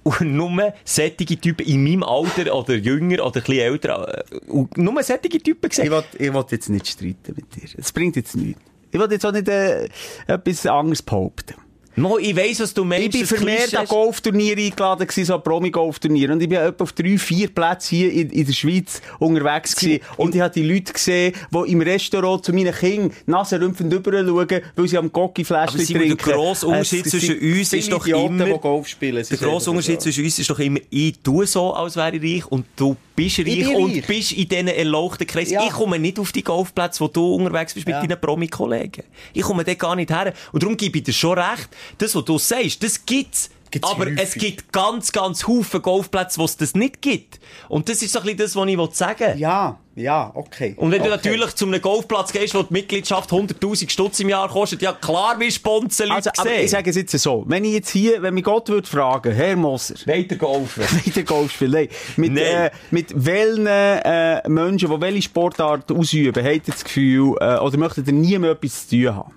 [0.04, 4.78] Und nur sättige Typen in meinem Alter oder jünger oder ein bisschen älter, äh, und
[4.78, 5.92] nur sättige Typen Ich gesehen.
[5.92, 7.70] will, ich will jetzt nicht streiten mit dir.
[7.78, 8.62] Es bringt jetzt nichts.
[8.92, 9.88] Ich will jetzt auch nicht äh,
[10.26, 11.56] etwas anderes behaupten.
[12.00, 13.08] No, ich weiss, was du meinst.
[13.08, 16.32] Ich bin vermehrt an ist- Golfturnier eingeladen gewesen, so Promi-Golfturnier.
[16.32, 20.02] Und ich bin etwa auf drei, vier Plätzen hier in, in der Schweiz unterwegs gewesen.
[20.18, 24.62] Und ich habe die Leute gesehen, die im Restaurant zu meinen Kindern nasenrümpfend rüber schauen,
[24.76, 26.32] weil sie am Gocki-Fläschchen Aber Simon, der trinken.
[26.32, 29.26] grosse Unterschied Es- zwischen uns ist doch Idioten, immer- Golf spielen.
[29.30, 30.04] Der grosse Unterschied so.
[30.10, 33.40] zwischen uns ist doch immer, ich tue so, als wäre ich reich und du bist
[33.40, 35.50] reich und bist in diesen erlauchten Kreis.
[35.52, 35.64] Ja.
[35.66, 38.02] Ich komme nicht auf die Golfplätze, wo du unterwegs bist Ja.
[38.02, 39.04] mit deinen Promi-Kollegen.
[39.34, 40.34] Ich komme dort gar nicht her.
[40.52, 41.70] Und darum gebe ich dir schon recht.
[41.98, 43.50] Das, was du sagst, das gibt's.
[43.72, 44.20] Gibt's Aber häufig.
[44.22, 47.40] es gibt ganz, ganz Haufen Golfplätze, wo es das nicht gibt.
[47.68, 49.40] Und das ist so ein bisschen das, was ich sagen will.
[49.40, 50.76] Ja, ja, okay.
[50.78, 51.18] Und wenn du okay.
[51.30, 55.40] natürlich zu einem Golfplatz gehst, wo die Mitgliedschaft 100.000 Stutz im Jahr kostet, ja klar,
[55.40, 56.66] wie Sponsen Leute Also, aber sehen.
[56.66, 57.44] ich sage es jetzt so.
[57.48, 60.84] Wenn ich jetzt hier, wenn mich Gott würde fragen, Herr Moser, Weiter golfen.
[61.06, 61.72] Weiter Golf spielen.
[61.72, 61.90] Nein.
[62.16, 62.44] Mit, Nein.
[62.46, 67.78] Äh, mit welchen äh, Menschen, die welche Sportart ausüben, habt ihr das Gefühl, äh, oder
[67.78, 69.34] möchtet ihr nie mehr etwas zu tun haben?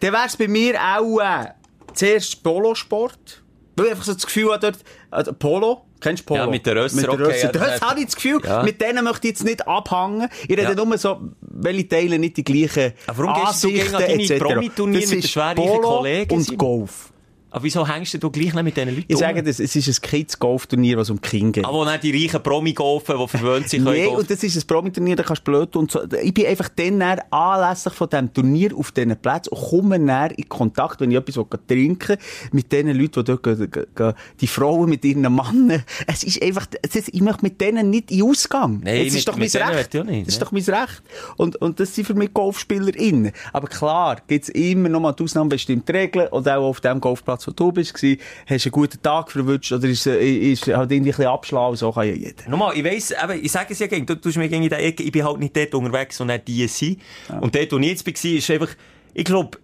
[0.00, 1.46] Dann wär's bei mir auch, äh,
[1.94, 3.42] zuerst Polosport.
[3.80, 4.78] Weil ich einfach so das Gefühl habe, dort,
[5.10, 6.40] also Polo, kennst du Polo?
[6.40, 7.36] Ja, mit den Rösser, Mit Rösser.
[7.46, 8.62] ja, das heißt- habe ich das Gefühl, Ja.
[8.62, 10.28] mit denen möchte ich jetzt nicht abhängen.
[10.44, 10.74] Ich rede Ja.
[10.74, 15.10] nur so, welche Teile nicht die gleichen Aber warum gehst du Ansichten gegen deine Das
[15.10, 16.58] mit Polo Kollegen, und?
[16.58, 17.12] Golf.
[17.50, 19.20] Aber wieso hängst du gleich nicht mit diesen Leuten Ich um?
[19.20, 21.64] sage das, es ist ein Kids-Golf-Turnier, was um King geht.
[21.64, 24.16] Aber wo nicht die reichen Promi golfen, die verwöhnt Nee, golfen.
[24.16, 26.00] und das ist ein Promi-Turnier, da kannst du blöd und so.
[26.22, 30.48] Ich bin einfach dann anlässlich von diesem Turnier auf diesen Plätzen und komme dann in
[30.48, 32.18] Kontakt, wenn ich etwas trinken will,
[32.52, 35.82] mit den Leuten, die dort gehen, die Frauen mit ihren Männern.
[36.06, 38.80] Es ist einfach, es ist, ich möchte mit denen nicht in Ausgang.
[38.84, 39.94] Nein, das ist doch mein Recht.
[39.94, 41.02] nicht, das ist doch mein Recht.
[41.36, 43.32] Und, und das sind für mich GolfspielerInnen.
[43.52, 46.28] Aber klar, gibt es immer noch mal die Ausnahme bestimmte Regeln.
[46.28, 49.72] Und auch auf dem Golfplatz, wo du bist, gewesen, hast du einen guten Tag verwünscht
[49.72, 50.20] oder ist, äh,
[50.52, 52.48] ist halt irgendwie ein bisschen abschlau, so kann ja jeder.
[52.48, 55.02] Nochmal, ich weiss, eben, ich sage es ja gegen, du tust mir gegen der Ecke,
[55.02, 57.00] ich bin halt nicht dort unterwegs, nicht die sind.
[57.40, 58.70] Und dort, wo ich jetzt war, ist einfach,
[59.14, 59.58] ich glaube,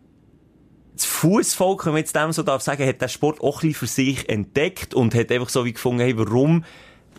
[0.95, 3.75] das Fußvolk, wenn man jetzt dem so darf sagen, hat den Sport auch ein bisschen
[3.75, 6.65] für sich entdeckt und hat einfach so wie gefunden, hey, warum?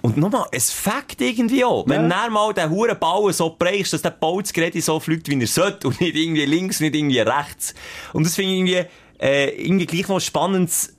[0.02, 1.88] Und nochmal, es fängt irgendwie auch.
[1.88, 2.26] Wenn Ja.
[2.28, 5.88] du mal den huren Ball so brechst, dass der Ballsgerät so fliegt, wie er sollte
[5.88, 7.74] und nicht irgendwie links, nicht irgendwie rechts.
[8.14, 8.86] Und das finde ich irgendwie,
[9.20, 10.97] äh, irgendwie gleich noch spannendes,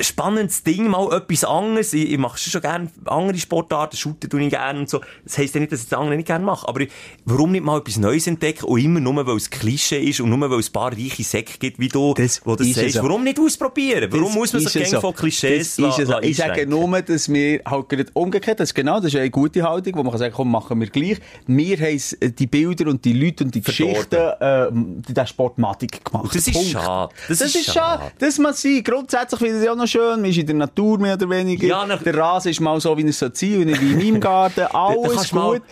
[0.00, 1.92] spannendes Ding, mal etwas anderes.
[1.92, 5.00] Ich, ich mache schon gerne andere Sportarten, shooten tue ich gerne und so.
[5.24, 6.66] Das heisst ja nicht, dass ich das andere nicht gerne mache.
[6.68, 6.84] Aber
[7.24, 10.50] warum nicht mal etwas Neues entdecken und immer nur, weil es Klischee ist und nur,
[10.50, 12.94] weil es ein paar reiche Säcke gibt, wie du, Das wo das sagst.
[12.94, 13.02] so.
[13.02, 14.08] Warum nicht ausprobieren?
[14.10, 16.02] Warum Das muss man sich gegen von Klischees Das so.
[16.02, 19.16] la- la Ich sage nur, dass wir halt gerade umgekehrt, das ist genau, das ist
[19.16, 21.18] eine gute Haltung, wo man kann sagen, komm, machen wir gleich.
[21.46, 23.94] Wir haben äh, die Bilder und die Leute und die Verdorben.
[23.94, 26.34] Geschichten, äh, den Sportmatik gemacht.
[26.34, 26.68] Das ist Punkt.
[26.70, 27.14] schade.
[27.28, 28.02] Das, Das ist, schade.
[28.02, 28.12] schade.
[28.18, 28.82] Das muss sein.
[28.84, 30.20] Grundsätzlich finde ich ja noch schön.
[30.20, 31.66] Man ist in der Natur mehr oder weniger.
[31.66, 33.98] Ja, nach- der Rasen ist mal so, wie er soll sein, und nicht wie in
[33.98, 34.60] meinem Garten.
[34.72, 35.62] Alles mal gut.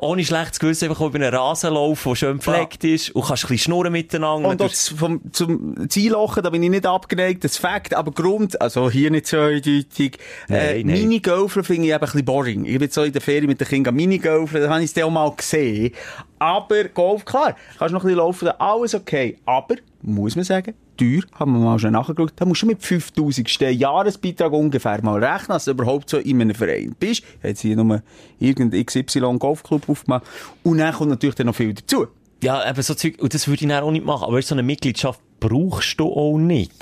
[0.00, 3.48] ohne schlechtes Gewissen einfach über einen Rasen laufen, der schön gepflegt ist und kannst ein
[3.48, 4.48] bisschen schnurren miteinander.
[4.48, 7.94] Und auch vom, zum Ziellochen, da bin ich nicht abgeneigt, das Fakt.
[7.94, 10.18] Aber Grund, also hier nicht so eindeutig.
[10.48, 10.86] äh, Nein.
[10.86, 12.64] Minigolfen finde ich eben ein bisschen boring.
[12.64, 15.10] Ich bin so in der Ferien mit den Kindern Minigolfen, da habe ich es auch
[15.10, 15.92] mal gesehen.
[16.38, 19.36] Aber Golf, klar, kannst noch ein bisschen laufen, alles okay.
[19.46, 23.48] Aber, muss man sagen, teuer, haben wir mal schon nachgeschaut, da musst du mit 5000
[23.48, 27.22] Stellen Jahresbeitrag ungefähr mal rechnen, dass du überhaupt so in einem Verein bist.
[27.42, 28.02] Jetzt hier nur
[28.38, 30.24] irgendein XY Golfclub aufgemacht.
[30.62, 32.08] Und dann kommt natürlich dann noch viel dazu.
[32.42, 34.24] Ja, eben so Zeug, und das würde ich dann auch nicht machen.
[34.24, 36.72] Aber so eine Mitgliedschaft brauchst du auch nicht.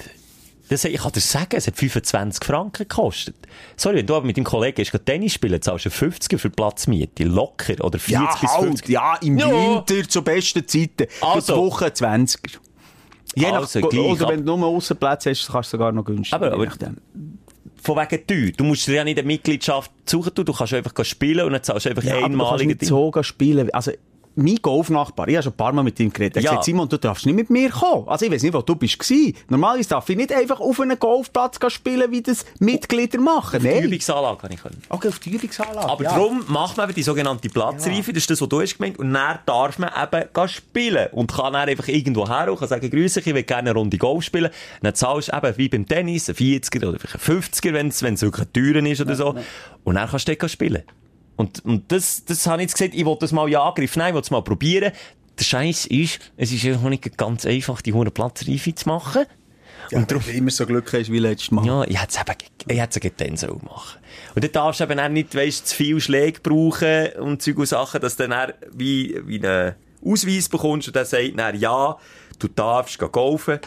[0.69, 3.37] Das, ich kann dir sagen, es hat 25 Franken gekostet.
[3.77, 7.23] Sorry, wenn du aber mit deinem Kollegen gehst, Tennis spielen, zahlst du 50 für Platzmiete.
[7.23, 7.75] Locker.
[7.85, 8.89] Oder 40 Ja, bis halt, 50.
[8.89, 9.49] ja, im Ja.
[9.49, 11.07] Winter zu besten Zeiten.
[11.21, 11.57] Also.
[11.57, 12.59] Woche 20er.
[13.37, 16.05] Je nach, Also, gleich, oder ab- wenn du nur Aussenplätze hast, kannst du sogar noch
[16.05, 16.37] günstiger.
[16.37, 16.97] Aber- aber- nachdem.
[17.83, 18.51] Von wegen teuer.
[18.57, 21.87] Du musst dir ja nicht eine Mitgliedschaft suchen, du, kannst einfach spielen und dann zahlst
[21.87, 23.71] du einfach ja, aber du kannst einmalige nicht so spielen.
[23.73, 23.93] Also,
[24.37, 26.51] mein Golfnachbar, ich habe schon ein paar Mal mit ihm geredet, er Ja.
[26.51, 28.07] gesagt, Simon, du darfst nicht mit mir kommen.
[28.07, 29.35] Also ich weiß nicht, wo du bist gewesen.
[29.49, 33.61] Normalerweise darf ich nicht einfach auf einem Golfplatz spielen, wie das Mitglieder machen.
[33.61, 33.85] Die Nein.
[33.85, 34.83] Übungsanlage kann ich können.
[34.89, 35.89] Okay, auf die Übungsanlage.
[35.89, 36.11] Aber ja.
[36.11, 39.13] darum macht man eben die sogenannte Platzreife, das ist das, was du hast gemeint, und
[39.13, 41.09] dann darf man eben spielen.
[41.13, 43.97] Und kann dann einfach irgendwo her und kann sagen, grüße, ich will gerne eine Runde
[43.97, 44.51] Golf spielen.
[44.83, 48.03] Dann zahlst du eben wie beim Tennis, ein 40er oder vielleicht ein 50er, wenn es,
[48.23, 49.35] wirklich teuer ist oder so.
[49.85, 50.83] Und dann kannst du dort spielen.
[51.37, 54.09] Und, und das, das habe ich jetzt gesagt, ich wollte das mal in Angriff nehmen,
[54.09, 54.93] ich wollte es mal probieren.
[55.39, 59.27] Der Scheiß ist, es ist einfach nicht ganz einfach, die hohe Platzreife zu machen.
[59.91, 61.65] Ja, und darum immer so Glück hast wie letztes Mal.
[61.65, 64.01] Ja, ich hätte es eben, dann so machen.
[64.35, 67.67] Und dann darfst du eben auch nicht, weißt, zu viel Schläge brauchen und Zeug und
[67.67, 69.75] Sachen, dass du dann wie, wie einen
[70.05, 71.97] Ausweis bekommst und der sagt dann, ja,
[72.39, 73.61] du darfst gehen golfen.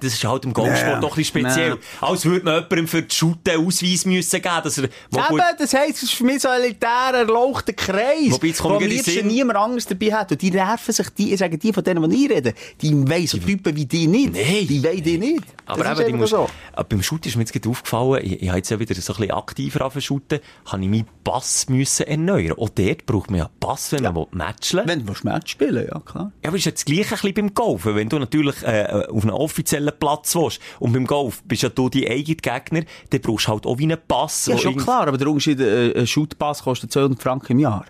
[0.00, 1.70] Das ist halt im Golfsport Nee, doch ein bisschen speziell.
[1.74, 1.80] nee.
[2.00, 5.74] Als würde man jemandem für die Shooten einen Ausweis müssen geben, dass er, Eben, das
[5.74, 8.30] heisst, es ist für mich so ein elitär erlauchter Kreis.
[8.30, 10.30] Wobei, jetzt wo am liebsten niemand anderes dabei hat.
[10.30, 13.30] Und die nerven sich, die, ich sage, die von denen, die ich rede, die weiss
[13.30, 14.32] so Typen wie die nicht.
[14.32, 14.66] Nee.
[14.68, 15.44] Die wollen die nicht.
[15.66, 18.48] Aber das eben, die musst, einfach Aber beim Shooten ist mir jetzt aufgefallen, ich, ich
[18.48, 20.22] habe jetzt ja wieder so ein bisschen aktiver angefangen
[20.66, 22.56] habe ich meinen Pass müssen erneuern.
[22.58, 24.82] Auch dort braucht man ja einen Pass, wenn man matchen.
[24.84, 26.32] Wenn du Match spielen ja klar.
[26.42, 27.94] Ja, aber ist ja das Gleiche ein bisschen beim Golfen.
[27.94, 31.88] Wenn du natürlich äh, auf einem offiziellen Platz willst und beim Golf bist ja du
[31.88, 34.46] die eigene Gegner, dann brauchst du halt auch wie einen Pass.
[34.46, 37.84] Ja, schon klar, aber der Unterschied, äh, ein Shootpass kostet 200 Franken im Jahr.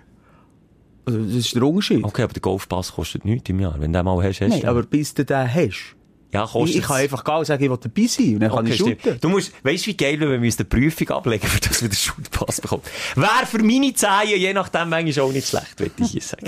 [1.07, 2.05] Also, das ist der Unterschied.
[2.05, 3.75] Okay, aber der Golfpass kostet nichts im Jahr.
[3.79, 5.97] Wenn du den mal hast, hast Nein, du aber bis du den hast.
[6.33, 8.35] Ja, kostet ich kann einfach gehen und sagen, ich will dabei sein.
[8.35, 9.19] Und dann kann Okay, ich shooten.
[9.21, 11.89] Du musst, weißt du, wie geil, wenn wir uns eine Prüfung ablegen, für das wir
[11.89, 12.83] den Schulpass bekommen.
[13.15, 16.47] Wäre für meine Zehen, je nachdem, manchmal auch nicht schlecht, würde ich hier sagen.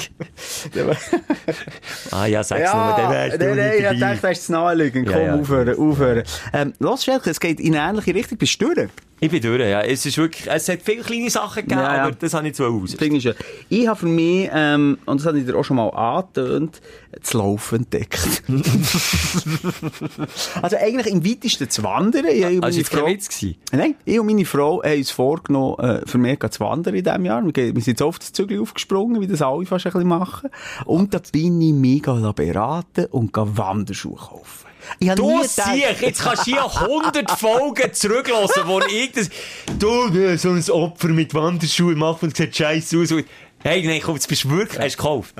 [2.11, 5.09] ah ja, sag's nur, dann wärst du nein, nein, ich dachte, das ist naheliegend.
[5.09, 5.35] Ja, Komm, ja.
[5.37, 6.23] aufhören, aufhören.
[6.53, 8.37] Ähm, los, Schelke, es geht in eine ähnliche Richtung.
[8.37, 8.91] Bist du durch?
[9.23, 9.83] Ich bin durch, ja.
[9.83, 12.03] Es ist wirklich, es hat viele kleine Sachen gegeben, Ja, ja.
[12.05, 12.63] aber das habe ich zu
[13.17, 13.33] ist ja,
[13.69, 16.81] ich habe für mich, ähm, und das habe ich dir auch schon mal angetönt,
[17.21, 18.43] das Laufen entdeckt.
[20.63, 22.27] also eigentlich im weitesten zu wandern.
[22.27, 23.45] Ich Also, meine Frau- Witz.
[23.73, 27.25] Nein, ich und meine Frau haben uns vorgenommen, äh, für mich zu wandern in diesem
[27.25, 27.45] Jahr.
[27.45, 30.09] Wir, gehen- wir sind jetzt auf das Zügel aufgesprungen, wie das alle fast ein bisschen
[30.09, 30.51] machen.
[30.87, 34.70] Und da bin ich mich beraten und gehe Wanderschuhe kaufen.
[35.17, 39.29] Du siehst, jetzt kannst du hier 100 Folgen zurücklassen, wo ich das,
[39.79, 43.13] du, so ein Opfer mit Wanderschuhen macht und sieht scheiße aus.
[43.13, 43.27] Und-
[43.63, 45.35] Hey, nein, komm, jetzt bist du wirklich, hast du gekauft.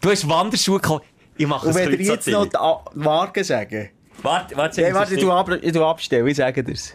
[0.00, 1.04] Du hast Wanderschuhe gekauft.
[1.36, 3.90] Ich mache Und das wenn ihr jetzt noch die Marke sagen.
[4.22, 6.94] Warte, warte, Ja, warte, ich tu ab- ich tu abstellen, ich sage dir's.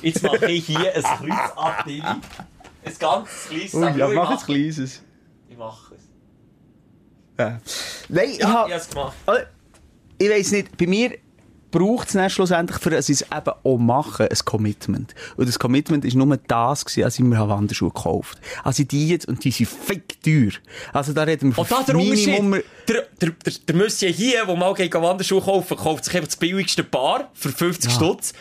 [0.00, 2.00] Jetzt mache ich hier ein kleines Abdilli.
[2.02, 2.20] Ein
[2.98, 2.98] ganz
[3.48, 3.72] kleines.
[3.72, 5.02] Sag, ja, ich mach ein kleines.
[5.48, 5.91] Ich mache.
[7.36, 7.60] Nein,
[8.30, 9.14] ich Ja, hab- ich habe es gemacht.
[10.18, 11.12] Ich weiss nicht, bei mir
[11.72, 15.14] braucht es dann schlussendlich, für dass ich es eben auch mache, ein Commitment.
[15.36, 18.66] Und das Commitment war nur das, gewesen, als ich mir Wanderschuhe gekauft habe.
[18.66, 20.50] Also die jetzt, und die sind fick teuer.
[20.92, 22.62] Also da reden wir Und da der Minimum-.
[22.86, 26.36] Der, der, der, der Monsieur hier, der mal gegen Wanderschuhe kaufen, kauft sich einfach das
[26.36, 28.34] billigste Paar für 50 Stutz.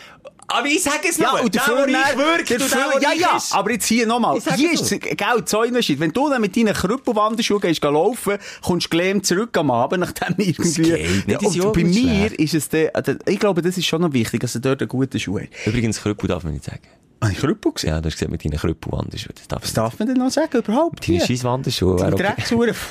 [0.54, 3.38] Aber ich sage es Ja, nur, und der, dafür der wirkt und der ja, ja,
[3.38, 3.54] ist.
[3.54, 4.40] aber jetzt hier nochmal.
[4.56, 6.00] Hier ist Geld, so Unterschied.
[6.00, 10.02] Wenn du dann mit deinen Krüppelwanderschuhen gehst, gehen laufen, kommst du gelähmt zurück am Abend,
[10.02, 10.84] nachdem irgendwie...
[10.84, 11.94] geht nicht, die sind und auch bei mir
[12.28, 12.36] schlecht.
[12.36, 14.90] ist es der, der- ich glaube, das ist schon noch wichtig, dass er dort einen
[14.90, 15.48] guten Schuh hat.
[15.66, 16.82] Übrigens, Krüppel darf man nicht sagen.
[17.22, 17.90] Habe ich Krüppel gesehen?
[17.92, 19.36] Ja, du hast gesagt, mit deinen Krüppel-Wanderschuhen.
[19.36, 21.08] Das darf Was darf man denn noch sagen überhaupt?
[21.08, 21.28] Deine hier?
[21.28, 22.10] scheiß Wanderschuhe.
[22.12, 22.16] Die.
[22.18, 22.74] Dreckshuren.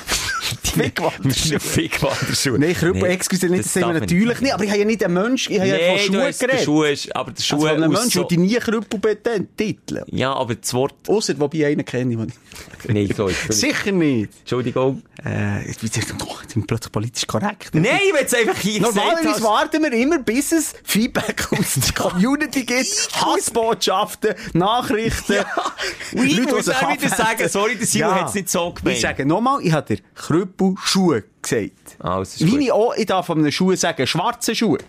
[0.63, 1.59] Fickwanderschuhe.
[1.59, 2.59] Fick-Wanderschuhe.
[2.59, 5.13] Nein, Krüppel, excuse, nicht, das sagen wir natürlich nicht, aber ich habe ja nicht einen
[5.13, 6.63] Mensch, ich habe ja Nein, von Schuhen geredet.
[6.63, 8.19] Schuhe, ist- aber der Also Schuhe von einem Menschen so...
[8.21, 10.03] würde nie Krüppel betiteln.
[10.07, 10.93] Ja, aber das Wort...
[11.07, 12.89] Ausser, wobei einen kenne, den ich...
[12.89, 13.51] Nein, so, Entschuldigung.
[13.55, 14.29] Sicher nicht.
[14.39, 15.01] Entschuldigung.
[15.25, 17.69] Äh, jetzt ich plötzlich politisch korrekt.
[17.73, 21.93] Nein, ich will es einfach hier Normalerweise warten wir immer, bis es Feedback aus der
[21.93, 23.09] Community gibt,
[24.21, 25.45] Hassbotschaften, Nachrichten,
[26.13, 28.95] Und ich Leute, muss auch wieder sagen, sorry, der Simon hat es nicht so gemeint.
[28.95, 31.97] Ich sage nochmal, ich habe dir Krüppelschuhe gesagt.
[31.99, 34.79] Alles ist Wie ich auch, ich darf von einem Schuh sagen, schwarze Schuhe.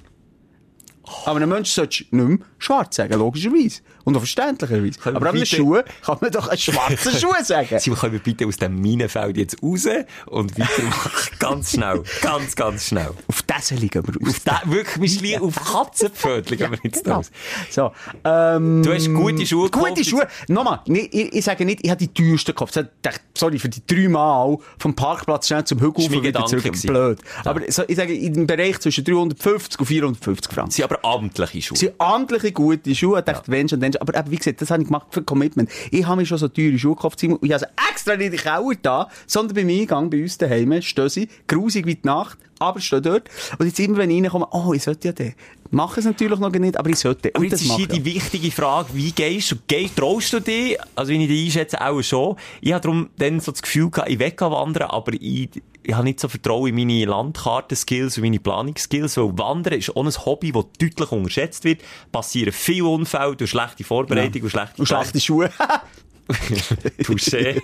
[1.24, 3.80] Aber einem Menschen solltest du nicht mehr schwarz sagen, logischerweise.
[4.04, 4.98] Und auch verständlicherweise.
[4.98, 7.78] Können Aber an einem bitte- Schuh kann man doch einen schwarzen Schuh sagen.
[7.78, 9.86] Simon, können wir bitte aus dem Minenfeld jetzt raus
[10.26, 11.10] und weitermachen?
[11.38, 12.02] ganz schnell.
[12.20, 13.10] Ganz, ganz schnell.
[13.28, 17.22] Auf das liegen wir Auf da, wirklich, wir schließen auf Katzenpfötchen gehen wir jetzt Genau.
[17.70, 17.92] So,
[18.24, 20.04] ähm, Du hast gute Schuhe Gute.
[20.04, 20.26] Schuhe.
[20.48, 22.76] Nochmal, ich, ich sage nicht, ich habe die teuersten gekauft.
[22.76, 26.64] Ich dachte, Sorry, für die drei Mal vom Parkplatz schnell zum Hügel wieder Gedanke zurück.
[26.64, 26.86] gewesen.
[26.88, 27.18] Blöd.
[27.44, 30.68] Aber so, ich sage, im Bereich zwischen 350 und 450 Franken.
[30.70, 31.72] Das sind aber amtliche Schuhe.
[31.74, 33.18] Das sind amtliche, gute Schuhe.
[33.20, 34.00] Ich dachte, wenn schon, dann schon.
[34.00, 35.70] Aber eben, wie gesagt, das habe ich gemacht für Commitment.
[35.90, 37.22] Ich habe mir schon so teure Schuhe gekauft.
[37.24, 40.38] Und ich habe sie extra nicht in die Keller da, sondern beim Eingang bei uns
[40.38, 43.28] daheim stehen sie, grusig wie die Nacht, aber stehen dort.
[43.58, 45.34] Und jetzt immer, wenn ich reinkomme, oh, ich sollte ja den.
[45.70, 47.30] Mache es natürlich noch nicht, aber ich sollte.
[47.30, 49.56] Aber Und jetzt ist hier die wichtige Frage, wie gehst du?
[49.66, 50.76] Gehst, traust du dich?
[50.94, 52.36] Also, wenn ich dich einschätze, auch schon.
[52.60, 55.48] Ich habe darum dann so das Gefühl gehabt, ich will wandern, aber ich,
[55.82, 60.04] ich habe nicht so Vertrauen in meine Landkartenskills und meine Planungsskills, weil Wandern ist auch
[60.04, 61.80] ein Hobby, das deutlich unterschätzt wird.
[62.12, 65.50] Passieren viele Unfälle durch schlechte Vorbereitung und schlechte Und schlechte Schuhe.
[67.02, 67.60] Touché.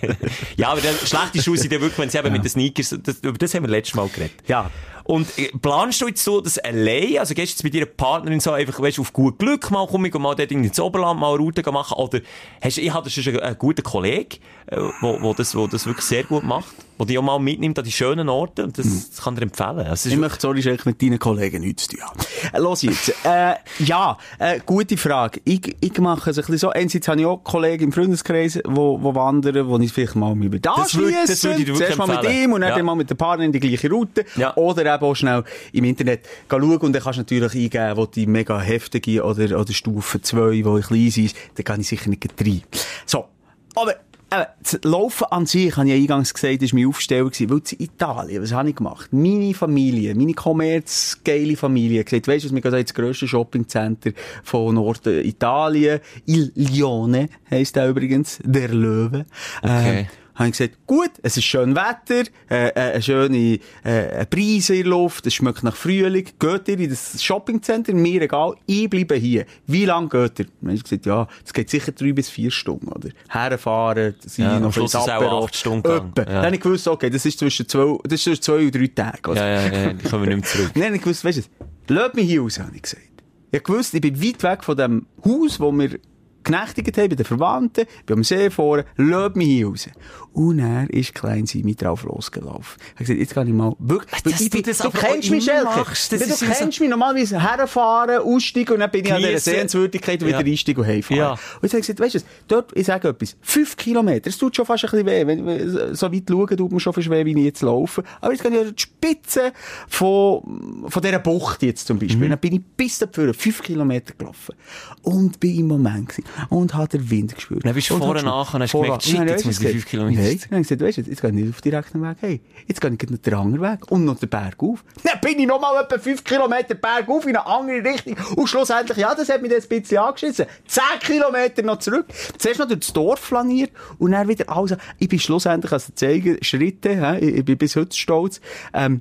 [0.57, 3.21] ja, aber dann, schlechte Schuhe sind ja wirklich, wenn sie eben mit den Sneakers, das,
[3.21, 4.33] über das haben wir letztes Mal geredet.
[4.47, 4.71] Ja.
[5.05, 7.19] Und äh, planst du jetzt so das allein?
[7.19, 10.05] Also gehst du jetzt mit deiner Partnerin so einfach, weißt, auf gut Glück mal, komm
[10.05, 11.95] ich mal dort ins Oberland mal eine Route machen?
[11.97, 12.21] Oder
[12.61, 14.39] hast, ich habe schon einen guten Kollegen,
[14.71, 17.79] äh, wo, wo, das, wo das wirklich sehr gut macht, wo dich auch mal mitnimmt
[17.79, 19.87] an die schönen Orte und das, das kann dir empfehlen.
[19.87, 22.21] Also, Ich möchte, sorry, Schelk, mit deinen Kollegen nichts zu tun haben.
[22.53, 23.15] Äh, Los jetzt.
[23.25, 25.41] Äh, ja, äh, gute Frage.
[25.45, 26.71] Ich, ich mache es ein bisschen so.
[26.71, 30.67] Einerseits habe ich auch Kollegen im Freundeskreis, wo, wo wandern, wo ich vielleicht mal mit
[30.67, 31.39] Das wirklich
[31.77, 32.83] Zuerst mal mit ihm und dann Ja.
[32.83, 34.25] mal mit der Partnerin die gleiche Route.
[34.37, 34.55] Ja.
[34.57, 38.27] Oder eben auch schnell im Internet schauen und dann kannst du natürlich eingeben, wo die
[38.27, 42.27] mega heftige oder, oder Stufe 2, wo ich klein ist, dann kann ich sicher nicht
[42.41, 42.63] rein.
[43.07, 43.27] So.
[43.75, 43.95] Aber,
[44.31, 47.51] äh, das Laufen an sich, habe ich ja eingangs gesagt, ist mein Aufsteller gewesen.
[47.51, 49.13] Weil in Italien, was habe ich gemacht?
[49.13, 54.13] Meine Familie, meine kommerzgeile Familie, gesagt, weisst du, was, wir gehen ins grösste Shoppingcenter
[54.43, 56.01] von Norditalien.
[56.27, 59.25] Il Lione heisst der übrigens, der Löwe.
[59.63, 60.01] Okay.
[60.01, 60.07] Äh,
[60.39, 64.83] habe ich gesagt, gut, es ist schön Wetter, äh, äh, eine schöne äh, Preise in
[64.83, 66.27] der Luft, es schmeckt nach Frühling.
[66.39, 67.93] Geht ihr in das Shoppingcenter?
[67.93, 69.47] Mir egal, ich bleibe hier.
[69.67, 70.47] Wie lange geht ihr?
[70.61, 73.09] Dann habe ich gesagt, ja, es geht sicher drei bis vier Stunden, oder?
[73.29, 75.89] Herfahren, sein, Ja, noch ist es auch acht Stunden.
[75.89, 76.01] Ja.
[76.15, 78.87] Dann habe ich gewusst, okay, das ist zwischen zwei, das ist zwischen zwei und drei
[78.87, 79.31] Tagen.
[79.31, 79.41] oder?
[79.47, 80.71] ja, ja, ja, die kommen wir nicht mehr zurück.
[80.75, 83.03] Dann habe ich gewusst, weißt du, lass mich hier raus, habe ich gesagt.
[83.51, 85.99] Ich habe gewusst, ich bin weit weg von dem Haus, wo wir
[86.45, 89.89] genächtigt haben bei den Verwandten, bei am See vorne, lasst mich hier raus.
[90.33, 92.81] Und er ist klein Simi drauf losgelaufen.
[92.81, 95.45] Er hat gesagt, jetzt kann ich mal wirklich, weil ich du das du kennst mich,
[95.45, 95.65] Schelke.
[95.65, 99.13] machst, das Du ist ja so- kennst mich normalerweise herfahren, aussteigen und dann bin ich
[99.13, 99.51] an dieser Geniessen.
[99.53, 100.39] Sehenswürdigkeit und Ja.
[100.39, 101.19] wieder einsteigen und heimfahren.
[101.19, 101.31] Ja.
[101.33, 104.55] Und jetzt habe ich gesagt, weißt du, dort, ich sage etwas, fünf Kilometer, es tut
[104.55, 107.33] schon fast ein bisschen weh, wenn, so weit schauen tut mir schon fast weh, wie
[107.33, 108.05] ich jetzt laufe.
[108.21, 109.53] Aber jetzt gehe ich an die Spitze
[109.89, 112.27] von, von dieser Bucht jetzt zum Beispiel.
[112.27, 112.31] Mhm.
[112.31, 114.55] Dann bin ich bis dahin fünf Kilometer gelaufen.
[115.03, 116.28] Und bin im Moment gewesen.
[116.49, 117.65] Und habe den Wind gespürt.
[117.65, 119.55] Dann bist du Und vorne hab nachher und hast vorne- gemerkt, shit, Und jetzt muss
[119.55, 120.21] ich gesagt, fünf Kilometer.
[120.23, 122.17] Nein, dann habe ich gesagt, weißt du, jetzt gehe ich nicht auf den direkten Weg.
[122.21, 124.85] Hey, jetzt gehe ich noch den anderen Weg und noch den Berg auf.
[125.05, 128.17] Dann bin ich noch mal etwa fünf Kilometer Berg auf in eine andere Richtung.
[128.37, 130.47] Und schlussendlich, ja, das hat mich dann ein bisschen angeschissen.
[130.67, 132.07] Zehn Kilometer noch zurück.
[132.39, 134.77] Zuerst noch durch das Dorf flaniert und dann wieder alles.
[134.99, 138.41] Ich bin schlussendlich, also zeigen, Schritte, ich, ich bin bis heute stolz,
[138.75, 139.01] ähm,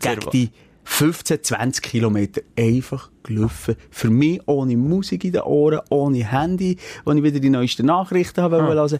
[0.00, 0.50] gegen die
[0.84, 3.76] 15, 20 Kilometer einfach gelaufen.
[3.90, 8.42] Für mich ohne Musik in den Ohren, ohne Handy, wo ich wieder die neuesten Nachrichten
[8.42, 8.68] habe ah.
[8.68, 8.98] hören.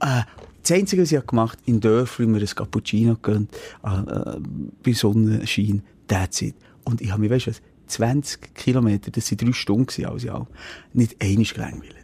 [0.00, 0.22] Äh,
[0.62, 4.38] das Einzige, was ich gemacht habe, in Dörfern mir ein Cappuccino gegönnt, äh,
[4.82, 6.54] bei Sonnenschein, that's it.
[6.84, 10.46] Und ich habe mich, weißt du was, 20 Kilometer, das sind drei Stunden in allem,
[10.92, 12.01] nicht einmal gelangweilt.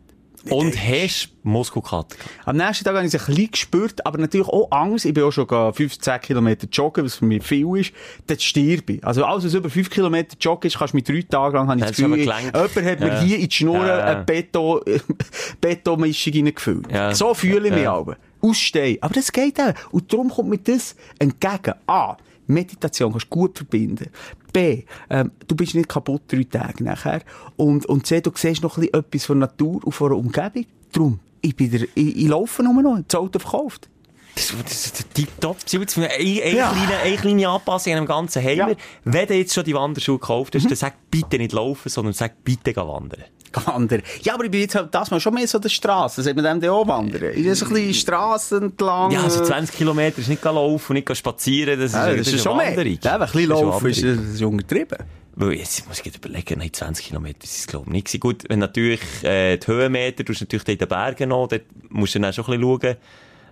[0.50, 2.30] Und hast Muskelkater gehabt.
[2.44, 5.04] Am nächsten Tag habe ich es ein bisschen gespürt, aber natürlich auch Angst.
[5.04, 7.92] Ich bin auch schon 15 Kilometer joggen, was für mich viel ist.
[8.26, 9.04] Dann stirb ich.
[9.04, 11.80] Also alles, was über 5 Kilometer joggen ist, kannst du mich drei Tage lang, habe
[11.80, 13.20] ich das du Gefühl, jemand hat mir Ja.
[13.20, 13.98] hier in die Schnur Ja.
[14.04, 14.80] eine Beton,
[15.60, 16.90] Betonmischung reingefüllt.
[16.92, 17.14] Ja.
[17.14, 17.94] So fühle ich mich Ja.
[17.94, 18.16] aber.
[18.40, 18.98] Ausstehen.
[19.02, 19.72] Aber das geht auch.
[19.90, 21.74] Und darum kommt mir das entgegen.
[21.86, 22.16] A.
[22.48, 24.10] Meditation kannst du gut verbinden.
[24.52, 24.82] B.
[25.10, 27.22] Ähm, du bist nicht kaputt drei Tage nachher.
[27.56, 28.20] Und, und C.
[28.20, 30.66] Du siehst noch ein bisschen etwas von Natur und von der Umgebung.
[30.92, 32.98] Darum, ich bin der, ich, ich laufe nur noch.
[33.06, 33.88] Das Auto verkauft.
[34.34, 35.56] Das, das ist der Tipptopp.
[35.96, 36.70] Eine, eine, Ja.
[36.72, 38.68] kleine, eine kleine Anpassung an dem Ganzen haben Ja.
[38.68, 38.74] Mhm.
[39.04, 42.44] Wenn du jetzt schon die Wanderschuhe gekauft hast, dann sag bitte nicht laufen, sondern sag
[42.44, 43.24] bitte geh wandern.
[43.54, 44.02] Wandern.
[44.22, 46.22] Ja, aber ich bin jetzt halt das mal schon mehr so der Straße.
[46.22, 47.22] Sagt man dem dann auch wandern?
[47.22, 49.10] Ist das ein bisschen Straßen entlang?
[49.10, 52.42] Ja, also äh, 20 Kilometer ist nicht laufen nicht spazieren, das ist, Ja, das ist
[52.42, 52.68] schon mehr.
[52.76, 52.98] Wanderung.
[53.02, 54.98] Ja, ein bisschen Das eine laufen ist, das ist untertrieben.
[55.40, 58.20] Weil jetzt muss ich überlegen, nein, 20 Kilometer ist es, glaube ich, nicht.
[58.20, 62.14] Gut, wenn natürlich, äh, die Höhenmeter, du hast natürlich in den Bergen noch, dort musst
[62.16, 62.96] du dann auch schon ein bisschen schauen,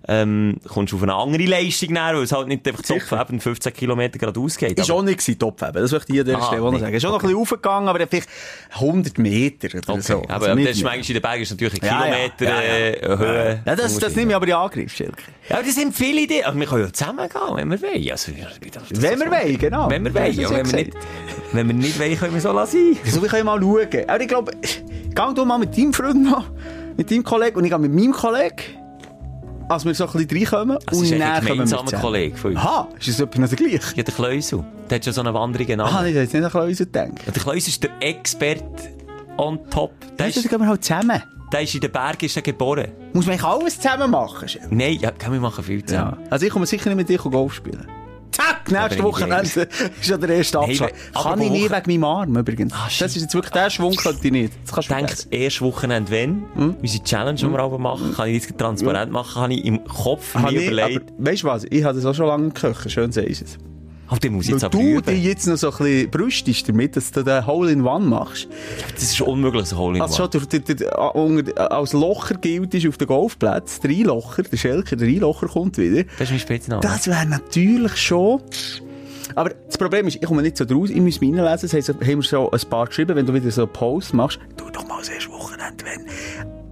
[0.09, 3.41] ähm, kommst du auf eine andere Leistung näher, weil es halt nicht einfach Zopf eben
[3.41, 4.79] 15 Kilometer gerade ausgeht.
[4.79, 5.73] Ist Aber- auch nicht gewesen, Top eben.
[5.75, 6.79] Das möchte ich an dieser Ah, Stelle nee.
[6.79, 6.95] sagen.
[6.95, 8.29] Ist schon noch ein bisschen aufgegangen, aber vielleicht
[8.81, 10.23] 100 Meter oder Okay, so.
[10.29, 12.03] aber, Also das ist manchmal in den Bergen ist natürlich ein Ja.
[12.03, 13.15] Kilometer Ja, ja.
[13.15, 13.63] Äh, Höhe.
[13.67, 15.23] Ja, das, das nehme ich aber in Angriff, Schelke.
[15.49, 16.45] Ja, aber das sind viele Ideen.
[16.45, 18.11] Aber wir können ja zusammen gehen, wenn wir wollen.
[18.11, 18.33] Also,
[18.91, 19.91] Wenn wir wollen, genau.
[19.91, 20.33] Wenn wir wollen.
[20.33, 20.93] Ja, wenn, wir nicht,
[21.53, 22.97] wenn wir nicht wollen, können wir so lassen.
[23.05, 24.09] So, wir können mal schauen.
[24.09, 26.45] Aber ich glaube, geh du mal mit deinem Freund noch,
[26.97, 28.55] mit deinem Kollegen und ich gehe mit meinem Kollegen,
[29.69, 30.79] als wir so ein bisschen reinkommen.
[30.87, 31.91] Das und ist ein gemeinsamer.
[31.93, 32.61] Kollege von uns.
[32.61, 33.97] Aha, ist das etwas noch der gleiche?
[33.97, 34.65] Ja, der Kleusel.
[34.91, 35.93] Der hat schon so eine Wanderung genannt.
[35.93, 37.13] Ah, ich hätte jetzt nicht an Klöser gedacht.
[37.27, 38.65] Ja, der Kleusel ist der Experte
[39.39, 39.93] on top.
[40.19, 41.23] Der ist, dann gehen wir halt zusammen.
[41.53, 42.89] der ist in den Bergen ist geboren.
[43.13, 44.49] Muss man eigentlich alles zusammen machen?
[44.71, 46.19] Nein, ja, wir machen viel zusammen.
[46.25, 46.31] Ja.
[46.31, 47.87] Also ich komme sicher nicht mit dir Golf spielen.
[48.37, 49.57] Zack, nächste bring Woche ich
[50.01, 50.93] ist ja der erste Hey, Abschlag.
[51.15, 52.73] aber Kann ich nie wegen meinem Arm übrigens.
[52.75, 54.53] Ah, das ist jetzt wirklich der Schwung, könnte ich nicht.
[54.65, 56.77] Das kannst du Denkt, erst Wochenende wenn, Hm?
[56.83, 60.35] unsere Challenge, die wir aber machen, kann ich jetzt transparent machen, habe ich im Kopf
[60.35, 61.65] mir ich, überlegt, weißt du was?
[61.71, 62.91] Ich habe das auch schon lange gekocht.
[62.91, 63.59] Schön sagst du es.
[64.09, 65.05] Auf den muss ich jetzt aber du üben.
[65.05, 68.49] dich jetzt noch so ein bisschen brüstest damit, dass du den Hole-in-One machst.
[68.95, 70.31] Das ist unmöglich, so Hole in Also One.
[70.33, 73.81] schon durch, durch, durch, als Locher gilt ist auf den Golfplatz.
[73.81, 76.05] Der Einlocher, der Schelker, der Einlocher kommt wieder.
[76.19, 76.81] Das ist mein Spitzname.
[76.83, 78.41] Das wäre natürlich schon...
[79.35, 81.89] Aber das Problem ist, ich komme nicht so draus, ich muss mich reinlesen, das heisst,
[81.89, 84.87] haben wir so ein paar geschrieben, wenn du wieder so einen Post machst, tu doch
[84.87, 86.07] mal das erste Wochenende, wenn.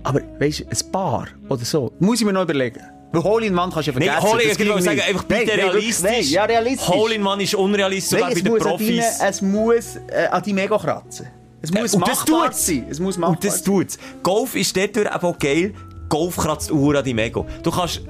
[0.05, 2.81] Aber weisst du, ein paar oder so, muss ich mir noch überlegen.
[3.15, 4.33] Weil Hole in One kannst du ja Nein, vergessen.
[4.33, 6.11] Hole, das ich ging sagen, einfach bitte Nein, nein, realistisch.
[6.11, 6.89] Nein, ja, realistisch.
[6.89, 9.19] Hole in One ist unrealistisch, sogar Nein, bei den muss, Profis.
[9.19, 11.27] deine, es muss äh, an die Mega kratzen.
[11.63, 12.87] Es muss und das machbar sein.
[12.91, 13.99] Es muss machbar Und das tut's.
[14.23, 15.75] Golf ist dort eben auch geil.
[16.09, 17.47] Golf kratzt Uhr an die Mego.
[17.63, 18.03] Du kannst,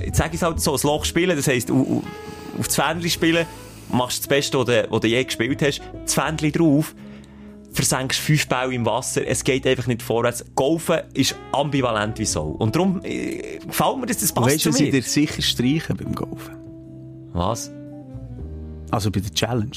[0.00, 3.46] jetzt sag ich es halt so, ein Loch spielen, das heisst, auf das Fähnchen spielen,
[3.90, 6.94] machst das Beste, was du, was du je gespielt hast, das Fähnchen drauf,
[7.72, 10.44] versenkst fünf Bälle im Wasser, es geht einfach nicht vorwärts.
[10.54, 12.42] Golfen ist ambivalent wie so.
[12.42, 15.00] Und darum äh, gefällt mir das, das passt Weißt du, zu was ich mir.
[15.00, 16.56] dir sicher streichen beim Golfen?
[17.32, 17.70] Was?
[18.90, 19.70] Also bei der Challenge.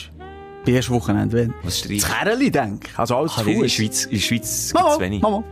[0.65, 1.53] Bei ersten Wochenende, wenn.
[1.63, 1.99] Was streichen?
[2.01, 2.99] Das Kerli, denke ich.
[2.99, 3.73] Also alles zu Kann ich in der Fuß.
[3.75, 5.21] Schweiz, in der Schweiz Mama, gibt's wenig.
[5.21, 5.43] Mama.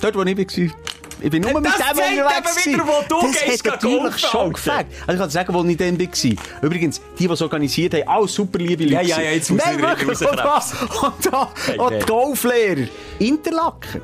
[0.00, 0.76] Dort, wo ich war,
[1.22, 2.66] ich bin nur mit dem unterwegs.
[2.66, 4.86] wieder, wo du das gehst, hat natürlich schon gefällt.
[5.06, 6.62] Also ich kann sagen, wo ich dann war.
[6.62, 8.94] Übrigens, die, die es organisiert haben, alles super liebe Leute.
[8.94, 10.28] Ja, ja, ja, jetzt muss Nein, ich wirklich.
[10.28, 10.62] Und da,
[11.06, 12.02] und da, Hey, und hey.
[12.06, 12.88] Golflehrer.
[13.18, 14.02] Interlaken.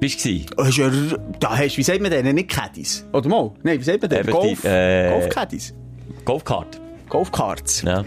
[0.00, 1.16] Bist du gewesen?
[1.40, 2.34] Da hast, wie sagt man denn?
[2.34, 3.06] Nicht Caddies.
[3.12, 3.52] Oder mal?
[3.62, 4.20] Nein, wie sagt man denn?
[4.20, 5.74] Eben Golf, die, äh, Golf-Caddies.
[6.24, 6.80] Golfkart.
[7.08, 7.82] Golfkarts.
[7.82, 8.04] Ja.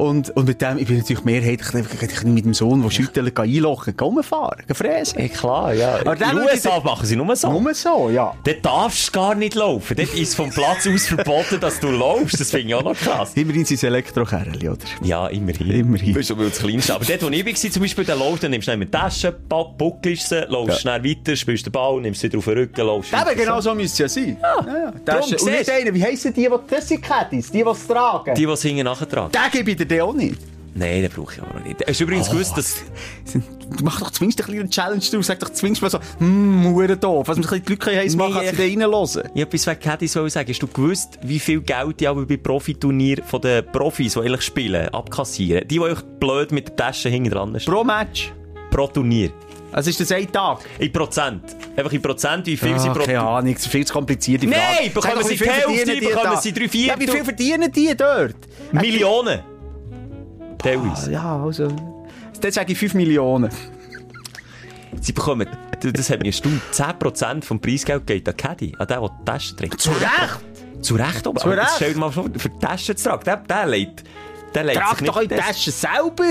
[0.00, 3.94] Und, und mit dem, ich bin natürlich mehrheitlich ich mit dem Sohn, der schüttelt, einlochen,
[3.96, 5.20] gehen fahren, fräsen.
[5.20, 5.96] Ja, klar, ja.
[6.00, 7.52] Aber dann In USA ich- machen sie nur so.
[7.60, 8.34] Nur so, ja.
[8.44, 9.94] Dort darfst du gar nicht laufen.
[9.96, 12.40] Dort ist vom Platz aus verboten, dass du laufst.
[12.40, 13.32] Das finde ich auch noch krass.
[13.34, 14.78] Immerhin sind es Elektrokerli, oder?
[15.02, 15.70] Ja, immerhin.
[15.70, 16.08] Immerhin.
[16.12, 16.94] Du bist schon das Kleinste.
[16.94, 20.30] Aber dort, wo ich war, zum Beispiel, dann laufst du, nimmst du Taschen, ba- buckelst
[20.30, 23.36] sie, laufst schnell weiter, spielst den Ball, nimmst sie wieder auf den Rücken, laufst Eben,
[23.38, 24.36] genau so müsste es ja sein.
[24.40, 24.66] Ja.
[24.66, 27.68] ja, Darum, ist, und nicht einer, wie heissen die, die, das sind Caddies, die, die
[27.68, 28.34] es tragen?
[28.34, 29.30] Die, die es hinten nachtragen.
[29.32, 30.36] Den gebe ich dir den auch nicht.
[30.72, 31.84] Nein, den brauche ich aber noch nicht.
[31.86, 32.32] Hast du übrigens Oh.
[32.32, 32.76] gewusst, dass...
[33.82, 35.26] Mach doch zumindest ein bisschen Challenge draus.
[35.26, 37.26] Sag doch zumindest mal so, hm, hure doof.
[37.28, 39.30] Was man ein bisschen Leute heiß machen, Nee, als sie da reinhören.
[39.34, 40.48] Ich etwas wegen Caddy soll sagen.
[40.48, 44.42] Hast du gewusst, wie viel Geld die aber bei Profiturnieren von den Profis, die eigentlich
[44.42, 45.62] spielen, abkassieren?
[45.66, 47.72] Die, die euch blöd mit der Tasche hinten dran stehen.
[47.74, 48.32] Pro Match.
[48.70, 49.30] Pro Turnier.
[49.72, 50.60] Also ist das ein Tag?
[50.78, 51.42] In Prozent.
[51.76, 54.42] Einfach in Prozent, wie viel sie Ah, pro keine Ahnung, das ist viel zu kompliziert.
[54.42, 54.90] die Nein, Frage.
[54.90, 57.00] bekommen Sag sie die Hälfte, bekommen sie drei Ja, Viertel.
[57.00, 58.34] wie viel verdienen die dort?
[58.72, 59.40] Millionen.
[60.62, 61.12] Teilweise.
[61.12, 61.68] Ja, also...
[62.40, 63.50] Dann sage ich 5 Millionen.
[65.00, 65.46] Sie bekommen,
[65.80, 69.56] das hat mir erstaunt, 10% vom Preisgeld geht an Caddy, an den, der die Tasche
[69.56, 69.80] trägt.
[69.80, 70.40] Zu Recht!
[70.82, 71.40] Zu Recht, aber.
[71.40, 71.70] Zu aber Recht.
[71.76, 74.04] Stell dir mal vor, für die Tasche zu tragen, der, der legt,
[74.54, 76.24] der legt Trag sich doch nicht in die das- Tasche selber!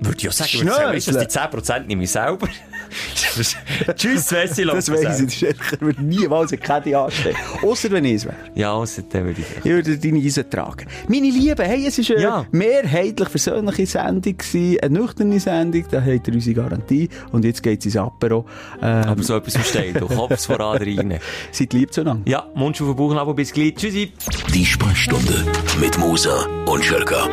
[0.00, 0.50] Würde ich ja sagen,
[0.96, 2.48] ich sagen, dass die 10% nehme ich selber.
[3.96, 7.36] Tschüss, Wessi, Das weiss ich, ich würde niemals eine Caddy anstellen.
[7.62, 8.34] Ausser wenn ich es wäre.
[8.54, 10.86] Ja, also, dann würde ich Ich würde deine Eisen tragen.
[11.08, 12.46] Meine Lieben, hey, es war eine Ja.
[12.52, 17.08] mehrheitlich versöhnliche Sendung, gewesen, eine nüchterne Sendung, da habt ihr unsere Garantie.
[17.32, 18.44] Und jetzt geht es ins Apero.
[18.82, 21.18] Ähm, Aber so etwas verstehen, du Kopf voran rein.
[21.50, 22.22] seid lieb zueinander.
[22.30, 23.74] Ja, Mund auf den Bauchnabel, bis gleich.
[23.74, 24.12] Tschüssi.
[24.54, 25.44] Die Sprechstunde
[25.80, 27.28] mit Musa und Schelka.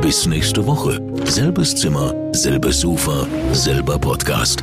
[0.00, 1.00] Bis nächste Woche.
[1.24, 4.62] Selbes Zimmer, selbes Sofa, selber Podcast.